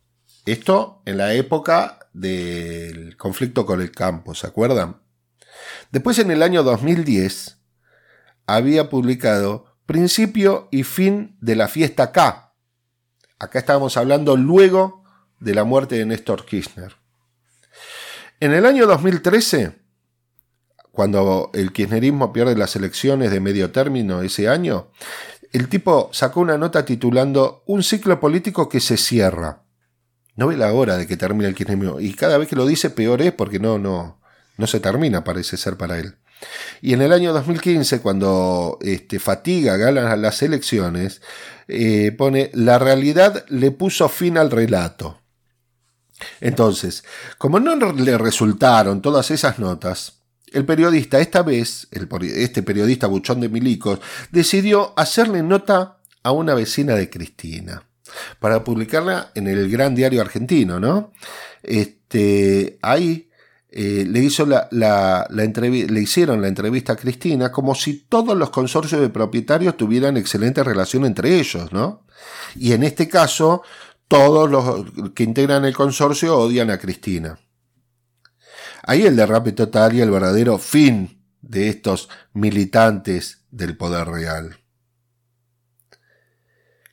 Esto 0.46 1.02
en 1.06 1.18
la 1.18 1.34
época 1.34 2.08
del 2.14 3.18
conflicto 3.18 3.66
con 3.66 3.82
el 3.82 3.89
campo, 3.89 4.36
¿se 4.36 4.46
acuerdan? 4.46 5.02
Después 5.91 6.20
en 6.20 6.30
el 6.30 6.43
año 6.43 6.62
2010 6.62 7.58
había 8.46 8.91
publicado 8.91 9.66
Principio 9.88 10.68
y 10.70 10.84
fin 10.84 11.36
de 11.41 11.56
la 11.56 11.68
fiesta 11.68 12.12
K. 12.12 12.54
Acá 13.39 13.58
estábamos 13.58 13.98
hablando 13.98 14.38
luego 14.38 15.04
de 15.39 15.56
la 15.56 15.64
muerte 15.64 15.96
de 15.96 16.06
Néstor 16.06 16.46
Kirchner. 16.46 16.96
En 18.39 18.54
el 18.54 18.68
año 18.68 18.86
2013, 18.86 19.80
cuando 20.96 21.52
el 21.54 21.74
kirchnerismo 21.74 22.32
pierde 22.32 22.56
las 22.56 22.76
elecciones 22.76 23.30
de 23.30 23.41
medio 23.41 23.72
término 23.72 24.22
ese 24.22 24.48
año, 24.48 24.91
el 25.56 25.70
tipo 25.70 26.10
sacó 26.12 26.41
una 26.41 26.58
nota 26.58 26.84
titulando 26.84 27.64
Un 27.66 27.82
ciclo 27.82 28.20
político 28.20 28.68
que 28.68 28.82
se 28.82 28.97
cierra. 28.97 29.64
No 30.36 30.47
ve 30.47 30.58
la 30.58 30.74
hora 30.74 30.97
de 30.97 31.08
que 31.08 31.16
termine 31.16 31.47
el 31.47 31.56
kirchnerismo. 31.56 32.01
Y 32.01 32.14
cada 32.14 32.38
vez 32.38 32.49
que 32.49 32.58
lo 32.58 32.66
dice, 32.66 32.89
peor 32.89 33.22
es 33.22 33.32
porque 33.32 33.58
no, 33.58 33.80
no, 33.80 34.20
no 34.58 34.68
se 34.68 34.82
termina, 34.82 35.24
parece 35.24 35.56
ser 35.56 35.78
para 35.78 35.97
él. 35.97 36.16
Y 36.82 36.91
en 36.93 37.01
el 37.01 37.14
año 37.14 37.32
2015, 37.32 38.01
cuando 38.01 38.78
este, 38.82 39.18
Fatiga 39.20 39.78
gana 39.78 40.18
las 40.18 40.41
elecciones, 40.41 41.22
eh, 41.70 42.12
pone, 42.12 42.51
la 42.53 42.78
realidad 42.78 43.45
le 43.47 43.72
puso 43.72 44.10
fin 44.10 44.38
al 44.38 44.51
relato. 44.51 45.22
Entonces, 46.41 47.06
como 47.38 47.62
no 47.62 47.76
le 47.93 48.18
resultaron 48.18 49.01
todas 49.01 49.32
esas 49.32 49.58
notas, 49.58 50.14
el 50.56 50.66
periodista, 50.66 51.20
esta 51.20 51.43
vez, 51.43 51.88
este 51.91 52.64
periodista 52.64 53.08
buchón 53.08 53.41
de 53.41 53.49
milicos, 53.49 53.99
decidió 54.32 54.93
hacerle 54.95 55.43
nota 55.43 55.97
a 56.24 56.32
una 56.32 56.56
vecina 56.56 56.95
de 56.95 57.10
Cristina 57.10 57.84
para 58.39 58.64
publicarla 58.64 59.32
en 59.36 59.47
el 59.47 59.70
gran 59.70 59.95
diario 59.95 60.22
argentino, 60.22 60.80
¿no? 60.80 61.12
Este, 61.62 62.80
ahí 62.82 63.30
eh, 63.70 64.06
le, 64.08 64.20
hizo 64.20 64.45
la, 64.45 64.70
le 65.30 66.01
hicieron 66.01 66.41
la 66.41 66.47
entrevista 66.47 66.93
a 66.93 66.95
Cristina 66.95 67.51
como 67.51 67.76
si 67.76 68.06
todos 68.08 68.38
los 68.38 68.49
consorcios 68.49 69.01
de 69.01 69.10
propietarios 69.10 69.76
tuvieran 69.76 70.16
excelente 70.16 70.64
relación 70.64 71.06
entre 71.06 71.38
ellos, 71.38 71.74
¿no? 71.74 72.06
Y 72.56 72.72
en 72.72 72.84
este 72.84 73.10
caso, 73.10 73.64
todos 74.08 74.49
los 74.49 75.12
que 75.14 75.24
integran 75.24 75.66
el 75.66 75.76
consorcio 75.76 76.38
odian 76.38 76.70
a 76.70 76.78
Cristina. 76.78 77.38
Ahí 78.88 79.04
el 79.04 79.16
derrape 79.16 79.52
total 79.52 79.96
y 79.96 80.02
el 80.02 80.12
verdadero 80.12 80.60
fin 80.60 81.24
de 81.42 81.70
estos 81.70 82.08
militantes 82.34 83.46
del 83.50 83.76
poder 83.76 84.08
real. 84.08 84.58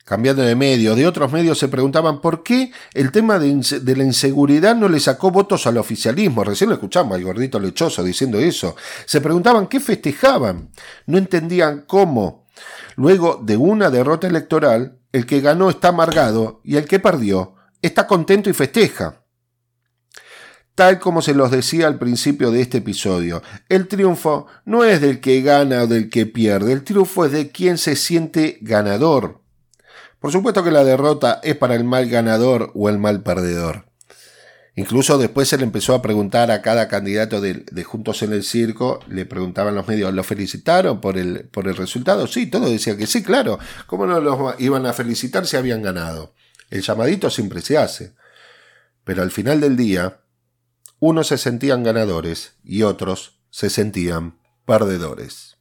Cambiando 0.03 0.41
de 0.41 0.55
medio, 0.55 0.95
de 0.95 1.07
otros 1.07 1.31
medios 1.31 1.59
se 1.59 1.69
preguntaban 1.69 2.19
por 2.19 2.43
qué 2.43 2.71
el 2.93 3.11
tema 3.11 3.39
de, 3.39 3.95
la 3.95 4.03
inseguridad 4.03 4.75
no 4.75 4.89
le 4.89 4.99
sacó 4.99 5.31
votos 5.31 5.65
al 5.67 5.77
oficialismo. 5.77 6.43
Recién 6.43 6.69
lo 6.69 6.75
escuchamos 6.75 7.15
al 7.15 7.23
gordito 7.23 7.59
lechoso 7.59 8.03
diciendo 8.03 8.39
eso. 8.39 8.75
Se 9.05 9.21
preguntaban 9.21 9.67
qué 9.67 9.79
festejaban. 9.79 10.71
No 11.05 11.17
entendían 11.19 11.85
cómo, 11.87 12.47
luego 12.95 13.39
de 13.41 13.55
una 13.55 13.89
derrota 13.89 14.27
electoral, 14.27 14.99
el 15.11 15.25
que 15.25 15.41
ganó 15.41 15.69
está 15.69 15.89
amargado 15.89 16.59
y 16.63 16.75
el 16.75 16.85
que 16.85 16.99
perdió 16.99 17.55
está 17.81 18.07
contento 18.07 18.49
y 18.49 18.53
festeja 18.53 19.22
tal 20.75 20.99
como 20.99 21.21
se 21.21 21.33
los 21.33 21.51
decía 21.51 21.87
al 21.87 21.99
principio 21.99 22.51
de 22.51 22.61
este 22.61 22.79
episodio. 22.79 23.41
El 23.69 23.87
triunfo 23.87 24.47
no 24.65 24.83
es 24.83 25.01
del 25.01 25.19
que 25.19 25.41
gana 25.41 25.83
o 25.83 25.87
del 25.87 26.09
que 26.09 26.25
pierde, 26.25 26.73
el 26.73 26.83
triunfo 26.83 27.25
es 27.25 27.31
de 27.31 27.51
quien 27.51 27.77
se 27.77 27.95
siente 27.95 28.57
ganador. 28.61 29.41
Por 30.19 30.31
supuesto 30.31 30.63
que 30.63 30.71
la 30.71 30.83
derrota 30.83 31.41
es 31.43 31.55
para 31.57 31.75
el 31.75 31.83
mal 31.83 32.09
ganador 32.09 32.71
o 32.75 32.89
el 32.89 32.97
mal 32.97 33.23
perdedor. 33.23 33.85
Incluso 34.75 35.19
después 35.19 35.47
se 35.47 35.57
le 35.57 35.65
empezó 35.65 35.93
a 35.93 36.01
preguntar 36.01 36.49
a 36.49 36.63
cada 36.63 36.87
candidato 36.87 37.41
de, 37.41 37.83
Juntos 37.83 38.23
en 38.23 38.33
el 38.33 38.43
Circo, 38.43 39.01
le 39.07 39.25
preguntaban 39.25 39.75
los 39.75 39.87
medios, 39.87 40.11
¿lo 40.13 40.23
felicitaron 40.23 40.99
por 40.99 41.17
el, 41.17 41.45
por 41.51 41.67
el 41.67 41.75
resultado? 41.75 42.25
Sí, 42.25 42.47
todos 42.47 42.71
decían 42.71 42.97
que 42.97 43.05
sí, 43.05 43.21
claro. 43.21 43.59
¿Cómo 43.85 44.07
no 44.07 44.19
los 44.19 44.59
iban 44.59 44.87
a 44.87 44.93
felicitar 44.93 45.45
si 45.45 45.57
habían 45.57 45.83
ganado? 45.83 46.33
El 46.71 46.81
llamadito 46.81 47.29
siempre 47.29 47.61
se 47.61 47.77
hace. 47.77 48.13
Pero 49.03 49.21
al 49.21 49.29
final 49.29 49.61
del 49.61 49.75
día, 49.75 50.21
unos 51.05 51.27
se 51.27 51.37
sentían 51.37 51.83
ganadores 51.83 52.53
y 52.63 52.83
otros 52.83 53.37
se 53.49 53.69
sentían 53.69 54.37
perdedores. 54.65 55.57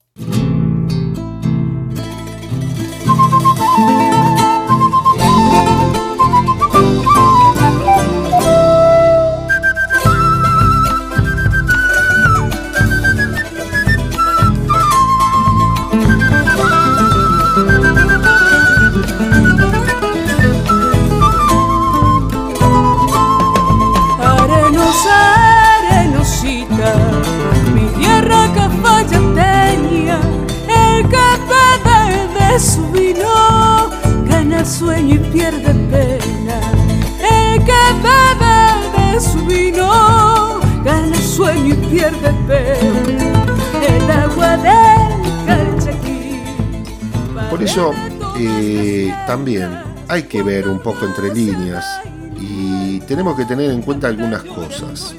Eso 47.73 47.95
eh, 48.37 49.11
también 49.27 49.71
hay 50.07 50.25
que 50.25 50.43
ver 50.43 50.69
un 50.69 50.81
poco 50.81 51.07
entre 51.07 51.35
líneas 51.35 52.03
y 52.39 53.01
tenemos 53.01 53.35
que 53.35 53.47
tener 53.47 53.71
en 53.71 53.81
cuenta 53.81 54.09
algunas 54.09 54.43
cosas. 54.43 55.15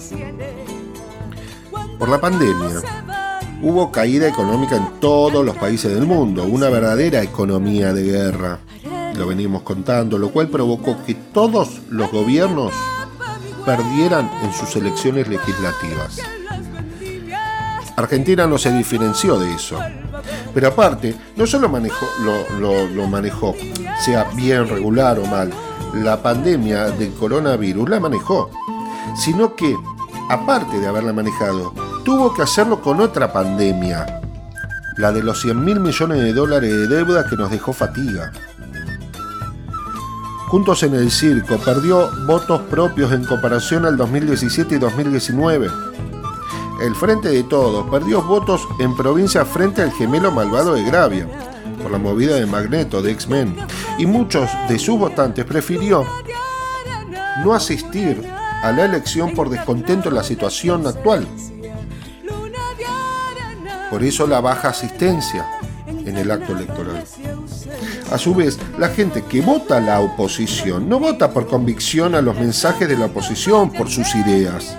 Por 1.97 2.09
la 2.09 2.21
pandemia, 2.21 2.79
hubo 3.63 3.91
caída 3.91 4.27
económica 4.27 4.75
en 4.75 4.99
todos 4.99 5.43
los 5.43 5.55
países 5.55 5.95
del 5.95 6.05
mundo, 6.05 6.43
una 6.43 6.69
verdadera 6.69 7.23
economía 7.23 7.91
de 7.91 8.03
guerra 8.03 8.59
lo 9.17 9.25
venimos 9.25 9.63
contando, 9.63 10.19
lo 10.19 10.29
cual 10.29 10.47
provocó 10.47 11.03
que 11.07 11.15
todos 11.15 11.81
los 11.89 12.11
gobiernos 12.11 12.71
perdieran 13.65 14.29
en 14.43 14.53
sus 14.53 14.75
elecciones 14.75 15.27
legislativas. 15.27 16.19
Argentina 17.95 18.45
no 18.45 18.59
se 18.59 18.71
diferenció 18.71 19.39
de 19.39 19.55
eso. 19.55 19.79
Pero 20.53 20.67
aparte, 20.67 21.15
no 21.35 21.47
solo 21.47 21.67
manejó, 21.69 22.05
lo, 22.23 22.59
lo- 22.59 22.87
lo 22.87 23.07
manejó, 23.07 23.55
sea 24.03 24.25
bien, 24.35 24.67
regular 24.67 25.17
o 25.19 25.25
mal, 25.25 25.51
la 25.95 26.21
pandemia 26.21 26.85
del 26.91 27.11
coronavirus 27.13 27.89
la 27.89 27.99
manejó, 27.99 28.49
sino 29.15 29.55
que, 29.55 29.75
aparte 30.29 30.79
de 30.79 30.87
haberla 30.87 31.11
manejado, 31.13 31.73
tuvo 32.05 32.33
que 32.33 32.43
hacerlo 32.43 32.81
con 32.81 33.01
otra 33.01 33.33
pandemia, 33.33 34.21
la 34.97 35.11
de 35.11 35.23
los 35.23 35.41
100 35.41 35.63
mil 35.65 35.79
millones 35.79 36.19
de 36.19 36.33
dólares 36.33 36.71
de 36.71 36.87
deuda 36.87 37.25
que 37.27 37.35
nos 37.35 37.49
dejó 37.49 37.73
fatiga. 37.73 38.31
Juntos 40.47 40.83
en 40.83 40.93
el 40.93 41.09
Circo 41.09 41.57
perdió 41.57 42.11
votos 42.27 42.61
propios 42.69 43.11
en 43.11 43.25
comparación 43.25 43.87
al 43.87 43.97
2017 43.97 44.75
y 44.75 44.77
2019. 44.77 45.67
El 46.83 46.95
Frente 46.95 47.29
de 47.29 47.43
Todos 47.43 47.89
perdió 47.89 48.21
votos 48.21 48.67
en 48.77 48.93
provincia 48.93 49.45
frente 49.45 49.81
al 49.81 49.93
gemelo 49.93 50.33
malvado 50.33 50.73
de 50.73 50.83
Gravia, 50.83 51.29
por 51.81 51.89
la 51.89 51.97
movida 51.97 52.35
de 52.35 52.45
Magneto 52.45 53.01
de 53.01 53.13
X-Men, 53.13 53.55
y 53.97 54.05
muchos 54.05 54.49
de 54.67 54.77
sus 54.77 54.99
votantes 54.99 55.45
prefirió 55.45 56.05
no 57.41 57.53
asistir 57.53 58.21
a 58.61 58.69
la 58.73 58.83
elección 58.83 59.33
por 59.33 59.49
descontento 59.49 60.09
en 60.09 60.15
la 60.15 60.23
situación 60.23 60.85
actual. 60.85 61.25
Por 63.89 64.03
eso 64.03 64.27
la 64.27 64.41
baja 64.41 64.67
asistencia 64.67 65.47
en 65.87 66.17
el 66.17 66.29
acto 66.31 66.51
electoral. 66.51 67.01
A 68.11 68.17
su 68.17 68.35
vez, 68.35 68.59
la 68.77 68.89
gente 68.89 69.23
que 69.23 69.39
vota 69.39 69.77
a 69.77 69.79
la 69.79 70.01
oposición 70.01 70.89
no 70.89 70.99
vota 70.99 71.31
por 71.31 71.47
convicción 71.47 72.13
a 72.13 72.21
los 72.21 72.35
mensajes 72.35 72.89
de 72.89 72.97
la 72.97 73.05
oposición, 73.05 73.71
por 73.71 73.89
sus 73.89 74.13
ideas. 74.15 74.75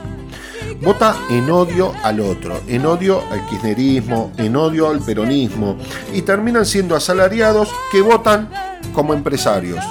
Vota 0.82 1.16
en 1.30 1.50
odio 1.50 1.92
al 2.02 2.20
otro, 2.20 2.60
en 2.66 2.84
odio 2.84 3.22
al 3.30 3.46
kirchnerismo, 3.46 4.32
en 4.36 4.56
odio 4.56 4.90
al 4.90 5.00
peronismo, 5.00 5.78
y 6.12 6.22
terminan 6.22 6.66
siendo 6.66 6.94
asalariados 6.94 7.70
que 7.90 8.00
votan 8.00 8.50
como 8.92 9.14
empresarios. 9.14 9.84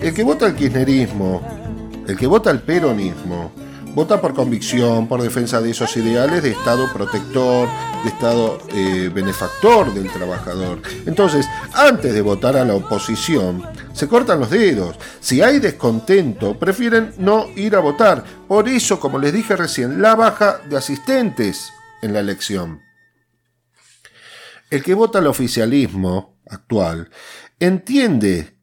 El 0.00 0.12
que 0.12 0.22
vota 0.22 0.46
al 0.46 0.54
kirchnerismo, 0.54 1.40
el 2.06 2.16
que 2.16 2.26
vota 2.26 2.50
al 2.50 2.60
peronismo, 2.62 3.52
vota 3.94 4.20
por 4.20 4.34
convicción, 4.34 5.06
por 5.06 5.22
defensa 5.22 5.60
de 5.60 5.70
esos 5.70 5.96
ideales 5.96 6.42
de 6.42 6.50
Estado 6.50 6.90
protector, 6.92 7.68
de 8.02 8.08
Estado 8.08 8.58
eh, 8.74 9.10
benefactor 9.12 9.92
del 9.92 10.10
trabajador. 10.10 10.80
Entonces, 11.06 11.46
antes 11.74 12.12
de 12.14 12.20
votar 12.22 12.56
a 12.56 12.64
la 12.64 12.74
oposición, 12.74 13.62
se 13.92 14.08
cortan 14.08 14.40
los 14.40 14.50
dedos. 14.50 14.96
Si 15.20 15.42
hay 15.42 15.58
descontento, 15.58 16.58
prefieren 16.58 17.14
no 17.18 17.46
ir 17.56 17.76
a 17.76 17.80
votar. 17.80 18.24
Por 18.48 18.68
eso, 18.68 18.98
como 18.98 19.18
les 19.18 19.32
dije 19.32 19.56
recién, 19.56 20.00
la 20.00 20.14
baja 20.14 20.60
de 20.68 20.76
asistentes 20.76 21.70
en 22.00 22.12
la 22.12 22.20
elección. 22.20 22.80
El 24.70 24.82
que 24.82 24.94
vota 24.94 25.18
al 25.18 25.26
oficialismo 25.26 26.38
actual 26.48 27.10
entiende 27.60 28.56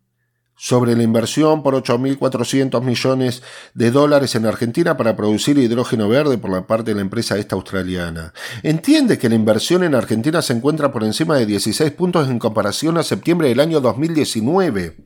sobre 0.62 0.94
la 0.94 1.04
inversión 1.04 1.64
por 1.64 1.74
8.400 1.74 2.84
millones 2.84 3.42
de 3.74 3.92
dólares 3.92 4.36
en 4.36 4.46
Argentina 4.46 4.98
para 4.98 5.16
producir 5.16 5.58
hidrógeno 5.58 6.10
verde 6.10 6.38
por 6.38 6.52
la 6.52 6.68
parte 6.68 6.92
de 6.92 6.96
la 6.96 7.02
empresa 7.02 7.38
esta 7.38 7.56
australiana. 7.56 8.34
Entiende 8.62 9.18
que 9.18 9.30
la 9.30 9.36
inversión 9.36 9.86
en 9.86 9.96
Argentina 9.96 10.42
se 10.42 10.52
encuentra 10.52 10.92
por 10.92 11.06
encima 11.06 11.38
de 11.38 11.46
16 11.46 11.92
puntos 11.94 12.28
en 12.28 12.40
comparación 12.40 12.98
a 12.98 13.04
septiembre 13.04 13.48
del 13.48 13.62
año 13.62 13.80
2019. 13.80 14.98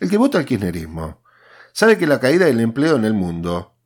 El 0.00 0.08
que 0.08 0.16
vota 0.16 0.38
al 0.38 0.46
kirchnerismo 0.46 1.22
sabe 1.74 1.98
que 1.98 2.06
la 2.06 2.18
caída 2.18 2.46
del 2.46 2.60
empleo 2.60 2.96
en 2.96 3.04
el 3.04 3.12
mundo 3.12 3.76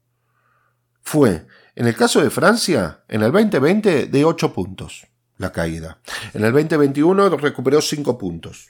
fue, 1.02 1.48
en 1.74 1.88
el 1.88 1.96
caso 1.96 2.22
de 2.22 2.30
Francia, 2.30 3.02
en 3.08 3.24
el 3.24 3.32
2020 3.32 4.06
de 4.06 4.24
8 4.24 4.52
puntos, 4.52 5.08
la 5.38 5.50
caída. 5.50 5.98
En 6.34 6.44
el 6.44 6.52
2021 6.52 7.30
recuperó 7.30 7.82
5 7.82 8.16
puntos. 8.16 8.68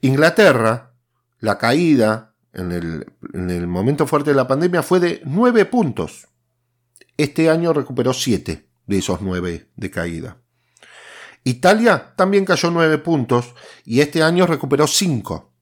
Inglaterra, 0.00 0.94
la 1.40 1.58
caída 1.58 2.34
en 2.52 2.72
el, 2.72 3.06
en 3.32 3.50
el, 3.50 3.66
momento 3.66 4.06
fuerte 4.06 4.30
de 4.30 4.36
la 4.36 4.48
pandemia 4.48 4.82
fue 4.82 5.00
de 5.00 5.22
9 5.24 5.64
puntos. 5.66 6.28
Este 7.16 7.50
año 7.50 7.72
recuperó 7.72 8.12
7 8.12 8.68
de 8.86 8.98
esos 8.98 9.20
9 9.20 9.70
de 9.74 9.90
caída. 9.90 10.38
Italia 11.44 12.14
también 12.16 12.44
cayó 12.44 12.70
9 12.70 12.98
puntos 12.98 13.54
y 13.84 14.00
este 14.00 14.22
año 14.22 14.46
recuperó 14.46 14.86
5. 14.86 15.52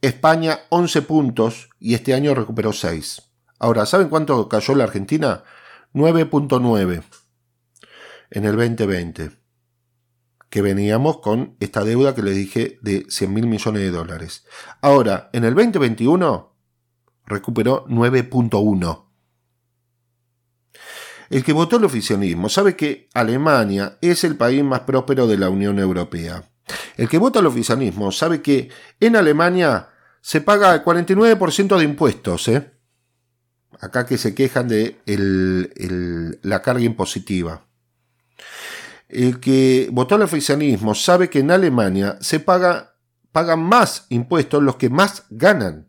España 0.00 0.60
11 0.70 1.02
puntos 1.02 1.68
y 1.78 1.94
este 1.94 2.14
año 2.14 2.34
recuperó 2.34 2.72
6. 2.72 3.22
Ahora, 3.58 3.86
¿saben 3.86 4.08
cuánto 4.08 4.48
cayó 4.48 4.74
la 4.74 4.84
Argentina? 4.84 5.44
9.9 5.94 7.02
en 8.30 8.44
el 8.44 8.56
2020 8.56 9.41
que 10.52 10.60
veníamos 10.60 11.16
con 11.20 11.56
esta 11.60 11.82
deuda 11.82 12.14
que 12.14 12.22
les 12.22 12.36
dije 12.36 12.78
de 12.82 13.06
100 13.08 13.32
mil 13.32 13.46
millones 13.46 13.80
de 13.80 13.90
dólares. 13.90 14.44
Ahora, 14.82 15.30
en 15.32 15.44
el 15.44 15.54
2021 15.54 16.52
recuperó 17.24 17.86
9.1. 17.86 19.04
El 21.30 21.42
que 21.42 21.54
votó 21.54 21.78
el 21.78 21.86
oficialismo 21.86 22.50
sabe 22.50 22.76
que 22.76 23.08
Alemania 23.14 23.96
es 24.02 24.24
el 24.24 24.36
país 24.36 24.62
más 24.62 24.80
próspero 24.80 25.26
de 25.26 25.38
la 25.38 25.48
Unión 25.48 25.78
Europea. 25.78 26.44
El 26.98 27.08
que 27.08 27.16
vota 27.16 27.40
el 27.40 27.46
oficialismo 27.46 28.12
sabe 28.12 28.42
que 28.42 28.68
en 29.00 29.16
Alemania 29.16 29.88
se 30.20 30.42
paga 30.42 30.74
el 30.74 30.84
49% 30.84 31.78
de 31.78 31.84
impuestos. 31.84 32.48
¿eh? 32.48 32.74
Acá 33.80 34.04
que 34.04 34.18
se 34.18 34.34
quejan 34.34 34.68
de 34.68 34.98
la 36.42 36.60
carga 36.60 36.84
impositiva. 36.84 37.71
El 39.12 39.40
que 39.40 39.90
votó 39.92 40.14
al 40.14 40.22
oficialismo 40.22 40.94
sabe 40.94 41.28
que 41.28 41.40
en 41.40 41.50
Alemania 41.50 42.16
se 42.22 42.40
paga, 42.40 42.94
pagan 43.30 43.62
más 43.62 44.06
impuestos 44.08 44.62
los 44.62 44.76
que 44.76 44.88
más 44.88 45.24
ganan. 45.28 45.86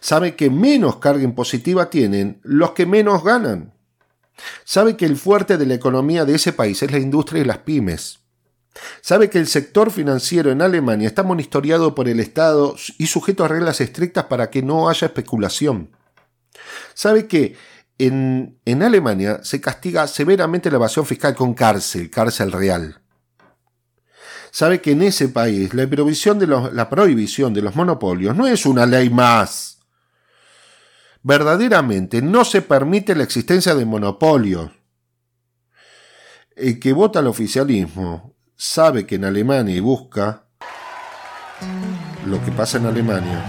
Sabe 0.00 0.34
que 0.34 0.50
menos 0.50 0.96
carga 0.96 1.22
impositiva 1.22 1.88
tienen 1.90 2.40
los 2.42 2.72
que 2.72 2.84
menos 2.84 3.22
ganan. 3.22 3.74
Sabe 4.64 4.96
que 4.96 5.06
el 5.06 5.16
fuerte 5.16 5.56
de 5.56 5.66
la 5.66 5.74
economía 5.74 6.24
de 6.24 6.34
ese 6.34 6.52
país 6.52 6.82
es 6.82 6.90
la 6.90 6.98
industria 6.98 7.42
y 7.42 7.44
las 7.44 7.58
pymes. 7.58 8.18
Sabe 9.00 9.30
que 9.30 9.38
el 9.38 9.46
sector 9.46 9.92
financiero 9.92 10.50
en 10.50 10.62
Alemania 10.62 11.06
está 11.06 11.22
monitoreado 11.22 11.94
por 11.94 12.08
el 12.08 12.18
Estado 12.18 12.74
y 12.98 13.06
sujeto 13.06 13.44
a 13.44 13.48
reglas 13.48 13.80
estrictas 13.80 14.24
para 14.24 14.50
que 14.50 14.62
no 14.62 14.88
haya 14.88 15.06
especulación. 15.06 15.96
Sabe 16.92 17.28
que 17.28 17.56
en, 17.98 18.82
Alemania 18.82 19.40
se 19.42 19.60
castiga 19.60 20.06
severamente 20.06 20.70
la 20.70 20.76
evasión 20.76 21.06
fiscal 21.06 21.34
con 21.34 21.54
cárcel, 21.54 22.10
cárcel 22.10 22.52
real. 22.52 23.00
Sabe 24.50 24.80
que 24.80 24.92
en 24.92 25.02
ese 25.02 25.28
país 25.28 25.74
la 25.74 25.86
prohibición, 25.86 26.38
de 26.38 26.46
los, 26.46 26.72
la 26.72 26.88
prohibición 26.88 27.54
de 27.54 27.62
los 27.62 27.74
monopolios 27.74 28.36
no 28.36 28.46
es 28.46 28.66
una 28.66 28.86
ley 28.86 29.10
más. 29.10 29.80
Verdaderamente 31.22 32.22
no 32.22 32.44
se 32.44 32.62
permite 32.62 33.14
la 33.14 33.24
existencia 33.24 33.74
de 33.74 33.84
monopolios. 33.84 34.70
El 36.54 36.78
que 36.78 36.92
vota 36.92 37.18
al 37.18 37.26
oficialismo 37.26 38.36
sabe 38.54 39.06
que 39.06 39.16
en 39.16 39.24
Alemania 39.24 39.74
y 39.74 39.80
busca 39.80 40.44
lo 42.26 42.44
que 42.44 42.52
pasa 42.52 42.78
en 42.78 42.86
Alemania 42.86 43.42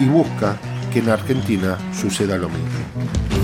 y 0.00 0.06
busca 0.06 0.58
que 0.92 0.98
en 1.00 1.10
Argentina 1.10 1.78
suceda 1.92 2.36
lo 2.36 2.48
mismo. 2.48 3.37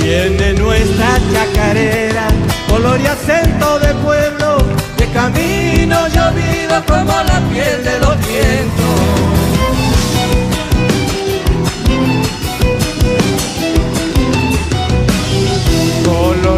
Tiene 0.00 0.54
nuestra 0.54 1.18
chacarera, 1.32 2.28
color 2.68 3.00
y 3.00 3.06
acento 3.06 3.78
de 3.80 3.94
pueblo, 3.94 4.58
de 4.96 5.06
camino 5.08 6.08
llovido 6.08 6.84
como 6.86 7.12
la 7.12 7.40
piel 7.50 7.84
de 7.84 7.98
los 8.00 8.16
vientos. 8.26 8.88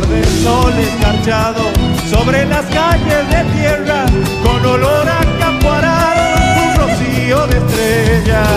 De 0.09 0.25
sol 0.43 0.73
escarchado 0.79 1.63
sobre 2.11 2.47
las 2.47 2.65
calles 2.67 3.29
de 3.29 3.45
tierra, 3.55 4.07
con 4.43 4.65
olor 4.65 5.09
a 5.09 5.21
un 5.21 5.39
de 7.31 7.59
estrellas. 7.59 8.49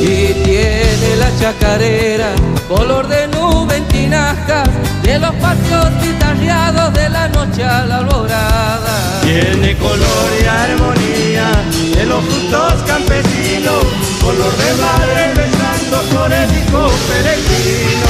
Y 0.00 0.32
tiene 0.44 1.16
la 1.18 1.30
chacarera, 1.38 2.30
color 2.68 3.06
de 3.06 3.28
nube 3.28 3.76
en 3.76 3.84
tinajas, 3.88 4.66
de 5.02 5.18
los 5.18 5.34
patios 5.34 5.90
guitarreados 6.02 6.94
de 6.94 7.08
la 7.10 7.28
noche 7.28 7.62
a 7.62 7.84
la 7.84 7.98
alborada. 7.98 9.20
Tiene 9.22 9.76
color 9.76 10.28
y 10.40 10.46
armonía, 10.46 11.50
de 11.96 12.06
los 12.06 12.24
frutos 12.24 12.82
campesinos, 12.86 13.84
color 14.22 14.56
de 14.56 14.74
madre 14.80 15.34
besando 15.36 16.00
flores 16.08 16.48
y 16.50 16.70
con 16.70 16.90
peregrino. 17.08 18.03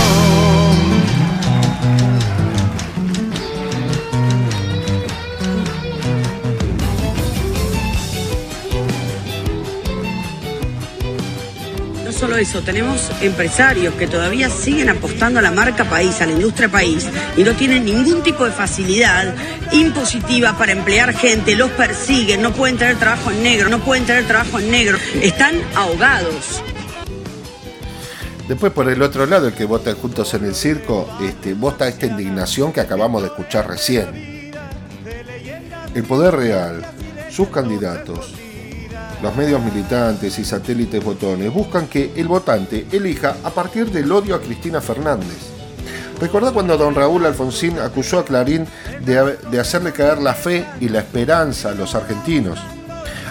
Eso, 12.33 12.63
tenemos 12.63 13.11
empresarios 13.21 13.95
que 13.95 14.07
todavía 14.07 14.49
siguen 14.49 14.89
apostando 14.89 15.39
a 15.39 15.43
la 15.43 15.51
marca 15.51 15.85
país, 15.85 16.21
a 16.21 16.27
la 16.27 16.33
industria 16.33 16.69
país, 16.69 17.07
y 17.37 17.43
no 17.43 17.55
tienen 17.55 17.85
ningún 17.85 18.23
tipo 18.23 18.45
de 18.45 18.51
facilidad 18.51 19.35
impositiva 19.73 20.57
para 20.57 20.73
emplear 20.73 21.15
gente, 21.15 21.55
los 21.55 21.71
persiguen, 21.73 22.43
no 22.43 22.53
pueden 22.53 22.79
tener 22.79 22.99
trabajo 22.99 23.31
en 23.31 23.43
negro, 23.43 23.69
no 23.69 23.79
pueden 23.81 24.07
tener 24.07 24.27
trabajo 24.27 24.59
en 24.59 24.71
negro, 24.71 24.99
están 25.21 25.55
ahogados. 25.75 26.63
Después 28.49 28.73
por 28.73 28.89
el 28.89 29.01
otro 29.03 29.27
lado, 29.27 29.49
el 29.49 29.55
que 29.55 29.65
vota 29.65 29.95
juntos 29.95 30.35
en 30.35 30.45
el 30.45 30.55
circo, 30.55 31.09
este, 31.23 31.55
vota 31.55 31.87
esta 31.87 32.07
indignación 32.07 32.73
que 32.73 32.81
acabamos 32.81 33.23
de 33.23 33.29
escuchar 33.29 33.69
recién. 33.69 34.53
El 35.95 36.03
poder 36.05 36.35
real, 36.35 36.85
sus 37.31 37.49
candidatos, 37.49 38.35
los 39.25 39.35
medios 39.37 39.65
militantes 39.65 40.39
y 40.39 40.45
satélites 40.45 41.03
botones 41.03 41.51
buscan 41.51 41.87
que 41.87 42.13
el 42.15 42.29
votante 42.29 42.87
elija 42.93 43.37
a 43.43 43.49
partir 43.49 43.91
del 43.91 44.13
odio 44.13 44.35
a 44.35 44.41
Cristina 44.41 44.83
Fernández. 44.83 45.49
Recordá 46.21 46.53
cuando 46.53 46.77
don 46.77 46.95
Raúl 46.95 47.25
Alfonsín 47.25 47.79
acusó 47.79 48.19
a 48.19 48.25
Clarín 48.27 48.67
de, 49.01 49.59
hacerle 49.59 49.93
caer 49.93 50.19
la 50.19 50.35
fe 50.35 50.67
y 50.79 50.91
la 50.91 50.99
esperanza 50.99 51.71
a 51.71 51.75
los 51.75 51.95
argentinos. 51.95 52.59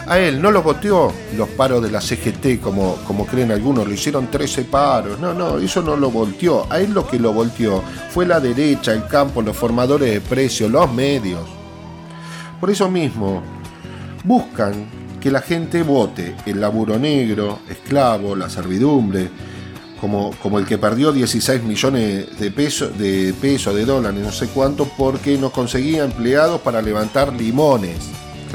A 0.08 0.18
él 0.18 0.42
no 0.42 0.50
lo 0.50 0.64
voteó 0.64 1.14
los 1.38 1.50
paros 1.50 1.84
de 1.84 1.92
la 1.92 2.02
CGT 2.02 2.60
como, 2.60 2.96
como 3.06 3.28
creen 3.28 3.52
algunos, 3.52 3.88
lo 3.88 3.94
hicieron 3.94 4.32
13 4.32 4.64
paros. 4.64 5.20
No, 5.20 5.36
no, 5.36 5.60
eso 5.60 5.84
no 5.84 5.96
lo 5.96 6.10
volteó. 6.10 6.66
A 6.72 6.80
él 6.80 6.92
lo 6.92 7.08
que 7.08 7.20
lo 7.20 7.34
volteó 7.34 7.84
fue 8.10 8.26
la 8.26 8.40
derecha, 8.40 8.94
el 8.94 9.06
campo, 9.06 9.44
los 9.44 9.56
formadores 9.56 10.12
de 10.12 10.22
precios, 10.22 10.72
los 10.72 10.92
medios. 10.92 11.48
Por 12.60 12.72
eso 12.72 12.90
mismo, 12.90 13.44
buscan 14.24 15.03
que 15.24 15.32
la 15.32 15.42
gente 15.42 15.82
vote 15.82 16.36
el 16.46 16.62
laburo 16.62 17.00
negro, 17.00 17.62
esclavo, 17.70 18.36
la 18.36 18.50
servidumbre, 18.50 19.30
como, 20.00 20.32
como 20.44 20.60
el 20.60 20.66
que 20.66 20.78
perdió 20.78 21.14
16 21.14 21.64
millones 21.64 22.38
de 22.38 22.52
pesos, 22.52 22.96
de 22.98 23.34
pesos, 23.40 23.74
de 23.74 23.86
dólares, 23.86 24.22
no 24.22 24.32
sé 24.32 24.50
cuánto, 24.50 24.86
porque 24.98 25.38
no 25.38 25.50
conseguía 25.50 26.04
empleados 26.04 26.62
para 26.62 26.82
levantar 26.82 27.34
limones 27.34 27.98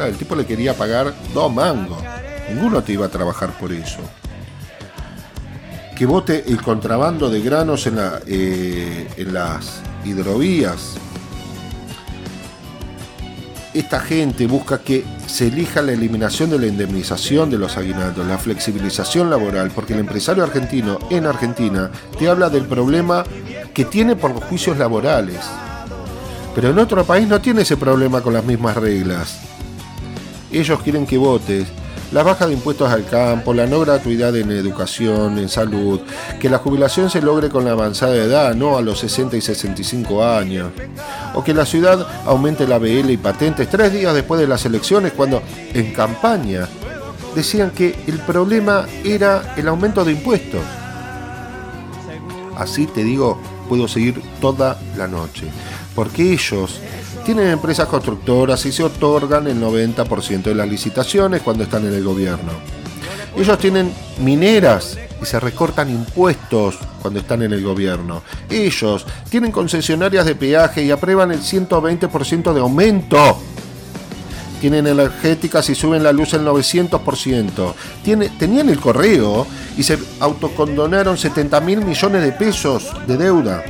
el 0.07 0.17
tipo 0.17 0.37
le 0.37 0.47
quería 0.47 0.75
pagar 0.75 1.13
dos 1.35 1.53
mangos. 1.53 1.99
Ninguno 2.49 2.83
te 2.83 2.93
iba 2.93 3.07
a 3.07 3.09
trabajar 3.09 3.51
por 3.59 3.73
eso. 3.73 3.99
Que 5.97 6.07
vote 6.07 6.45
el 6.47 6.63
contrabando 6.63 7.29
de 7.29 7.41
granos 7.41 7.87
en, 7.87 7.97
la, 7.97 8.21
eh, 8.27 9.09
en 9.17 9.35
las 9.35 9.83
hidrovías. 10.05 10.95
Esta 13.79 14.01
gente 14.01 14.49
busca 14.49 14.79
que 14.79 15.05
se 15.29 15.47
elija 15.47 15.83
la 15.83 15.93
eliminación 15.93 16.51
de 16.51 16.59
la 16.59 16.67
indemnización 16.67 17.49
de 17.49 17.59
los 17.59 17.77
aguinaldos, 17.77 18.27
la 18.27 18.37
flexibilización 18.37 19.31
laboral, 19.31 19.71
porque 19.71 19.93
el 19.93 20.01
empresario 20.01 20.43
argentino 20.43 20.99
en 21.11 21.27
Argentina 21.27 21.89
te 22.19 22.29
habla 22.29 22.51
del 22.51 22.67
problema 22.67 23.23
que 23.73 23.85
tiene 23.85 24.17
por 24.17 24.33
los 24.33 24.43
juicios 24.43 24.79
laborales. 24.79 25.39
Pero 26.57 26.71
en 26.71 26.79
otro 26.81 27.05
país 27.05 27.29
no 27.29 27.41
tiene 27.41 27.63
ese 27.63 27.77
problema 27.77 28.21
con 28.21 28.33
las 28.33 28.45
mismas 28.45 28.77
reglas. 28.77 29.39
Ellos 30.51 30.83
quieren 30.83 31.07
que 31.07 31.17
votes 31.17 31.69
la 32.13 32.23
baja 32.23 32.47
de 32.47 32.55
impuestos 32.55 32.91
al 32.91 33.05
campo, 33.05 33.53
la 33.53 33.67
no 33.67 33.81
gratuidad 33.81 34.35
en 34.37 34.51
educación, 34.51 35.39
en 35.39 35.49
salud, 35.49 36.01
que 36.41 36.49
la 36.49 36.59
jubilación 36.59 37.11
se 37.11 37.21
logre 37.21 37.51
con 37.51 37.65
la 37.65 37.73
avanzada 37.73 38.17
edad, 38.17 38.55
no 38.55 38.77
a 38.79 38.83
los 38.83 39.01
60 39.01 39.37
y 39.37 39.41
65 39.41 40.25
años, 40.25 40.71
o 41.35 41.45
que 41.45 41.53
la 41.53 41.67
ciudad 41.67 42.07
aumente 42.25 42.67
la 42.67 42.79
BL 42.79 43.11
y 43.11 43.17
patentes 43.17 43.69
tres 43.69 43.93
días 43.93 44.15
después 44.15 44.41
de 44.41 44.47
las 44.47 44.65
elecciones 44.65 45.13
cuando 45.13 45.43
en 45.75 45.93
campaña 45.93 46.69
decían 47.35 47.71
que 47.71 47.95
el 48.07 48.19
problema 48.21 48.87
era 49.05 49.55
el 49.57 49.69
aumento 49.69 50.05
de 50.05 50.13
impuestos. 50.13 50.63
Así 52.57 52.87
te 52.87 53.05
digo, 53.05 53.41
puedo 53.69 53.87
seguir 53.87 54.21
toda 54.41 54.79
la 54.97 55.07
noche, 55.07 55.47
porque 55.95 56.33
ellos 56.33 56.81
tienen 57.29 57.49
empresas 57.49 57.87
constructoras 57.89 58.65
y 58.65 58.73
se 58.73 58.83
otorgan 58.83 59.47
el 59.49 59.61
90% 59.61 60.45
de 60.45 60.55
las 60.55 60.67
licitaciones 60.67 61.43
cuando 61.43 61.65
están 61.65 61.85
en 61.85 61.93
el 61.93 62.03
gobierno. 62.03 62.53
Ellos 63.37 63.59
tienen 63.59 63.93
mineras 64.21 64.97
y 65.21 65.27
se 65.27 65.39
recortan 65.39 65.91
impuestos 65.91 66.79
cuando 67.03 67.21
están 67.21 67.43
en 67.43 67.53
el 67.53 67.63
gobierno. 67.63 68.23
Ellos 68.49 69.05
tienen 69.29 69.53
concesionarias 69.53 70.25
de 70.25 70.37
peaje 70.37 70.83
y 70.83 70.91
aprueban 70.91 71.31
el 71.31 71.41
120% 71.41 72.55
de 72.55 72.61
aumento. 72.61 73.39
Tienen 74.63 74.87
energéticas 74.87 75.69
y 75.69 75.75
suben 75.75 76.03
la 76.03 76.15
luz 76.15 76.33
el 76.33 76.47
900%. 76.47 77.75
tenían 78.39 78.71
el 78.71 78.81
correo 78.81 79.47
y 79.77 79.83
se 79.83 79.99
autocondonaron 80.21 81.19
70 81.19 81.61
mil 81.61 81.85
millones 81.85 82.23
de 82.23 82.33
pesos 82.33 82.91
de 83.07 83.19
deuda. 83.19 83.63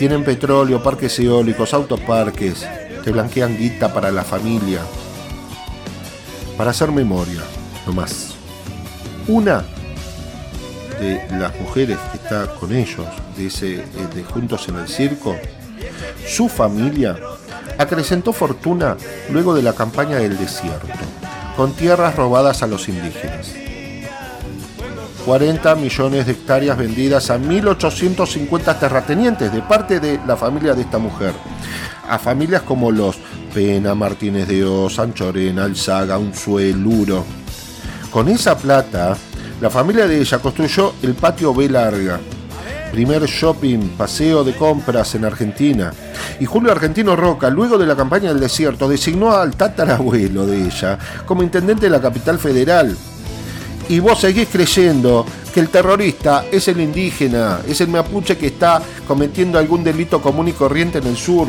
Tienen 0.00 0.24
petróleo, 0.24 0.82
parques 0.82 1.18
eólicos, 1.18 1.74
autoparques, 1.74 2.66
te 3.04 3.12
blanquean 3.12 3.58
guita 3.58 3.92
para 3.92 4.10
la 4.10 4.24
familia. 4.24 4.80
Para 6.56 6.70
hacer 6.70 6.90
memoria, 6.90 7.42
no 7.86 7.92
más. 7.92 8.34
Una 9.28 9.62
de 10.98 11.22
las 11.38 11.54
mujeres 11.60 11.98
que 12.10 12.16
está 12.16 12.46
con 12.54 12.74
ellos, 12.74 13.04
de, 13.36 13.48
ese, 13.48 13.74
eh, 13.74 13.86
de 14.14 14.24
Juntos 14.24 14.70
en 14.70 14.76
el 14.76 14.88
Circo, 14.88 15.36
su 16.26 16.48
familia 16.48 17.18
acrecentó 17.76 18.32
fortuna 18.32 18.96
luego 19.30 19.54
de 19.54 19.62
la 19.62 19.74
campaña 19.74 20.16
del 20.16 20.38
desierto, 20.38 20.88
con 21.58 21.74
tierras 21.74 22.16
robadas 22.16 22.62
a 22.62 22.66
los 22.66 22.88
indígenas. 22.88 23.52
40 25.24 25.74
millones 25.76 26.26
de 26.26 26.32
hectáreas 26.32 26.78
vendidas 26.78 27.30
a 27.30 27.38
1.850 27.38 28.78
terratenientes 28.78 29.52
de 29.52 29.62
parte 29.62 30.00
de 30.00 30.18
la 30.26 30.36
familia 30.36 30.74
de 30.74 30.82
esta 30.82 30.98
mujer. 30.98 31.34
A 32.08 32.18
familias 32.18 32.62
como 32.62 32.90
los 32.90 33.16
Pena, 33.54 33.94
Martínez 33.94 34.48
de 34.48 34.64
Oz, 34.64 34.98
Anchorena, 34.98 35.64
Alzaga, 35.64 36.18
Unzué, 36.18 36.72
Luro. 36.72 37.24
Con 38.10 38.28
esa 38.28 38.56
plata, 38.56 39.16
la 39.60 39.70
familia 39.70 40.06
de 40.06 40.20
ella 40.20 40.38
construyó 40.38 40.94
el 41.02 41.14
patio 41.14 41.52
B 41.52 41.68
Larga, 41.68 42.18
primer 42.90 43.26
shopping, 43.26 43.90
paseo 43.96 44.42
de 44.42 44.54
compras 44.54 45.14
en 45.14 45.24
Argentina. 45.24 45.92
Y 46.38 46.46
Julio 46.46 46.72
Argentino 46.72 47.14
Roca, 47.14 47.50
luego 47.50 47.76
de 47.76 47.86
la 47.86 47.96
campaña 47.96 48.30
del 48.30 48.40
desierto, 48.40 48.88
designó 48.88 49.32
al 49.32 49.56
tatarabuelo 49.56 50.46
de 50.46 50.64
ella 50.64 50.98
como 51.26 51.42
intendente 51.42 51.86
de 51.86 51.90
la 51.90 52.00
capital 52.00 52.38
federal 52.38 52.96
y 53.90 53.98
vos 53.98 54.20
seguís 54.20 54.48
creyendo 54.48 55.26
que 55.52 55.58
el 55.58 55.68
terrorista 55.68 56.44
es 56.52 56.68
el 56.68 56.80
indígena, 56.80 57.58
es 57.66 57.80
el 57.80 57.88
mapuche 57.88 58.38
que 58.38 58.46
está 58.46 58.80
cometiendo 59.06 59.58
algún 59.58 59.82
delito 59.82 60.22
común 60.22 60.46
y 60.46 60.52
corriente 60.52 60.98
en 60.98 61.08
el 61.08 61.16
sur. 61.16 61.48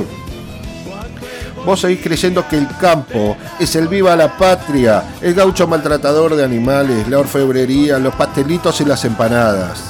Vos 1.64 1.82
seguís 1.82 2.02
creyendo 2.02 2.48
que 2.48 2.58
el 2.58 2.68
campo 2.80 3.38
es 3.60 3.76
el 3.76 3.88
viva 3.88 4.16
la 4.16 4.36
patria, 4.36 5.04
el 5.22 5.36
gaucho 5.36 5.68
maltratador 5.68 6.36
de 6.36 6.44
animales, 6.44 7.08
la 7.08 7.20
orfebrería, 7.20 8.00
los 8.00 8.16
pastelitos 8.16 8.82
y 8.82 8.86
las 8.86 9.06
empanadas. 9.06 9.84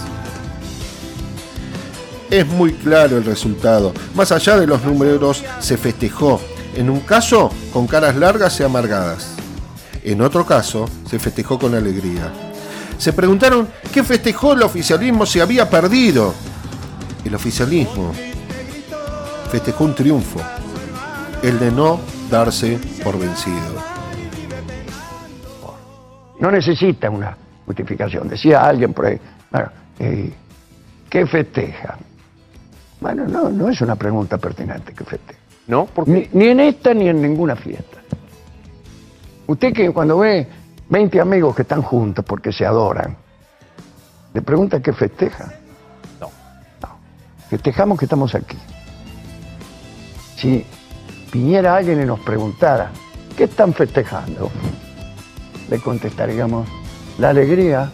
Es 2.29 2.45
muy 2.45 2.73
claro 2.73 3.17
el 3.17 3.23
resultado. 3.23 3.93
Más 4.13 4.33
allá 4.33 4.59
de 4.59 4.67
los 4.67 4.83
números, 4.83 5.41
se 5.59 5.77
festejó. 5.77 6.41
En 6.75 6.89
un 6.89 6.99
caso, 6.99 7.49
con 7.71 7.87
caras 7.87 8.17
largas 8.17 8.59
y 8.59 8.63
amargadas. 8.63 9.40
En 10.03 10.21
otro 10.21 10.45
caso, 10.45 10.89
se 11.05 11.19
festejó 11.19 11.59
con 11.59 11.75
alegría. 11.75 12.31
Se 12.97 13.13
preguntaron 13.13 13.67
qué 13.93 14.03
festejó 14.03 14.53
el 14.53 14.63
oficialismo 14.63 15.25
si 15.25 15.39
había 15.39 15.69
perdido. 15.69 16.33
El 17.23 17.35
oficialismo 17.35 18.11
festejó 19.51 19.83
un 19.83 19.95
triunfo, 19.95 20.39
el 21.43 21.59
de 21.59 21.71
no 21.71 21.99
darse 22.29 22.79
por 23.03 23.19
vencido. 23.19 23.81
No 26.39 26.49
necesita 26.49 27.09
una 27.09 27.37
justificación. 27.65 28.27
Decía 28.27 28.63
alguien 28.63 28.93
por 28.93 29.05
ahí, 29.05 29.19
bueno, 29.51 29.69
eh, 29.99 30.33
¿qué 31.09 31.27
festeja? 31.27 31.97
Bueno, 32.99 33.27
no, 33.27 33.49
no 33.49 33.69
es 33.69 33.79
una 33.81 33.95
pregunta 33.95 34.39
pertinente 34.39 34.93
que 34.93 35.03
festeja. 35.03 35.39
¿No? 35.67 35.87
Ni, 36.07 36.27
ni 36.33 36.47
en 36.47 36.59
esta 36.59 36.93
ni 36.93 37.07
en 37.07 37.21
ninguna 37.21 37.55
fiesta. 37.55 38.00
Usted 39.51 39.73
que 39.73 39.91
cuando 39.91 40.19
ve 40.19 40.47
20 40.87 41.19
amigos 41.19 41.53
que 41.53 41.63
están 41.63 41.81
juntos 41.81 42.23
porque 42.23 42.53
se 42.53 42.65
adoran, 42.65 43.17
le 44.33 44.41
pregunta 44.41 44.81
qué 44.81 44.93
festeja. 44.93 45.51
No. 46.21 46.29
No. 46.81 46.89
Festejamos 47.49 47.99
que 47.99 48.05
estamos 48.05 48.33
aquí. 48.33 48.57
Si 50.37 50.65
viniera 51.33 51.75
alguien 51.75 52.01
y 52.01 52.05
nos 52.05 52.21
preguntara, 52.21 52.91
¿qué 53.35 53.43
están 53.43 53.73
festejando? 53.73 54.49
Le 55.69 55.79
contestaríamos, 55.79 56.65
la 57.17 57.31
alegría 57.31 57.91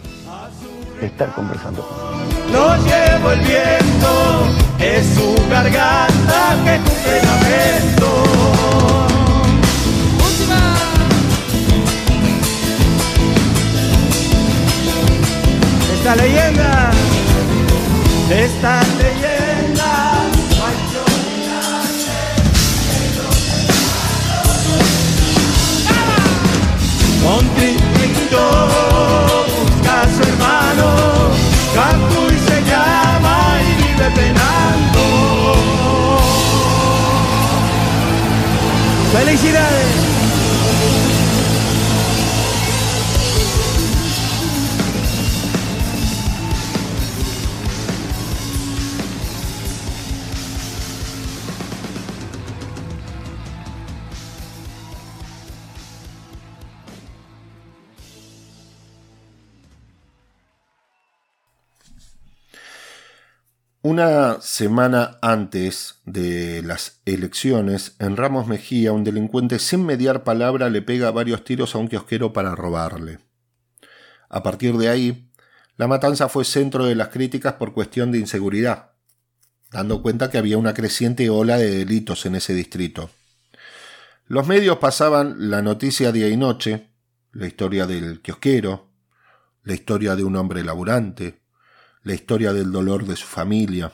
de 1.00 1.06
estar 1.06 1.34
conversando. 1.34 1.84
Lo 2.52 2.76
llevo 2.76 3.32
el 3.32 3.40
viento, 3.40 4.46
es 4.78 5.06
su 5.08 5.34
garganta 5.50 6.56
que 6.64 6.76
cumple 6.76 7.22
lamento. 7.24 8.97
Esta 16.08 16.24
leyenda, 16.24 16.90
esta 18.30 18.80
leyenda. 18.96 19.90
Contributo 27.22 28.40
busca 29.48 30.00
a 30.00 30.04
su 30.06 30.22
hermano, 30.22 30.88
Capu 31.74 32.22
y 32.32 32.38
se 32.38 32.62
llama 32.62 33.36
y 33.60 33.82
vive 33.82 34.10
penando. 34.12 35.02
¡Felicidades! 39.12 40.17
Una 63.82 64.40
semana 64.40 65.18
antes 65.22 66.00
de 66.04 66.62
las 66.64 67.00
elecciones, 67.04 67.94
en 68.00 68.16
Ramos 68.16 68.48
Mejía, 68.48 68.90
un 68.92 69.04
delincuente 69.04 69.60
sin 69.60 69.86
mediar 69.86 70.24
palabra 70.24 70.68
le 70.68 70.82
pega 70.82 71.12
varios 71.12 71.44
tiros 71.44 71.76
a 71.76 71.78
un 71.78 71.86
kiosquero 71.86 72.32
para 72.32 72.56
robarle. 72.56 73.20
A 74.28 74.42
partir 74.42 74.76
de 74.78 74.88
ahí, 74.88 75.30
la 75.76 75.86
matanza 75.86 76.28
fue 76.28 76.44
centro 76.44 76.86
de 76.86 76.96
las 76.96 77.10
críticas 77.10 77.52
por 77.52 77.72
cuestión 77.72 78.10
de 78.10 78.18
inseguridad, 78.18 78.94
dando 79.70 80.02
cuenta 80.02 80.28
que 80.28 80.38
había 80.38 80.58
una 80.58 80.74
creciente 80.74 81.30
ola 81.30 81.56
de 81.56 81.70
delitos 81.70 82.26
en 82.26 82.34
ese 82.34 82.54
distrito. 82.54 83.10
Los 84.26 84.48
medios 84.48 84.78
pasaban 84.78 85.50
la 85.50 85.62
noticia 85.62 86.10
día 86.10 86.28
y 86.28 86.36
noche, 86.36 86.88
la 87.30 87.46
historia 87.46 87.86
del 87.86 88.22
kiosquero, 88.22 88.88
la 89.62 89.74
historia 89.74 90.16
de 90.16 90.24
un 90.24 90.34
hombre 90.34 90.64
laburante, 90.64 91.37
la 92.08 92.14
historia 92.14 92.52
del 92.52 92.72
dolor 92.72 93.04
de 93.04 93.16
su 93.16 93.26
familia. 93.26 93.92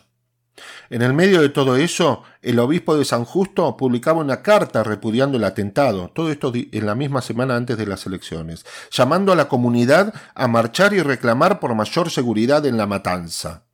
En 0.89 1.03
el 1.03 1.12
medio 1.12 1.43
de 1.43 1.49
todo 1.49 1.77
eso, 1.77 2.23
el 2.43 2.61
obispo 2.61 2.97
de 2.97 3.05
San 3.05 3.24
Justo 3.24 3.77
publicaba 3.77 4.20
una 4.20 4.41
carta 4.41 4.85
repudiando 4.85 5.36
el 5.36 5.45
atentado, 5.45 6.12
todo 6.15 6.31
esto 6.31 6.53
en 6.55 6.86
la 6.86 6.95
misma 6.95 7.23
semana 7.23 7.57
antes 7.57 7.77
de 7.77 7.86
las 7.86 8.07
elecciones, 8.07 8.65
llamando 8.93 9.32
a 9.32 9.36
la 9.36 9.49
comunidad 9.49 10.15
a 10.35 10.47
marchar 10.47 10.95
y 10.95 11.03
reclamar 11.03 11.59
por 11.59 11.74
mayor 11.74 12.09
seguridad 12.11 12.65
en 12.66 12.77
la 12.77 12.86
matanza, 12.86 13.65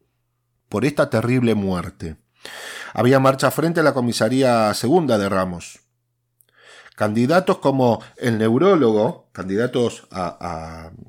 por 0.71 0.87
esta 0.87 1.11
terrible 1.11 1.55
muerte. 1.55 2.17
Había 2.95 3.21
marcha 3.21 3.51
frente 3.51 3.81
a 3.81 3.83
la 3.83 3.93
comisaría 3.93 4.73
segunda 4.73 5.19
de 5.19 5.29
Ramos. 5.29 5.81
Candidatos 6.97 7.59
como 7.59 8.03
el 8.17 8.39
neurólogo, 8.39 9.20
candidatos 9.33 10.07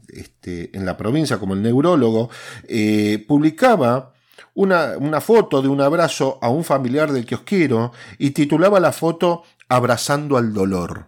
este, 0.08 0.76
en 0.76 0.86
la 0.86 0.98
provincia 0.98 1.40
como 1.40 1.54
el 1.54 1.62
neurólogo, 1.62 2.30
eh, 2.68 3.24
publicaba 3.28 4.14
una, 4.54 4.98
una, 4.98 5.22
foto 5.22 5.62
de 5.62 5.68
un 5.68 5.82
abrazo 5.82 6.38
a 6.42 6.50
un 6.50 6.64
familiar 6.64 7.12
del 7.12 7.26
kiosquero 7.26 7.92
y 8.18 8.32
titulaba 8.32 8.80
la 8.80 8.92
foto 8.92 9.44
Abrazando 9.70 10.36
al 10.36 10.54
dolor. 10.54 11.06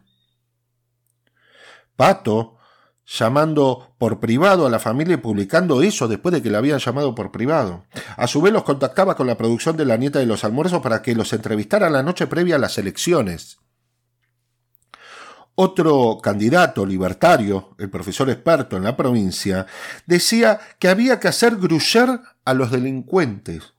Pato, 1.98 2.56
llamando 3.06 3.94
por 3.98 4.20
privado 4.20 4.66
a 4.66 4.70
la 4.70 4.80
familia 4.80 5.16
y 5.16 5.18
publicando 5.18 5.82
eso 5.82 6.08
después 6.08 6.34
de 6.34 6.42
que 6.42 6.50
la 6.50 6.60
habían 6.60 6.80
llamado 6.80 7.14
por 7.14 7.32
privado. 7.32 7.84
A 8.16 8.28
su 8.28 8.42
vez 8.42 8.54
los 8.54 8.64
contactaba 8.64 9.16
con 9.16 9.28
la 9.28 9.38
producción 9.38 9.76
de 9.76 9.86
la 9.86 9.98
nieta 9.98 10.20
de 10.20 10.26
los 10.26 10.44
almuerzos 10.44 10.82
para 10.82 11.02
que 11.02 11.16
los 11.16 11.34
entrevistara 11.34 11.90
la 11.90 12.04
noche 12.04 12.28
previa 12.28 12.56
a 12.56 12.60
las 12.60 12.78
elecciones. 12.78 13.58
Otro 15.56 16.20
candidato 16.22 16.84
libertario, 16.86 17.76
el 17.78 17.90
profesor 17.90 18.30
experto 18.30 18.76
en 18.76 18.84
la 18.84 18.98
provincia, 18.98 19.68
decía 20.08 20.60
que 20.80 20.88
había 20.88 21.20
que 21.20 21.28
hacer 21.28 21.58
gruyer 21.58 22.22
a 22.44 22.54
los 22.56 22.72
delincuentes, 22.72 23.74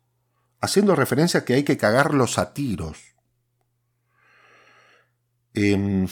haciendo 0.61 0.95
referencia 0.95 1.41
a 1.41 1.45
que 1.45 1.55
hay 1.55 1.65
que 1.65 1.77
cagarlos 1.77 2.39
a 2.39 2.55
tiros. 2.55 2.99
Em, 5.53 6.07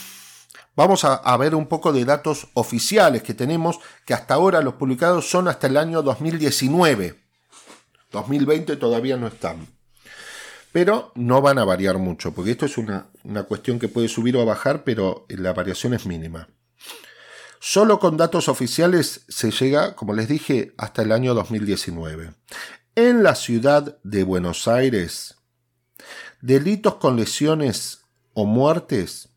vamos 0.74 1.04
a, 1.04 1.14
a, 1.14 1.36
ver 1.36 1.54
un 1.54 1.66
poco 1.66 1.92
de 1.92 2.04
datos 2.04 2.48
oficiales 2.54 3.22
que 3.22 3.34
tenemos, 3.34 3.78
que 4.04 4.14
hasta 4.14 4.34
ahora 4.34 4.62
los 4.62 4.74
publicados 4.74 5.30
son 5.30 5.46
hasta 5.46 5.68
el 5.68 5.76
año 5.76 6.02
2019. 6.02 7.22
2020 8.10 8.76
todavía 8.76 9.16
no 9.16 9.28
están 9.28 9.68
pero 10.72 11.12
no 11.14 11.42
van 11.42 11.58
a 11.58 11.64
variar 11.64 11.98
mucho, 11.98 12.32
porque 12.32 12.52
esto 12.52 12.66
es 12.66 12.78
una, 12.78 13.06
cuestión 13.44 13.78
que 13.78 13.86
puede 13.88 14.08
subir 14.08 14.36
o 14.36 14.44
bajar, 14.44 14.82
pero 14.84 15.24
la 15.28 15.52
variación 15.52 15.94
es 15.94 16.06
mínima. 16.06 16.48
Solo 17.60 18.00
con 18.00 18.16
datos 18.16 18.48
oficiales 18.48 19.24
se 19.28 19.52
llega, 19.52 19.94
como 19.94 20.14
les 20.14 20.26
dije, 20.28 20.74
hasta 20.78 21.02
el 21.02 21.12
año 21.12 21.34
2019. 21.34 22.34
En 22.96 23.22
la 23.22 23.36
ciudad 23.36 23.98
de 24.02 24.24
Buenos 24.24 24.66
Aires, 24.66 25.36
delitos 26.40 26.96
con 26.96 27.14
lesiones 27.16 28.00
o 28.34 28.46
muertes, 28.46 29.28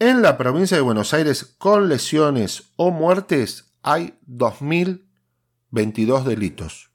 En 0.00 0.22
la 0.22 0.36
provincia 0.36 0.76
de 0.76 0.82
Buenos 0.82 1.14
Aires, 1.14 1.54
con 1.56 1.88
lesiones 1.88 2.72
o 2.76 2.90
muertes, 2.90 3.76
hay 3.82 4.18
2.022 4.26 6.24
delitos. 6.24 6.90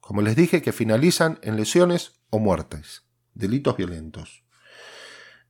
Como 0.00 0.22
les 0.22 0.36
dije, 0.36 0.62
que 0.62 0.72
finalizan 0.72 1.40
en 1.42 1.56
lesiones 1.56 2.12
o 2.30 2.38
muertes, 2.38 3.02
delitos 3.34 3.76
violentos. 3.76 4.45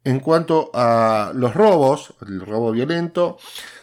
En 0.06 0.20
cuanto 0.20 0.70
a 0.72 1.32
los 1.34 1.52
robos, 1.54 2.14
el 2.24 2.40
robo 2.40 2.70
violento, 2.70 3.38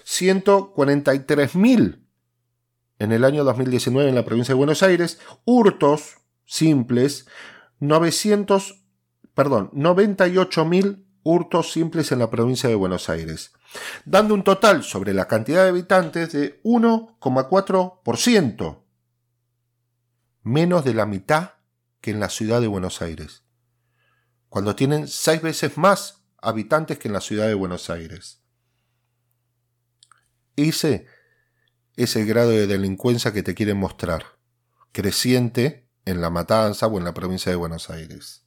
143.000 0.05 1.99
en 2.99 3.11
el 3.11 3.25
año 3.25 3.43
2019 3.43 4.07
en 4.07 4.15
la 4.15 4.23
provincia 4.23 4.53
de 4.53 4.57
Buenos 4.57 4.83
Aires, 4.83 5.19
hurtos 5.43 6.19
simples, 6.45 7.27
900, 7.81 8.85
perdón, 9.33 9.69
98.000 9.73 11.03
hurtos 11.23 11.73
simples 11.73 12.13
en 12.13 12.19
la 12.19 12.29
provincia 12.29 12.69
de 12.69 12.75
Buenos 12.75 13.09
Aires, 13.09 13.51
dando 14.05 14.33
un 14.33 14.45
total 14.45 14.83
sobre 14.83 15.13
la 15.13 15.27
cantidad 15.27 15.63
de 15.63 15.69
habitantes 15.71 16.31
de 16.31 16.61
1,4%, 16.63 18.79
menos 20.43 20.85
de 20.85 20.93
la 20.93 21.05
mitad 21.05 21.55
que 21.99 22.11
en 22.11 22.21
la 22.21 22.29
ciudad 22.29 22.61
de 22.61 22.67
Buenos 22.67 23.01
Aires 23.01 23.43
cuando 24.53 24.75
tienen 24.75 25.07
seis 25.07 25.41
veces 25.41 25.80
más 25.80 26.25
habitantes 26.39 26.99
que 26.99 27.07
en 27.07 27.15
la 27.15 27.21
ciudad 27.21 27.47
de 27.47 27.55
Buenos 27.55 27.89
Aires. 27.89 28.39
Ese 30.55 31.07
es 31.95 32.15
el 32.15 32.27
grado 32.27 32.51
de 32.51 32.67
delincuencia 32.67 33.34
que 33.34 33.41
te 33.41 33.55
quieren 33.55 33.77
mostrar, 33.77 34.25
creciente 34.91 35.89
en 36.05 36.21
La 36.21 36.30
Matanza 36.30 36.85
o 36.85 36.99
en 36.99 37.03
la 37.03 37.15
provincia 37.15 37.51
de 37.51 37.55
Buenos 37.55 37.89
Aires. 37.89 38.45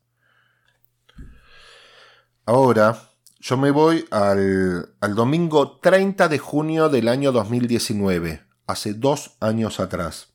Ahora, 2.45 3.11
yo 3.41 3.57
me 3.57 3.73
voy 3.73 4.07
al, 4.13 4.95
al, 5.01 5.15
domingo 5.17 5.81
30 5.81 6.29
de 6.29 6.39
junio 6.39 6.89
del 6.89 7.09
año 7.09 7.33
2019, 7.33 8.47
hace 8.69 8.95
dos 8.95 9.37
años 9.41 9.81
atrás. 9.81 10.29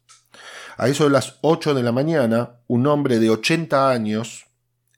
A 0.75 0.89
eso 0.89 1.05
de 1.05 1.11
las 1.11 1.37
8 1.39 1.73
de 1.73 1.83
la 1.83 1.93
mañana, 1.93 2.59
un 2.67 2.87
hombre 2.87 3.19
de 3.19 3.29
80 3.29 3.89
años 3.89 4.50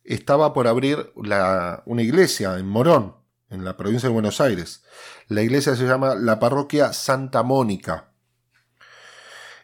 estaba 0.04 0.54
por 0.54 0.68
abrir 0.68 1.12
una 1.16 2.02
iglesia 2.02 2.58
en 2.58 2.68
Morón, 2.68 3.16
en 3.50 3.64
la 3.64 3.78
provincia 3.78 4.10
de 4.10 4.14
Buenos 4.14 4.42
Aires. 4.42 4.84
La 5.28 5.42
iglesia 5.42 5.76
se 5.76 5.86
llama 5.86 6.16
la 6.16 6.40
parroquia 6.40 6.94
Santa 6.94 7.44
Mónica. 7.44 8.10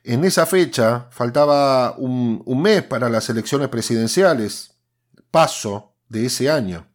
En 0.04 0.24
esa 0.24 0.46
fecha 0.46 1.08
faltaba 1.12 1.96
un, 1.98 2.42
un 2.46 2.62
mes 2.62 2.84
para 2.84 3.10
las 3.10 3.30
elecciones 3.30 3.68
presidenciales, 3.68 4.76
paso 5.30 5.94
de 6.08 6.26
ese 6.26 6.50
año. 6.50 6.88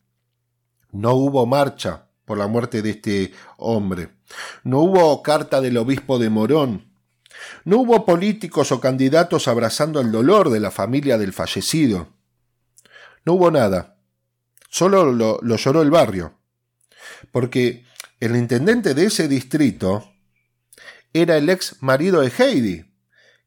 No 0.90 1.14
hubo 1.14 1.44
marcha 1.44 2.06
por 2.24 2.38
la 2.38 2.46
muerte 2.46 2.82
de 2.82 2.90
este 2.90 3.32
hombre. 3.58 4.10
No 4.62 4.80
hubo 4.80 5.22
carta 5.22 5.60
del 5.60 5.76
obispo 5.76 6.18
de 6.18 6.30
Morón. 6.30 6.92
No 7.64 7.78
hubo 7.78 8.06
políticos 8.06 8.72
o 8.72 8.80
candidatos 8.80 9.48
abrazando 9.48 10.00
el 10.00 10.10
dolor 10.10 10.50
de 10.50 10.60
la 10.60 10.70
familia 10.70 11.18
del 11.18 11.32
fallecido. 11.32 12.08
No 13.24 13.34
hubo 13.34 13.50
nada. 13.50 13.96
Solo 14.68 15.12
lo, 15.12 15.38
lo 15.42 15.56
lloró 15.56 15.82
el 15.82 15.90
barrio. 15.90 16.38
Porque 17.32 17.84
el 18.20 18.36
intendente 18.36 18.94
de 18.94 19.06
ese 19.06 19.28
distrito 19.28 20.10
era 21.12 21.36
el 21.36 21.48
ex 21.48 21.82
marido 21.82 22.20
de 22.20 22.32
Heidi, 22.36 22.84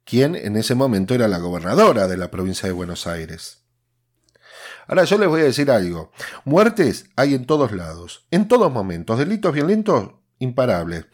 quien 0.03 0.35
en 0.35 0.55
ese 0.55 0.73
momento 0.73 1.13
era 1.13 1.27
la 1.27 1.37
gobernadora 1.37 2.07
de 2.07 2.17
la 2.17 2.31
provincia 2.31 2.67
de 2.67 2.73
Buenos 2.73 3.07
Aires. 3.07 3.63
Ahora 4.87 5.03
yo 5.03 5.17
les 5.17 5.27
voy 5.27 5.41
a 5.41 5.45
decir 5.45 5.69
algo. 5.69 6.11
Muertes 6.45 7.09
hay 7.17 7.33
en 7.33 7.45
todos 7.45 7.73
lados, 7.73 8.25
en 8.31 8.47
todos 8.47 8.71
momentos. 8.71 9.19
Delitos 9.19 9.53
violentos 9.53 10.11
imparables. 10.39 11.05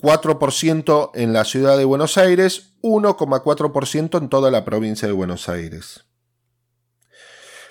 4% 0.00 1.10
en 1.14 1.32
la 1.32 1.44
ciudad 1.44 1.76
de 1.76 1.84
Buenos 1.84 2.18
Aires, 2.18 2.74
1,4% 2.82 4.18
en 4.18 4.28
toda 4.28 4.50
la 4.50 4.64
provincia 4.64 5.06
de 5.06 5.14
Buenos 5.14 5.48
Aires. 5.48 6.07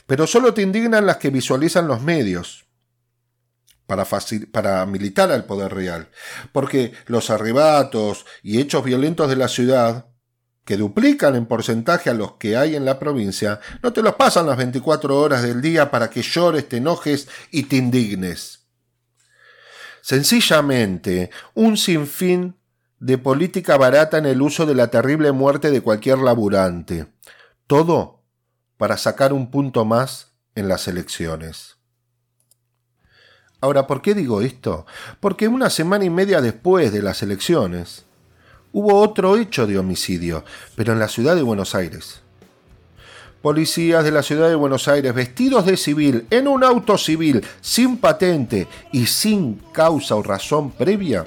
Pero 0.07 0.25
solo 0.25 0.53
te 0.53 0.63
indignan 0.63 1.05
las 1.05 1.17
que 1.17 1.29
visualizan 1.29 1.88
los 1.88 2.01
medios 2.01 2.65
para, 3.85 4.05
para 4.51 4.85
militar 4.85 5.31
al 5.31 5.45
poder 5.45 5.73
real, 5.73 6.09
porque 6.51 6.93
los 7.05 7.29
arrebatos 7.29 8.25
y 8.41 8.59
hechos 8.59 8.84
violentos 8.84 9.29
de 9.29 9.35
la 9.35 9.47
ciudad 9.47 10.07
que 10.65 10.75
duplican 10.75 11.35
en 11.35 11.45
porcentaje 11.45 12.09
a 12.09 12.13
los 12.13 12.34
que 12.34 12.57
hay 12.57 12.75
en 12.75 12.84
la 12.84 12.99
provincia, 12.99 13.61
no 13.81 13.93
te 13.93 14.01
los 14.01 14.15
pasan 14.15 14.47
las 14.47 14.57
24 14.57 15.17
horas 15.17 15.41
del 15.41 15.61
día 15.61 15.91
para 15.91 16.09
que 16.09 16.21
llores, 16.21 16.67
te 16.67 16.77
enojes 16.77 17.29
y 17.51 17.63
te 17.63 17.77
indignes. 17.77 18.67
Sencillamente, 20.01 21.31
un 21.53 21.77
sinfín 21.77 22.57
de 22.99 23.17
política 23.17 23.77
barata 23.77 24.17
en 24.17 24.25
el 24.25 24.41
uso 24.41 24.65
de 24.65 24.75
la 24.75 24.88
terrible 24.89 25.31
muerte 25.31 25.71
de 25.71 25.81
cualquier 25.81 26.19
laburante. 26.19 27.07
Todo 27.65 28.16
para 28.77 28.97
sacar 28.97 29.33
un 29.33 29.49
punto 29.51 29.85
más 29.85 30.31
en 30.55 30.67
las 30.67 30.87
elecciones. 30.87 31.77
Ahora, 33.59 33.87
¿por 33.87 34.01
qué 34.01 34.13
digo 34.13 34.41
esto? 34.41 34.85
Porque 35.19 35.47
una 35.47 35.69
semana 35.69 36.05
y 36.05 36.09
media 36.09 36.41
después 36.41 36.91
de 36.91 37.01
las 37.01 37.23
elecciones, 37.23 38.05
hubo 38.71 39.01
otro 39.01 39.35
hecho 39.35 39.65
de 39.65 39.79
homicidio, 39.79 40.43
pero 40.75 40.93
en 40.93 40.99
la 40.99 41.07
ciudad 41.07 41.35
de 41.35 41.41
Buenos 41.41 41.73
Aires. 41.73 42.21
Policías 43.41 44.03
de 44.03 44.11
la 44.11 44.23
ciudad 44.23 44.49
de 44.49 44.55
Buenos 44.55 44.87
Aires 44.87 45.13
vestidos 45.13 45.65
de 45.65 45.77
civil 45.77 46.27
en 46.29 46.47
un 46.47 46.63
auto 46.63 46.97
civil 46.97 47.43
sin 47.61 47.97
patente 47.97 48.67
y 48.91 49.07
sin 49.07 49.55
causa 49.71 50.15
o 50.15 50.23
razón 50.23 50.71
previa 50.71 51.25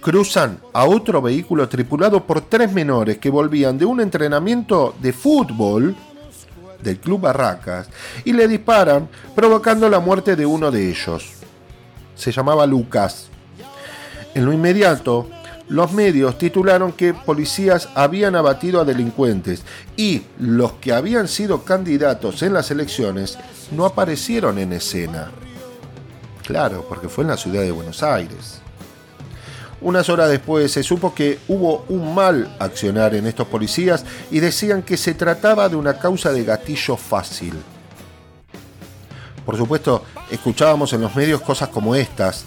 cruzan 0.00 0.58
a 0.72 0.86
otro 0.86 1.20
vehículo 1.20 1.68
tripulado 1.68 2.24
por 2.24 2.40
tres 2.40 2.72
menores 2.72 3.18
que 3.18 3.30
volvían 3.30 3.78
de 3.78 3.84
un 3.84 4.00
entrenamiento 4.00 4.94
de 5.00 5.12
fútbol 5.12 5.94
del 6.82 6.98
Club 6.98 7.22
Barracas 7.22 7.88
y 8.24 8.32
le 8.32 8.48
disparan 8.48 9.08
provocando 9.34 9.88
la 9.88 10.00
muerte 10.00 10.36
de 10.36 10.46
uno 10.46 10.70
de 10.70 10.88
ellos. 10.88 11.30
Se 12.14 12.32
llamaba 12.32 12.66
Lucas. 12.66 13.28
En 14.34 14.44
lo 14.44 14.52
inmediato, 14.52 15.28
los 15.68 15.92
medios 15.92 16.36
titularon 16.36 16.92
que 16.92 17.14
policías 17.14 17.88
habían 17.94 18.34
abatido 18.34 18.80
a 18.80 18.84
delincuentes 18.84 19.62
y 19.96 20.22
los 20.38 20.72
que 20.74 20.92
habían 20.92 21.28
sido 21.28 21.64
candidatos 21.64 22.42
en 22.42 22.52
las 22.52 22.70
elecciones 22.70 23.38
no 23.70 23.86
aparecieron 23.86 24.58
en 24.58 24.72
escena. 24.72 25.30
Claro, 26.44 26.84
porque 26.88 27.08
fue 27.08 27.22
en 27.22 27.28
la 27.28 27.36
ciudad 27.36 27.62
de 27.62 27.70
Buenos 27.70 28.02
Aires. 28.02 28.60
Unas 29.80 30.08
horas 30.10 30.28
después 30.28 30.70
se 30.72 30.82
supo 30.82 31.14
que 31.14 31.38
hubo 31.48 31.84
un 31.88 32.14
mal 32.14 32.54
accionar 32.58 33.14
en 33.14 33.26
estos 33.26 33.46
policías 33.48 34.04
y 34.30 34.40
decían 34.40 34.82
que 34.82 34.96
se 34.96 35.14
trataba 35.14 35.68
de 35.68 35.76
una 35.76 35.98
causa 35.98 36.32
de 36.32 36.44
gatillo 36.44 36.96
fácil. 36.96 37.54
Por 39.46 39.56
supuesto, 39.56 40.04
escuchábamos 40.30 40.92
en 40.92 41.00
los 41.00 41.16
medios 41.16 41.40
cosas 41.40 41.70
como 41.70 41.94
estas, 41.94 42.44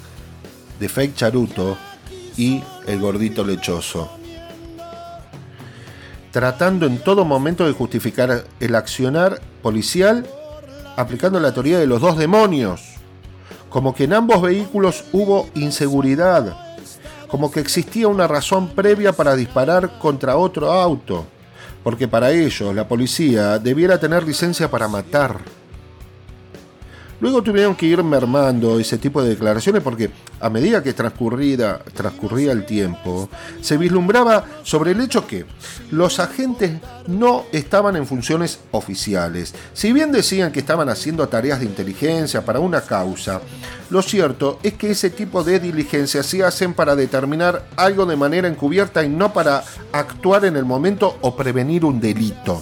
de 0.79 0.87
fake 0.87 1.15
charuto, 1.15 1.75
y 2.37 2.63
el 2.87 2.99
gordito 2.99 3.43
lechoso. 3.43 4.09
Tratando 6.31 6.85
en 6.85 6.99
todo 6.99 7.25
momento 7.25 7.65
de 7.65 7.73
justificar 7.73 8.45
el 8.59 8.75
accionar 8.75 9.39
policial 9.61 10.25
aplicando 10.95 11.39
la 11.39 11.53
teoría 11.53 11.79
de 11.79 11.87
los 11.87 12.01
dos 12.01 12.17
demonios, 12.17 12.81
como 13.69 13.95
que 13.95 14.03
en 14.03 14.13
ambos 14.13 14.41
vehículos 14.41 15.03
hubo 15.11 15.49
inseguridad, 15.55 16.55
como 17.33 17.49
que 17.49 17.61
existía 17.61 18.07
una 18.07 18.27
razón 18.27 18.67
previa 18.75 19.11
para 19.11 19.35
disparar 19.35 19.97
contra 19.97 20.37
otro 20.37 20.71
auto, 20.71 21.25
porque 21.83 22.07
para 22.07 22.29
ellos 22.29 22.75
la 22.75 22.87
policía 22.87 23.57
debiera 23.57 23.99
tener 23.99 24.23
licencia 24.23 24.69
para 24.69 24.87
matar. 24.87 25.39
Luego 27.23 27.41
tuvieron 27.41 27.73
que 27.73 27.85
ir 27.85 28.03
mermando 28.03 28.77
ese 28.81 28.97
tipo 28.97 29.23
de 29.23 29.29
declaraciones 29.29 29.81
porque 29.81 30.09
a 30.41 30.49
medida 30.49 30.83
que 30.83 30.91
transcurría, 30.91 31.79
el 32.51 32.65
tiempo, 32.65 33.29
se 33.61 33.77
vislumbraba 33.77 34.43
sobre 34.63 34.91
el 34.91 34.99
hecho 34.99 35.25
que 35.25 35.45
los 35.89 36.19
agentes 36.19 36.81
no 37.07 37.45
estaban 37.53 37.95
en 37.95 38.05
funciones 38.07 38.59
oficiales. 38.71 39.55
Si 39.71 39.93
bien 39.93 40.11
decían 40.11 40.51
que 40.51 40.59
estaban 40.59 40.89
haciendo 40.89 41.25
tareas 41.29 41.61
de 41.61 41.65
inteligencia 41.65 42.43
para 42.43 42.59
una 42.59 42.81
causa, 42.81 43.39
lo 43.89 44.01
cierto 44.01 44.59
es 44.61 44.73
que 44.73 44.91
ese 44.91 45.09
tipo 45.09 45.45
de 45.45 45.61
diligencias 45.61 46.25
se 46.25 46.43
hacen 46.43 46.73
para 46.73 46.93
determinar 46.93 47.65
algo 47.77 48.05
de 48.05 48.17
manera 48.17 48.49
encubierta 48.49 49.01
y 49.01 49.07
no 49.07 49.31
para 49.31 49.63
actuar 49.93 50.43
en 50.43 50.57
el 50.57 50.65
momento 50.65 51.17
o 51.21 51.37
prevenir 51.37 51.85
un 51.85 52.01
delito. 52.01 52.61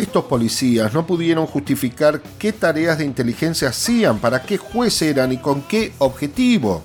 Estos 0.00 0.24
policías 0.24 0.94
no 0.94 1.06
pudieron 1.06 1.46
justificar 1.46 2.22
qué 2.38 2.54
tareas 2.54 2.96
de 2.96 3.04
inteligencia 3.04 3.68
hacían, 3.68 4.18
para 4.18 4.40
qué 4.40 4.56
juez 4.56 5.02
eran 5.02 5.30
y 5.30 5.36
con 5.36 5.60
qué 5.60 5.92
objetivo. 5.98 6.82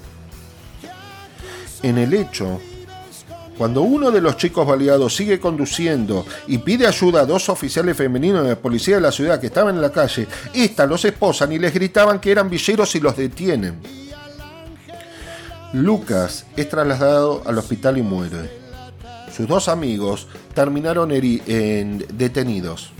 En 1.81 1.97
el 1.97 2.13
hecho, 2.13 2.59
cuando 3.57 3.83
uno 3.83 4.11
de 4.11 4.19
los 4.19 4.35
chicos 4.35 4.67
baleados 4.67 5.15
sigue 5.15 5.39
conduciendo 5.39 6.25
y 6.47 6.57
pide 6.57 6.87
ayuda 6.87 7.21
a 7.21 7.25
dos 7.25 7.47
oficiales 7.47 7.95
femeninos 7.95 8.43
de 8.43 8.49
la 8.49 8.55
policía 8.57 8.95
de 8.95 9.01
la 9.01 9.13
ciudad 9.13 9.39
que 9.39 9.47
estaban 9.47 9.75
en 9.75 9.81
la 9.81 9.93
calle, 9.93 10.27
esta 10.53 10.85
los 10.85 11.05
esposan 11.05 11.53
y 11.53 11.57
les 11.57 11.73
gritaban 11.73 12.19
que 12.19 12.33
eran 12.33 12.49
villeros 12.49 12.93
y 12.95 12.99
los 12.99 13.15
detienen. 13.15 13.79
Lucas 15.71 16.45
es 16.57 16.67
trasladado 16.67 17.43
al 17.45 17.57
hospital 17.57 17.97
y 17.97 18.01
muere. 18.01 18.65
Sus 19.33 19.47
dos 19.47 19.69
amigos 19.69 20.27
terminaron 20.53 21.09
detenidos. 21.09 22.91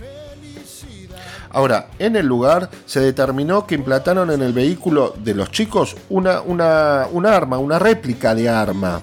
Ahora, 1.56 1.88
en 1.98 2.16
el 2.16 2.26
lugar 2.26 2.68
se 2.84 3.00
determinó 3.00 3.66
que 3.66 3.76
implantaron 3.76 4.30
en 4.30 4.42
el 4.42 4.52
vehículo 4.52 5.14
de 5.24 5.32
los 5.32 5.50
chicos 5.50 5.96
una, 6.10 6.42
una, 6.42 7.06
un 7.10 7.24
arma, 7.24 7.56
una 7.56 7.78
réplica 7.78 8.34
de 8.34 8.46
arma, 8.46 9.00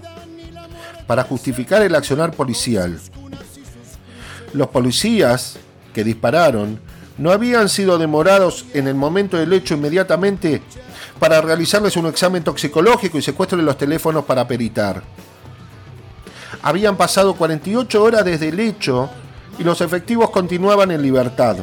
para 1.07 1.23
justificar 1.23 1.81
el 1.81 1.95
accionar 1.95 2.31
policial. 2.31 2.99
Los 4.53 4.67
policías 4.67 5.57
que 5.95 6.03
dispararon 6.03 6.79
no 7.17 7.31
habían 7.31 7.69
sido 7.69 7.97
demorados 7.97 8.65
en 8.75 8.87
el 8.87 8.93
momento 8.93 9.35
del 9.35 9.51
hecho 9.51 9.73
inmediatamente 9.73 10.61
para 11.17 11.41
realizarles 11.41 11.97
un 11.97 12.05
examen 12.05 12.43
toxicológico 12.43 13.17
y 13.17 13.23
secuestro 13.23 13.57
de 13.57 13.63
los 13.63 13.79
teléfonos 13.79 14.25
para 14.25 14.47
peritar. 14.47 15.01
Habían 16.61 16.97
pasado 16.97 17.33
48 17.33 18.03
horas 18.03 18.23
desde 18.23 18.49
el 18.49 18.59
hecho 18.59 19.09
y 19.57 19.63
los 19.63 19.81
efectivos 19.81 20.29
continuaban 20.29 20.91
en 20.91 21.01
libertad 21.01 21.55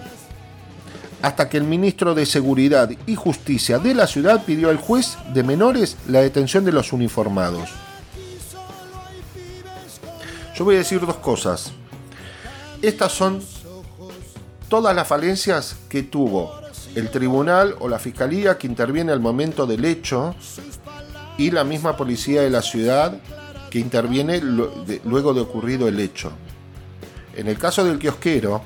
hasta 1.23 1.49
que 1.49 1.57
el 1.57 1.65
ministro 1.65 2.15
de 2.15 2.27
Seguridad 2.27 2.91
y 3.07 3.15
Justicia 3.15 3.79
de 3.79 3.95
la 3.95 4.07
ciudad 4.07 4.45
pidió 4.45 4.71
al 4.71 4.79
juez 4.79 5.17
de 5.35 5.43
menores 5.43 5.97
la 6.09 6.21
detención 6.21 6.65
de 6.65 6.73
los 6.73 6.93
uniformados. 6.93 7.69
Yo 10.57 10.65
voy 10.65 10.77
a 10.77 10.79
decir 10.79 11.01
dos 11.01 11.17
cosas. 11.17 11.73
Estas 12.83 13.13
son 13.13 13.43
todas 14.69 14.95
las 14.95 15.07
falencias 15.07 15.77
que 15.89 16.03
tuvo 16.03 16.53
el 16.95 17.11
tribunal 17.11 17.77
o 17.81 17.89
la 17.89 17.99
fiscalía 17.99 18.59
que 18.59 18.67
interviene 18.67 19.13
al 19.13 19.21
momento 19.21 19.67
del 19.67 19.85
hecho 19.85 20.35
y 21.39 21.51
la 21.51 21.65
misma 21.65 21.97
policía 21.97 22.43
de 22.43 22.51
la 22.51 22.63
ciudad 22.63 23.19
que 23.71 23.79
interviene 23.79 24.41
luego 25.05 25.33
de 25.33 25.41
ocurrido 25.41 25.89
el 25.89 26.01
hecho. 26.01 26.33
En 27.37 27.47
el 27.47 27.59
caso 27.59 27.85
del 27.85 27.99
kiosquero, 27.99 28.63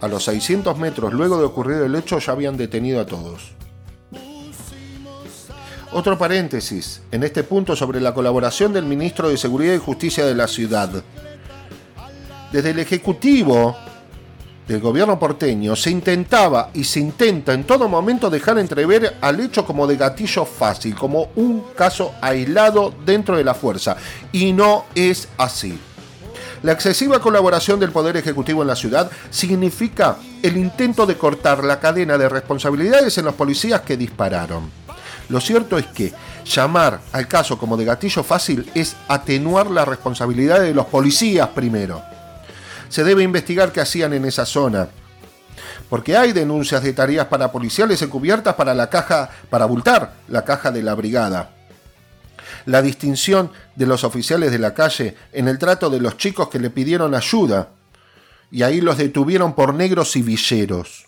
A 0.00 0.08
los 0.08 0.24
600 0.24 0.76
metros 0.78 1.12
luego 1.12 1.38
de 1.38 1.44
ocurrir 1.44 1.78
el 1.78 1.94
hecho 1.94 2.18
ya 2.18 2.32
habían 2.32 2.56
detenido 2.56 3.00
a 3.00 3.06
todos. 3.06 3.52
Otro 5.92 6.18
paréntesis 6.18 7.00
en 7.10 7.22
este 7.22 7.42
punto 7.44 7.74
sobre 7.74 8.00
la 8.00 8.12
colaboración 8.12 8.72
del 8.72 8.84
ministro 8.84 9.28
de 9.28 9.38
Seguridad 9.38 9.74
y 9.74 9.78
Justicia 9.78 10.26
de 10.26 10.34
la 10.34 10.46
ciudad. 10.48 10.90
Desde 12.52 12.70
el 12.70 12.78
Ejecutivo 12.80 13.76
del 14.68 14.80
gobierno 14.80 15.18
porteño 15.18 15.76
se 15.76 15.90
intentaba 15.90 16.70
y 16.74 16.84
se 16.84 17.00
intenta 17.00 17.54
en 17.54 17.64
todo 17.64 17.88
momento 17.88 18.28
dejar 18.28 18.58
entrever 18.58 19.16
al 19.20 19.40
hecho 19.40 19.64
como 19.64 19.86
de 19.86 19.96
gatillo 19.96 20.44
fácil, 20.44 20.94
como 20.94 21.28
un 21.36 21.64
caso 21.76 22.12
aislado 22.20 22.92
dentro 23.04 23.36
de 23.36 23.44
la 23.44 23.54
fuerza. 23.54 23.96
Y 24.32 24.52
no 24.52 24.84
es 24.94 25.28
así. 25.38 25.78
La 26.62 26.72
excesiva 26.72 27.20
colaboración 27.20 27.78
del 27.78 27.92
Poder 27.92 28.16
Ejecutivo 28.16 28.62
en 28.62 28.68
la 28.68 28.76
ciudad 28.76 29.10
significa 29.30 30.16
el 30.42 30.56
intento 30.56 31.06
de 31.06 31.16
cortar 31.16 31.62
la 31.64 31.80
cadena 31.80 32.16
de 32.16 32.28
responsabilidades 32.28 33.18
en 33.18 33.26
los 33.26 33.34
policías 33.34 33.82
que 33.82 33.96
dispararon. 33.96 34.70
Lo 35.28 35.40
cierto 35.40 35.76
es 35.76 35.86
que 35.86 36.12
llamar 36.44 37.00
al 37.12 37.26
caso 37.26 37.58
como 37.58 37.76
de 37.76 37.84
gatillo 37.84 38.22
fácil 38.22 38.70
es 38.74 38.96
atenuar 39.08 39.70
la 39.70 39.84
responsabilidad 39.84 40.60
de 40.60 40.72
los 40.74 40.86
policías 40.86 41.48
primero. 41.48 42.02
Se 42.88 43.02
debe 43.02 43.22
investigar 43.22 43.72
qué 43.72 43.80
hacían 43.80 44.12
en 44.12 44.24
esa 44.24 44.46
zona. 44.46 44.88
Porque 45.90 46.16
hay 46.16 46.32
denuncias 46.32 46.82
de 46.82 46.92
tareas 46.92 47.26
parapoliciales 47.26 48.00
encubiertas 48.02 48.54
para 48.54 48.74
la 48.74 48.88
caja, 48.88 49.30
para 49.50 49.64
abultar 49.64 50.14
la 50.28 50.44
caja 50.44 50.70
de 50.70 50.82
la 50.82 50.94
brigada. 50.94 51.55
La 52.66 52.82
distinción 52.82 53.50
de 53.74 53.86
los 53.86 54.04
oficiales 54.04 54.50
de 54.50 54.58
la 54.58 54.74
calle 54.74 55.16
en 55.32 55.48
el 55.48 55.58
trato 55.58 55.88
de 55.88 56.00
los 56.00 56.16
chicos 56.16 56.48
que 56.48 56.58
le 56.58 56.70
pidieron 56.70 57.14
ayuda. 57.14 57.70
Y 58.50 58.62
ahí 58.62 58.80
los 58.80 58.98
detuvieron 58.98 59.54
por 59.54 59.74
negros 59.74 60.14
y 60.16 60.22
villeros 60.22 61.06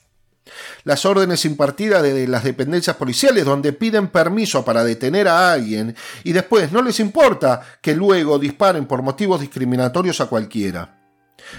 las 0.84 1.04
órdenes 1.04 1.44
impartidas 1.44 2.02
de 2.02 2.26
las 2.26 2.44
dependencias 2.44 2.96
policiales 2.96 3.44
donde 3.44 3.72
piden 3.72 4.08
permiso 4.08 4.64
para 4.64 4.84
detener 4.84 5.28
a 5.28 5.52
alguien 5.52 5.94
y 6.24 6.32
después 6.32 6.72
no 6.72 6.82
les 6.82 7.00
importa 7.00 7.60
que 7.80 7.94
luego 7.94 8.38
disparen 8.38 8.86
por 8.86 9.02
motivos 9.02 9.40
discriminatorios 9.40 10.20
a 10.20 10.26
cualquiera. 10.26 10.94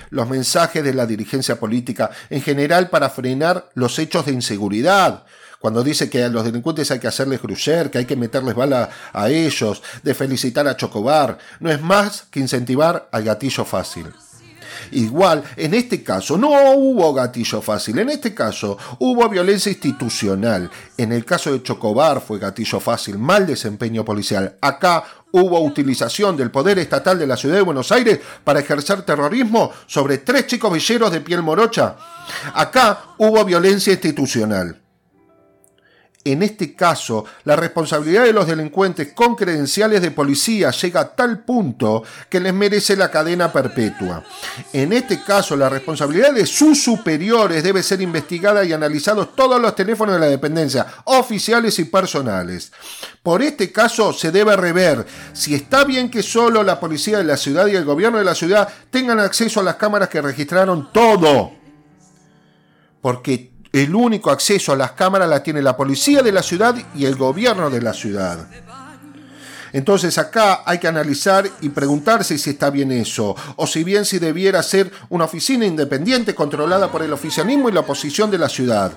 Los 0.10 0.30
mensajes 0.30 0.84
de 0.84 0.94
la 0.94 1.06
dirigencia 1.06 1.60
política 1.60 2.12
en 2.30 2.42
general 2.42 2.90
para 2.90 3.10
frenar 3.10 3.70
los 3.74 3.98
hechos 3.98 4.26
de 4.26 4.34
inseguridad, 4.34 5.26
cuando 5.60 5.84
dice 5.84 6.10
que 6.10 6.24
a 6.24 6.30
los 6.30 6.44
delincuentes 6.44 6.90
hay 6.92 7.00
que 7.00 7.08
hacerles 7.08 7.40
crucer, 7.40 7.92
que 7.92 8.00
hay 8.00 8.06
que 8.06 8.16
meterles 8.16 8.56
bala 8.56 8.90
a 9.14 9.30
ellos, 9.30 9.82
de 10.04 10.14
felicitar 10.14 10.68
a 10.68 10.78
Chocobar, 10.78 11.38
no 11.60 11.70
es 11.70 11.82
más 11.82 12.26
que 12.32 12.40
incentivar 12.40 13.10
al 13.12 13.24
gatillo 13.24 13.66
fácil. 13.66 14.08
Igual, 14.92 15.44
en 15.56 15.74
este 15.74 16.04
caso 16.04 16.38
no 16.38 16.50
hubo 16.74 17.14
gatillo 17.14 17.62
fácil, 17.62 18.00
en 18.00 18.10
este 18.10 18.34
caso 18.34 18.78
hubo 19.00 19.28
violencia 19.28 19.72
institucional. 19.72 20.70
En 20.98 21.12
el 21.12 21.26
caso 21.26 21.52
de 21.52 21.62
Chocobar 21.62 22.22
fue 22.22 22.40
gatillo 22.40 22.80
fácil, 22.80 23.18
mal 23.18 23.46
desempeño 23.46 24.06
policial. 24.06 24.56
Acá 24.62 25.04
hubo 25.32 25.60
utilización 25.60 26.36
del 26.38 26.52
poder 26.52 26.80
estatal 26.80 27.20
de 27.20 27.28
la 27.28 27.38
ciudad 27.38 27.56
de 27.56 27.62
Buenos 27.62 27.92
Aires 27.92 28.20
para 28.44 28.62
ejercer 28.62 29.02
terrorismo 29.04 29.72
sobre 29.86 30.20
tres 30.20 30.48
chicos 30.48 30.72
villeros 30.74 31.12
de 31.12 31.22
piel 31.22 31.44
morocha. 31.44 31.98
Acá 32.54 33.16
hubo 33.18 33.44
violencia 33.46 33.94
institucional. 33.94 34.80
En 36.26 36.44
este 36.44 36.76
caso, 36.76 37.24
la 37.46 37.56
responsabilidad 37.56 38.26
de 38.26 38.34
los 38.34 38.46
delincuentes 38.46 39.14
con 39.14 39.36
credenciales 39.36 40.02
de 40.02 40.12
policía 40.12 40.70
llega 40.72 41.00
a 41.00 41.16
tal 41.16 41.46
punto 41.46 42.04
que 42.28 42.42
les 42.42 42.54
merece 42.54 42.98
la 42.98 43.10
cadena 43.10 43.54
perpetua. 43.54 44.26
En 44.74 44.92
este 44.92 45.24
caso, 45.24 45.56
la 45.56 45.70
responsabilidad 45.70 46.34
de 46.34 46.46
sus 46.46 46.84
superiores 46.84 47.64
debe 47.64 47.82
ser 47.82 48.02
investigada 48.02 48.66
y 48.66 48.74
analizados 48.74 49.34
todos 49.34 49.62
los 49.62 49.74
teléfonos 49.76 50.16
de 50.16 50.20
la 50.20 50.28
dependencia, 50.28 50.86
oficiales 51.06 51.80
y 51.80 51.86
personales. 51.86 52.74
Por 53.24 53.42
este 53.42 53.72
caso 53.72 54.12
se 54.12 54.30
debe 54.32 54.58
rever 54.58 55.06
si 55.32 55.56
está 55.56 55.86
bien 55.86 56.12
que 56.12 56.22
solo 56.22 56.64
la 56.64 56.82
policía 56.82 57.20
de 57.20 57.24
la 57.24 57.38
ciudad 57.38 57.68
y 57.68 57.78
el 57.78 57.86
gobierno 57.86 58.18
de 58.18 58.26
la 58.26 58.36
ciudad 58.36 58.68
tengan 58.90 59.22
acceso 59.22 59.62
a 59.62 59.64
las 59.64 59.76
cámaras 59.76 60.10
que 60.10 60.22
registraron 60.22 60.92
todo. 60.92 61.52
Porque 63.02 63.49
el 63.72 63.94
único 63.94 64.32
acceso 64.32 64.74
a 64.74 64.76
las 64.76 64.92
cámaras 64.92 65.30
la 65.30 65.44
tiene 65.44 65.62
la 65.62 65.78
policía 65.78 66.22
de 66.22 66.32
la 66.32 66.44
ciudad 66.44 66.76
y 66.96 67.06
el 67.06 67.16
gobierno 67.16 67.70
de 67.70 67.82
la 67.82 67.94
ciudad. 67.94 68.48
Entonces 69.72 70.18
acá 70.18 70.64
hay 70.66 70.80
que 70.80 70.88
analizar 70.88 71.48
y 71.62 71.70
preguntarse 71.70 72.38
si 72.38 72.50
está 72.50 72.70
bien 72.72 72.92
eso, 72.92 73.36
o 73.56 73.68
si 73.68 73.84
bien 73.84 74.06
si 74.06 74.18
debiera 74.18 74.64
ser 74.64 74.92
una 75.10 75.26
oficina 75.26 75.66
independiente 75.66 76.34
controlada 76.34 76.92
por 76.92 77.04
el 77.04 77.14
oficialismo 77.14 77.70
y 77.70 77.72
la 77.72 77.82
oposición 77.82 78.32
de 78.32 78.40
la 78.40 78.50
ciudad. 78.50 78.94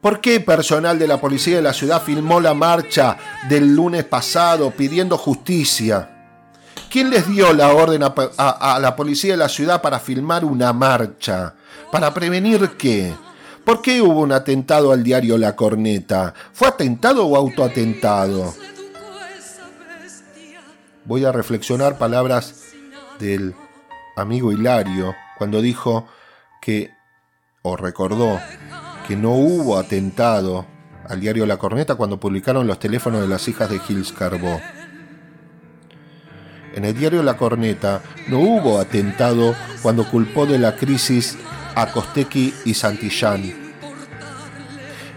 ¿Por 0.00 0.20
qué 0.20 0.40
personal 0.40 0.98
de 0.98 1.06
la 1.06 1.20
policía 1.20 1.56
de 1.56 1.62
la 1.62 1.74
ciudad 1.74 2.02
filmó 2.02 2.40
la 2.40 2.54
marcha 2.54 3.16
del 3.48 3.74
lunes 3.76 4.04
pasado 4.04 4.70
pidiendo 4.70 5.18
justicia? 5.18 6.16
¿Quién 6.90 7.10
les 7.10 7.28
dio 7.28 7.52
la 7.52 7.68
orden 7.68 8.02
a, 8.02 8.78
la 8.80 8.96
policía 8.96 9.32
de 9.32 9.36
la 9.36 9.48
ciudad 9.48 9.82
para 9.82 10.00
filmar 10.00 10.44
una 10.44 10.72
marcha? 10.72 11.54
¿Para 11.90 12.14
prevenir 12.14 12.70
qué? 12.78 13.14
¿Por 13.64 13.82
qué 13.82 14.00
hubo 14.00 14.20
un 14.20 14.32
atentado 14.32 14.92
al 14.92 15.02
diario 15.02 15.36
La 15.36 15.56
Corneta? 15.56 16.34
¿Fue 16.52 16.68
atentado 16.68 17.26
o 17.26 17.36
autoatentado? 17.36 18.54
Voy 21.04 21.24
a 21.24 21.32
reflexionar 21.32 21.98
palabras 21.98 22.72
del 23.18 23.54
amigo 24.16 24.52
Hilario 24.52 25.14
cuando 25.36 25.60
dijo 25.60 26.06
que, 26.60 26.90
o 27.62 27.76
recordó, 27.76 28.38
que 29.08 29.16
no 29.16 29.30
hubo 29.32 29.76
atentado 29.76 30.66
al 31.08 31.20
diario 31.20 31.44
La 31.44 31.56
Corneta 31.56 31.96
cuando 31.96 32.20
publicaron 32.20 32.68
los 32.68 32.78
teléfonos 32.78 33.20
de 33.20 33.28
las 33.28 33.48
hijas 33.48 33.68
de 33.68 33.80
Gils 33.80 34.12
Carbó. 34.12 34.60
En 36.74 36.84
el 36.84 36.96
diario 36.96 37.24
La 37.24 37.36
Corneta 37.36 38.00
no 38.28 38.38
hubo 38.38 38.78
atentado 38.78 39.56
cuando 39.82 40.08
culpó 40.08 40.46
de 40.46 40.58
la 40.58 40.76
crisis 40.76 41.36
a 41.74 41.90
Costequi 41.92 42.54
y 42.64 42.74
Santillán. 42.74 43.70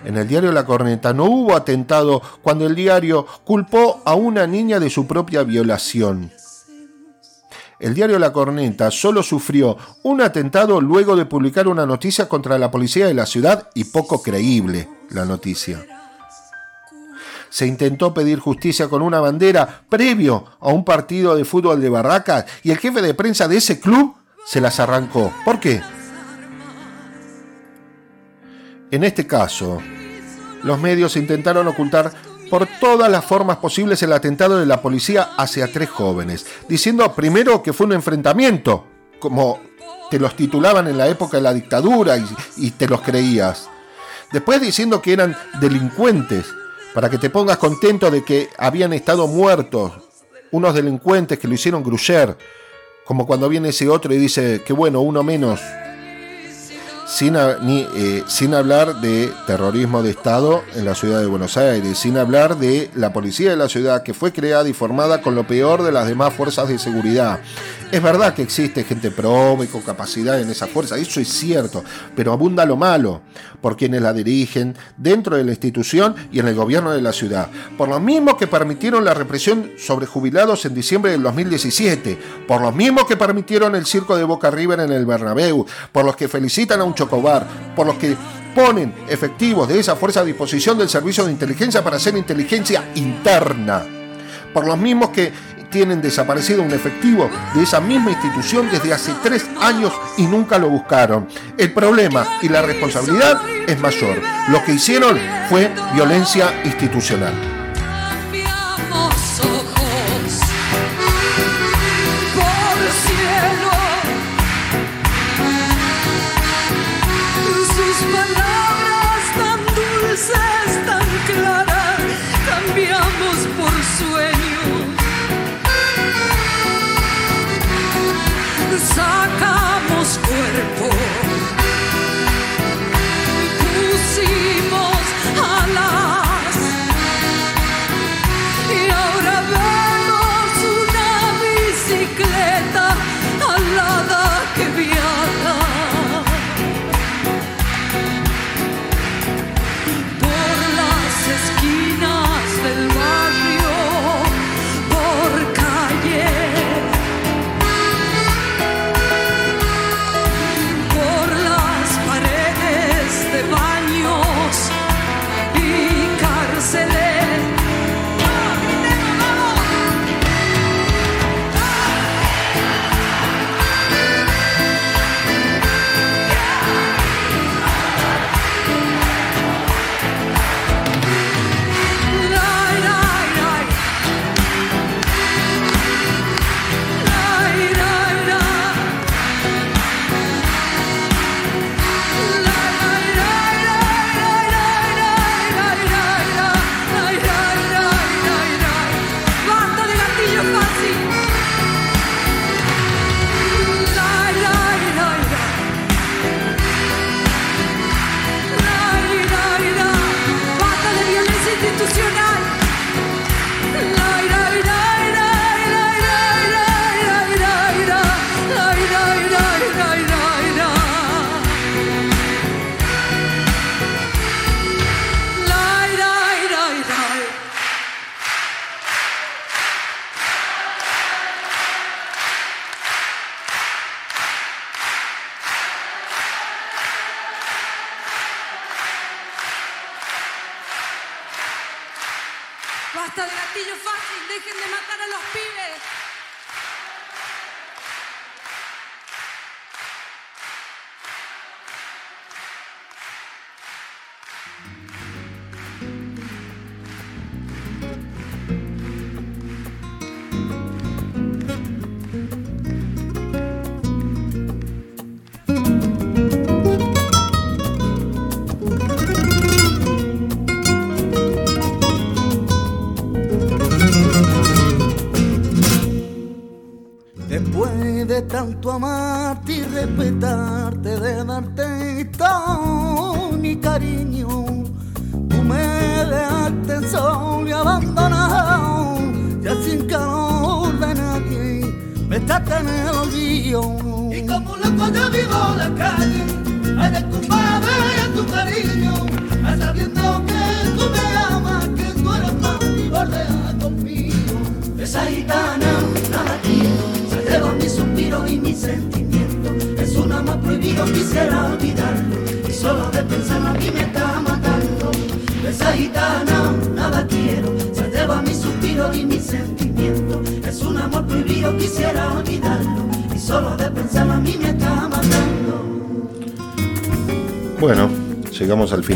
En 0.05 0.17
el 0.17 0.27
diario 0.27 0.51
La 0.51 0.65
Corneta 0.65 1.13
no 1.13 1.25
hubo 1.25 1.55
atentado 1.55 2.21
cuando 2.41 2.65
el 2.67 2.75
diario 2.75 3.25
culpó 3.45 4.01
a 4.05 4.15
una 4.15 4.45
niña 4.47 4.79
de 4.79 4.89
su 4.89 5.07
propia 5.07 5.43
violación. 5.43 6.31
El 7.79 7.93
diario 7.93 8.19
La 8.19 8.31
Corneta 8.33 8.91
solo 8.91 9.23
sufrió 9.23 9.77
un 10.03 10.21
atentado 10.21 10.79
luego 10.79 11.15
de 11.15 11.25
publicar 11.25 11.67
una 11.67 11.85
noticia 11.85 12.29
contra 12.29 12.57
la 12.57 12.71
policía 12.71 13.07
de 13.07 13.13
la 13.13 13.25
ciudad 13.25 13.69
y 13.73 13.85
poco 13.85 14.21
creíble 14.21 14.89
la 15.09 15.25
noticia. 15.25 15.85
Se 17.49 17.67
intentó 17.67 18.13
pedir 18.13 18.39
justicia 18.39 18.87
con 18.87 19.01
una 19.01 19.19
bandera 19.19 19.83
previo 19.87 20.45
a 20.59 20.69
un 20.69 20.83
partido 20.83 21.35
de 21.35 21.45
fútbol 21.45 21.79
de 21.81 21.89
Barracas 21.89 22.45
y 22.63 22.71
el 22.71 22.79
jefe 22.79 23.01
de 23.01 23.13
prensa 23.13 23.47
de 23.47 23.57
ese 23.57 23.79
club 23.79 24.15
se 24.45 24.59
las 24.59 24.79
arrancó. 24.79 25.31
¿Por 25.45 25.59
qué? 25.59 25.81
En 28.93 29.03
este 29.03 29.25
caso, 29.25 29.81
los 30.61 30.79
medios 30.79 31.15
intentaron 31.15 31.67
ocultar 31.67 32.13
por 32.47 32.67
todas 32.79 33.09
las 33.09 33.25
formas 33.25 33.57
posibles 33.57 34.03
el 34.03 34.13
atentado 34.13 34.59
de 34.59 34.67
la 34.67 34.83
policía 34.83 35.31
hacia 35.35 35.71
tres 35.71 35.89
jóvenes, 35.89 36.45
diciendo 36.69 37.11
primero 37.15 37.63
que 37.63 37.73
fue 37.73 37.87
un 37.87 37.93
enfrentamiento, 37.93 38.85
como 39.17 39.59
te 40.11 40.19
los 40.19 40.35
titulaban 40.35 40.87
en 40.87 40.99
la 40.99 41.07
época 41.07 41.37
de 41.37 41.41
la 41.41 41.55
dictadura 41.55 42.17
y, 42.55 42.69
te 42.69 42.87
los 42.87 43.01
creías. 43.01 43.67
Después 44.31 44.61
diciendo 44.61 45.01
que 45.01 45.13
eran 45.13 45.35
delincuentes, 45.59 46.45
para 46.93 47.09
que 47.09 47.17
te 47.17 47.31
pongas 47.31 47.57
contento 47.57 48.11
de 48.11 48.23
que 48.23 48.49
habían 48.59 48.93
estado 48.93 49.25
muertos 49.25 49.91
unos 50.51 50.75
delincuentes 50.75 51.39
que 51.39 51.47
lo 51.47 51.55
hicieron 51.55 51.81
gruyer, 51.81 52.37
como 53.05 53.25
cuando 53.25 53.49
viene 53.49 53.69
ese 53.69 53.89
otro 53.89 54.13
y 54.13 54.19
dice 54.19 54.61
que 54.63 54.71
bueno, 54.71 55.01
uno 55.01 55.23
menos 55.23 55.59
sin, 57.13 57.37
ni, 57.61 57.87
eh, 57.95 58.23
sin 58.25 58.55
hablar 58.55 58.99
de 58.99 59.31
terrorismo 59.45 60.01
de 60.01 60.09
Estado 60.09 60.63
en 60.73 60.83
la 60.83 60.95
ciudad 60.95 61.19
de 61.19 61.27
Buenos 61.27 61.57
Aires, 61.57 61.99
sin 61.99 62.17
hablar 62.17 62.57
de 62.57 62.89
la 62.95 63.13
policía 63.13 63.51
de 63.51 63.55
la 63.55 63.69
ciudad 63.69 64.01
que 64.01 64.15
fue 64.15 64.33
creada 64.33 64.67
y 64.67 64.73
formada 64.73 65.21
con 65.21 65.35
lo 65.35 65.45
peor 65.45 65.83
de 65.83 65.91
las 65.91 66.07
demás 66.07 66.33
fuerzas 66.33 66.69
de 66.69 66.79
seguridad. 66.79 67.39
Es 67.91 68.01
verdad 68.01 68.33
que 68.33 68.41
existe 68.41 68.83
gente 68.83 69.11
probe 69.11 69.67
con 69.67 69.83
capacidad 69.83 70.41
en 70.41 70.49
esa 70.49 70.65
fuerza, 70.65 70.97
eso 70.97 71.19
es 71.19 71.27
cierto, 71.27 71.83
pero 72.15 72.33
abunda 72.33 72.65
lo 72.65 72.77
malo 72.77 73.21
por 73.61 73.77
quienes 73.77 74.01
la 74.01 74.11
dirigen 74.11 74.75
dentro 74.97 75.37
de 75.37 75.43
la 75.43 75.51
institución 75.51 76.15
y 76.31 76.39
en 76.39 76.47
el 76.47 76.55
gobierno 76.55 76.91
de 76.91 77.03
la 77.03 77.13
ciudad. 77.13 77.49
Por 77.77 77.89
lo 77.89 77.99
mismo 77.99 78.35
que 78.35 78.47
permitieron 78.47 79.05
la 79.05 79.13
represión 79.13 79.73
sobre 79.77 80.07
jubilados 80.07 80.65
en 80.65 80.73
diciembre 80.73 81.11
del 81.11 81.21
2017, 81.21 82.17
por 82.47 82.61
lo 82.61 82.71
mismo 82.71 83.05
que 83.05 83.15
permitieron 83.15 83.75
el 83.75 83.85
circo 83.85 84.17
de 84.17 84.23
Boca 84.23 84.49
River 84.49 84.79
en 84.79 84.91
el 84.91 85.05
Bernabéu, 85.05 85.67
por 85.91 86.03
los 86.03 86.15
que 86.15 86.27
felicitan 86.27 86.81
a 86.81 86.85
un 86.85 86.95
chocobar, 87.03 87.47
por 87.75 87.87
los 87.87 87.95
que 87.95 88.15
ponen 88.53 88.93
efectivos 89.07 89.67
de 89.67 89.79
esa 89.79 89.95
fuerza 89.95 90.21
a 90.21 90.25
disposición 90.25 90.77
del 90.77 90.89
servicio 90.89 91.25
de 91.25 91.31
inteligencia 91.31 91.83
para 91.83 91.97
hacer 91.97 92.15
inteligencia 92.15 92.89
interna, 92.95 93.83
por 94.53 94.65
los 94.65 94.77
mismos 94.77 95.09
que 95.09 95.31
tienen 95.73 96.01
desaparecido 96.01 96.61
un 96.61 96.71
efectivo 96.71 97.29
de 97.55 97.63
esa 97.63 97.81
misma 97.81 98.11
institución 98.11 98.69
desde 98.71 98.93
hace 98.93 99.11
tres 99.23 99.43
años 99.59 99.91
y 100.17 100.23
nunca 100.27 100.59
lo 100.59 100.69
buscaron. 100.69 101.27
El 101.57 101.73
problema 101.73 102.25
y 102.43 102.49
la 102.49 102.61
responsabilidad 102.61 103.41
es 103.67 103.79
mayor. 103.79 104.21
Lo 104.49 104.63
que 104.63 104.73
hicieron 104.73 105.17
fue 105.49 105.71
violencia 105.95 106.53
institucional. 106.63 107.33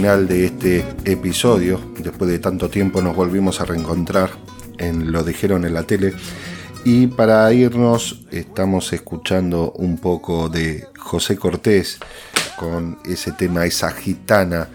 Final 0.08 0.26
de 0.30 0.46
este 0.46 0.86
episodio. 1.04 1.82
Después 1.98 2.32
de 2.32 2.40
tanto 2.40 2.70
tiempo 2.70 3.02
nos 3.02 3.14
volvimos 3.14 3.60
a 3.60 3.66
reencontrar 3.66 4.30
en 4.78 5.12
Lo 5.12 5.22
dijeron 5.22 5.66
en 5.66 5.74
la 5.74 5.84
tele. 5.84 6.14
Y 6.86 7.08
para 7.08 7.52
irnos 7.52 8.22
estamos 8.32 8.94
escuchando 8.94 9.74
un 9.74 9.98
poco 9.98 10.48
de 10.48 10.88
José 10.98 11.36
Cortés 11.36 12.00
con 12.58 13.00
ese 13.04 13.34
tema, 13.34 13.66
esa 13.66 13.92
gitana 13.92 14.70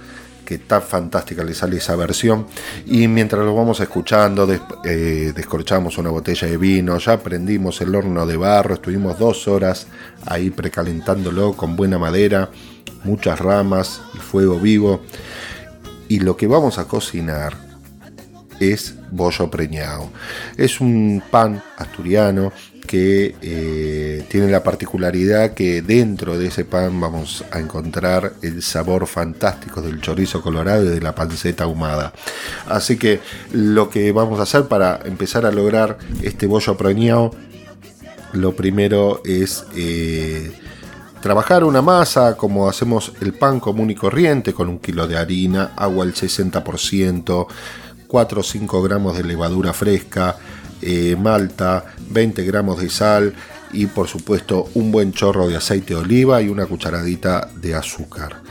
que 0.45 0.57
está 0.57 0.83
fantástica, 0.83 1.43
le 1.43 1.55
sale 1.55 1.79
esa 1.79 1.97
versión. 1.97 2.47
Y 2.85 3.09
mientras 3.09 3.43
lo 3.43 3.55
vamos 3.55 3.81
escuchando, 3.81 4.47
eh, 4.85 5.33
descorchamos 5.35 5.97
una 5.97 6.11
botella 6.11 6.47
de 6.47 6.59
vino, 6.59 6.99
ya 6.99 7.19
prendimos 7.23 7.81
el 7.81 7.95
horno 7.95 8.27
de 8.27 8.37
barro, 8.37 8.75
estuvimos 8.75 9.19
dos 9.19 9.49
horas 9.49 9.87
ahí 10.27 10.51
precalentándolo 10.51 11.55
con 11.55 11.75
buena 11.75 11.99
madera, 11.99 12.51
muchas 13.05 13.39
ramas 13.39 14.03
y 14.15 14.19
fuego 14.19 14.59
vivo. 14.59 15.01
Y 16.09 16.21
lo 16.21 16.37
que 16.37 16.47
vamos 16.47 16.79
a 16.79 16.87
cocinar 16.87 17.57
es 18.61 18.95
bollo 19.11 19.51
preñado. 19.51 20.11
Es 20.57 20.81
un 20.81 21.23
pan 21.31 21.63
asturiano 21.77 22.53
que 22.87 23.37
eh, 23.41 24.25
tiene 24.29 24.51
la 24.51 24.63
particularidad 24.63 25.55
que 25.55 25.83
dentro 25.83 26.39
de 26.39 26.49
ese 26.49 26.65
pan 26.65 27.01
vamos 27.01 27.45
a 27.51 27.59
encontrar 27.59 28.35
el 28.43 28.63
sabor 28.63 29.07
fantástico 29.07 29.81
del 29.81 30.01
chorizo 30.01 30.43
colorado 30.43 30.85
y 30.85 30.89
de 30.89 31.01
la 31.01 31.15
panceta 31.15 31.65
ahumada. 31.65 32.13
Así 32.67 32.97
que 32.99 33.21
lo 33.53 33.89
que 33.89 34.13
vamos 34.13 34.41
a 34.41 34.43
hacer 34.43 34.65
para 34.65 35.01
empezar 35.05 35.47
a 35.47 35.53
lograr 35.53 35.99
este 36.23 36.47
bollo 36.47 36.77
preñado, 36.77 37.31
lo 38.33 38.55
primero 38.57 39.23
es 39.25 39.65
eh, 39.77 40.53
trabajar 41.23 41.63
una 41.63 41.81
masa 41.81 42.37
como 42.37 42.69
hacemos 42.69 43.13
el 43.21 43.33
pan 43.33 43.61
común 43.61 43.91
y 43.91 43.95
corriente 43.95 44.53
con 44.53 44.69
un 44.69 44.81
kilo 44.81 45.07
de 45.07 45.17
harina, 45.17 45.73
agua 45.77 46.05
al 46.05 46.13
60%, 46.13 47.47
4 48.09 48.41
o 48.41 48.43
5 48.43 48.83
gramos 48.83 49.17
de 49.17 49.23
levadura 49.23 49.73
fresca, 49.73 50.37
eh, 50.83 51.17
malta, 51.17 51.85
20 52.11 52.45
gramos 52.45 52.81
de 52.81 52.91
sal 52.91 53.33
y 53.73 53.87
por 53.87 54.09
supuesto 54.09 54.69
un 54.75 54.91
buen 54.91 55.13
chorro 55.13 55.47
de 55.47 55.57
aceite 55.57 55.95
de 55.95 56.01
oliva 56.01 56.43
y 56.43 56.49
una 56.49 56.67
cucharadita 56.67 57.49
de 57.55 57.77
azúcar. 57.77 58.43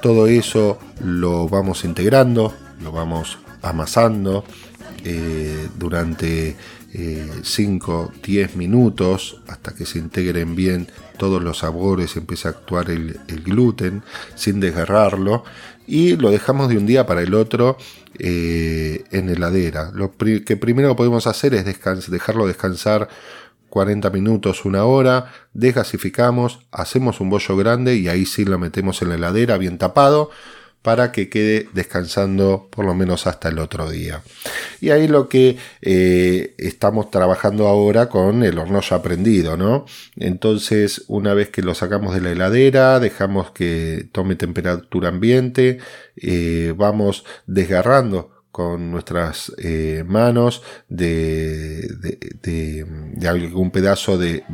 Todo 0.00 0.28
eso 0.28 0.78
lo 1.04 1.48
vamos 1.48 1.84
integrando, 1.84 2.54
lo 2.80 2.92
vamos 2.92 3.38
amasando 3.62 4.44
eh, 5.04 5.68
durante 5.76 6.56
5-10 6.92 8.54
minutos 8.54 9.40
hasta 9.48 9.74
que 9.74 9.86
se 9.86 9.98
integren 9.98 10.54
bien 10.54 10.88
todos 11.16 11.42
los 11.42 11.58
sabores, 11.58 12.16
empiece 12.16 12.48
a 12.48 12.50
actuar 12.50 12.90
el, 12.90 13.18
el 13.28 13.42
gluten 13.42 14.02
sin 14.34 14.60
desgarrarlo 14.60 15.44
y 15.86 16.16
lo 16.16 16.30
dejamos 16.30 16.68
de 16.68 16.78
un 16.78 16.86
día 16.86 17.06
para 17.06 17.22
el 17.22 17.34
otro 17.34 17.76
eh, 18.18 19.04
en 19.10 19.30
heladera. 19.30 19.90
Lo 19.94 20.12
que 20.16 20.56
primero 20.56 20.96
podemos 20.96 21.26
hacer 21.26 21.54
es 21.54 21.64
dejarlo 21.64 22.46
descansar 22.46 23.08
40 23.68 24.10
minutos, 24.10 24.64
una 24.64 24.84
hora, 24.84 25.32
desgasificamos, 25.54 26.60
hacemos 26.70 27.20
un 27.20 27.30
bollo 27.30 27.56
grande 27.56 27.96
y 27.96 28.08
ahí 28.08 28.26
sí 28.26 28.44
lo 28.44 28.58
metemos 28.58 29.00
en 29.02 29.08
la 29.08 29.14
heladera 29.14 29.56
bien 29.56 29.78
tapado 29.78 30.30
para 30.82 31.12
que 31.12 31.28
quede 31.28 31.68
descansando 31.72 32.68
por 32.70 32.84
lo 32.84 32.94
menos 32.94 33.26
hasta 33.26 33.48
el 33.48 33.58
otro 33.58 33.88
día. 33.88 34.22
Y 34.80 34.90
ahí 34.90 35.06
lo 35.06 35.28
que 35.28 35.56
eh, 35.80 36.54
estamos 36.58 37.10
trabajando 37.10 37.68
ahora 37.68 38.08
con 38.08 38.42
el 38.42 38.58
horno 38.58 38.80
ya 38.80 39.00
prendido, 39.00 39.56
¿no? 39.56 39.86
Entonces, 40.16 41.04
una 41.06 41.34
vez 41.34 41.50
que 41.50 41.62
lo 41.62 41.74
sacamos 41.74 42.14
de 42.14 42.20
la 42.20 42.32
heladera, 42.32 42.98
dejamos 42.98 43.52
que 43.52 44.08
tome 44.12 44.34
temperatura 44.34 45.08
ambiente, 45.08 45.78
eh, 46.16 46.74
vamos 46.76 47.24
desgarrando 47.46 48.31
con 48.52 48.90
nuestras 48.90 49.50
eh, 49.56 50.04
manos 50.06 50.62
de, 50.90 51.88
de, 52.42 53.28
algún 53.28 53.70
pedazo 53.70 54.18
de, 54.18 54.44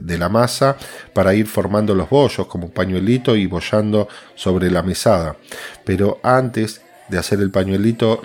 la 0.00 0.28
masa 0.30 0.78
para 1.12 1.34
ir 1.34 1.46
formando 1.46 1.94
los 1.94 2.08
bollos 2.08 2.46
como 2.46 2.66
un 2.66 2.72
pañuelito 2.72 3.36
y 3.36 3.46
bollando 3.46 4.08
sobre 4.34 4.70
la 4.70 4.82
mesada. 4.82 5.36
Pero 5.84 6.18
antes 6.22 6.80
de 7.10 7.18
hacer 7.18 7.40
el 7.40 7.50
pañuelito 7.50 8.22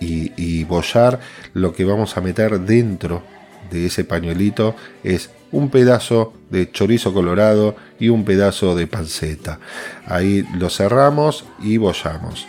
y, 0.00 0.32
y 0.36 0.64
bollar, 0.64 1.18
lo 1.54 1.72
que 1.72 1.86
vamos 1.86 2.16
a 2.18 2.20
meter 2.20 2.60
dentro 2.60 3.22
de 3.70 3.86
ese 3.86 4.04
pañuelito 4.04 4.76
es 5.02 5.30
un 5.50 5.70
pedazo 5.70 6.34
de 6.50 6.70
chorizo 6.70 7.14
colorado 7.14 7.74
y 7.98 8.10
un 8.10 8.24
pedazo 8.26 8.74
de 8.74 8.86
panceta. 8.86 9.58
Ahí 10.06 10.46
lo 10.58 10.68
cerramos 10.68 11.46
y 11.62 11.78
bollamos 11.78 12.46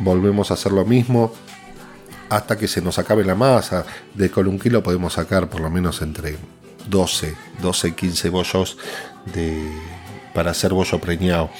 volvemos 0.00 0.50
a 0.50 0.54
hacer 0.54 0.72
lo 0.72 0.84
mismo 0.84 1.32
hasta 2.28 2.56
que 2.58 2.68
se 2.68 2.80
nos 2.80 2.98
acabe 2.98 3.24
la 3.24 3.34
masa. 3.34 3.84
De 4.14 4.30
con 4.30 4.46
un 4.48 4.58
kilo 4.58 4.82
podemos 4.82 5.14
sacar 5.14 5.48
por 5.48 5.60
lo 5.60 5.70
menos 5.70 6.02
entre 6.02 6.36
12, 6.88 7.34
12, 7.62 7.94
15 7.94 8.30
bollos 8.30 8.78
de, 9.34 9.70
para 10.34 10.50
hacer 10.50 10.72
bollo 10.72 10.98
preñado. 10.98 11.50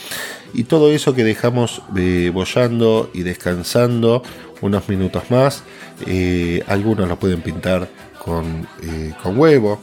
Y 0.55 0.65
todo 0.65 0.91
eso 0.91 1.15
que 1.15 1.25
dejamos 1.25 1.83
eh, 1.97 2.31
bollando 2.33 3.11
y 3.13 3.23
descansando 3.23 4.23
unos 4.61 4.89
minutos 4.89 5.25
más, 5.31 5.63
eh, 6.07 6.63
algunos 6.67 7.09
lo 7.09 7.19
pueden 7.19 7.43
pintar 7.43 7.89
con, 8.19 8.67
eh, 8.83 9.13
con 9.23 9.39
huevo, 9.39 9.81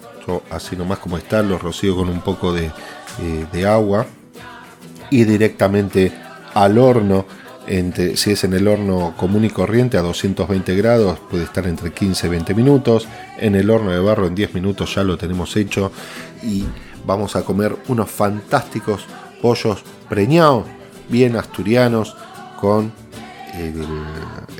así 0.50 0.76
nomás 0.76 1.00
como 1.00 1.18
está, 1.18 1.44
lo 1.44 1.60
rocío 1.60 1.96
con 1.96 2.10
un 2.10 2.22
poco 2.22 2.52
de, 2.52 2.72
de 3.52 3.68
agua 3.68 4.08
y 5.12 5.24
directamente 5.24 6.12
al 6.56 6.80
horno 6.80 7.26
si 7.68 8.32
es 8.32 8.44
en 8.44 8.54
el 8.54 8.68
horno 8.68 9.16
común 9.18 9.46
y 9.46 9.50
corriente 9.50 9.98
a 9.98 10.02
220 10.02 10.76
grados 10.76 11.20
puede 11.30 11.44
estar 11.46 11.66
entre 11.68 11.92
15 11.92 12.28
y 12.28 12.30
20 12.30 12.54
minutos. 12.54 13.08
En 13.38 13.56
el 13.56 13.70
horno 13.70 13.92
de 13.92 14.00
barro 14.00 14.28
en 14.28 14.36
10 14.36 14.54
minutos 14.54 14.94
ya 14.96 15.04
lo 15.04 15.18
tenemos 15.18 15.56
hecho 15.56 15.92
y 16.44 16.66
vamos 17.06 17.36
a 17.36 17.44
comer 17.44 17.76
unos 17.88 18.10
fantásticos 18.10 19.06
pollos 19.42 19.84
preñados, 20.10 20.66
bien 21.10 21.36
asturianos, 21.36 22.16
con 22.60 22.92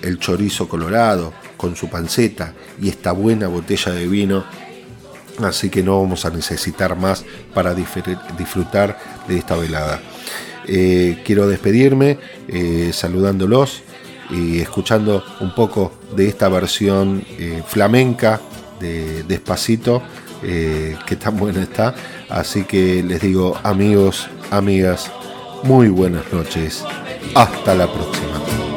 el, 0.02 0.20
chorizo 0.20 0.68
colorado, 0.68 1.34
con 1.58 1.76
su 1.76 1.90
panceta 1.90 2.54
y 2.82 2.90
esta 2.90 3.12
buena 3.12 3.48
botella 3.48 3.92
de 3.92 4.08
vino. 4.08 4.44
Así 5.44 5.70
que 5.70 5.84
no 5.84 6.02
vamos 6.02 6.26
a 6.26 6.30
necesitar 6.30 6.96
más 6.96 7.26
para 7.54 7.74
disfrutar 7.74 8.98
de 9.28 9.38
esta 9.38 9.56
velada. 9.56 10.00
Eh, 10.68 11.22
quiero 11.24 11.48
despedirme 11.48 12.18
eh, 12.48 12.92
saludándolos 12.94 13.84
y 14.30 14.60
escuchando 14.60 15.24
un 15.40 15.54
poco 15.54 15.94
de 16.16 16.28
esta 16.28 16.50
versión 16.50 17.24
eh, 17.38 17.62
flamenca 17.68 18.42
de 18.80 19.24
Despacito, 19.24 20.02
que 20.42 21.16
tan 21.16 21.38
buena 21.38 21.64
está. 21.64 21.96
Así 22.30 22.66
que 22.66 23.02
les 23.02 23.20
digo 23.22 23.58
amigos, 23.64 24.28
amigas, 24.52 25.12
muy 25.64 25.90
buenas 25.90 26.32
noches. 26.32 26.84
Hasta 27.34 27.74
la 27.74 27.92
próxima. 27.92 28.75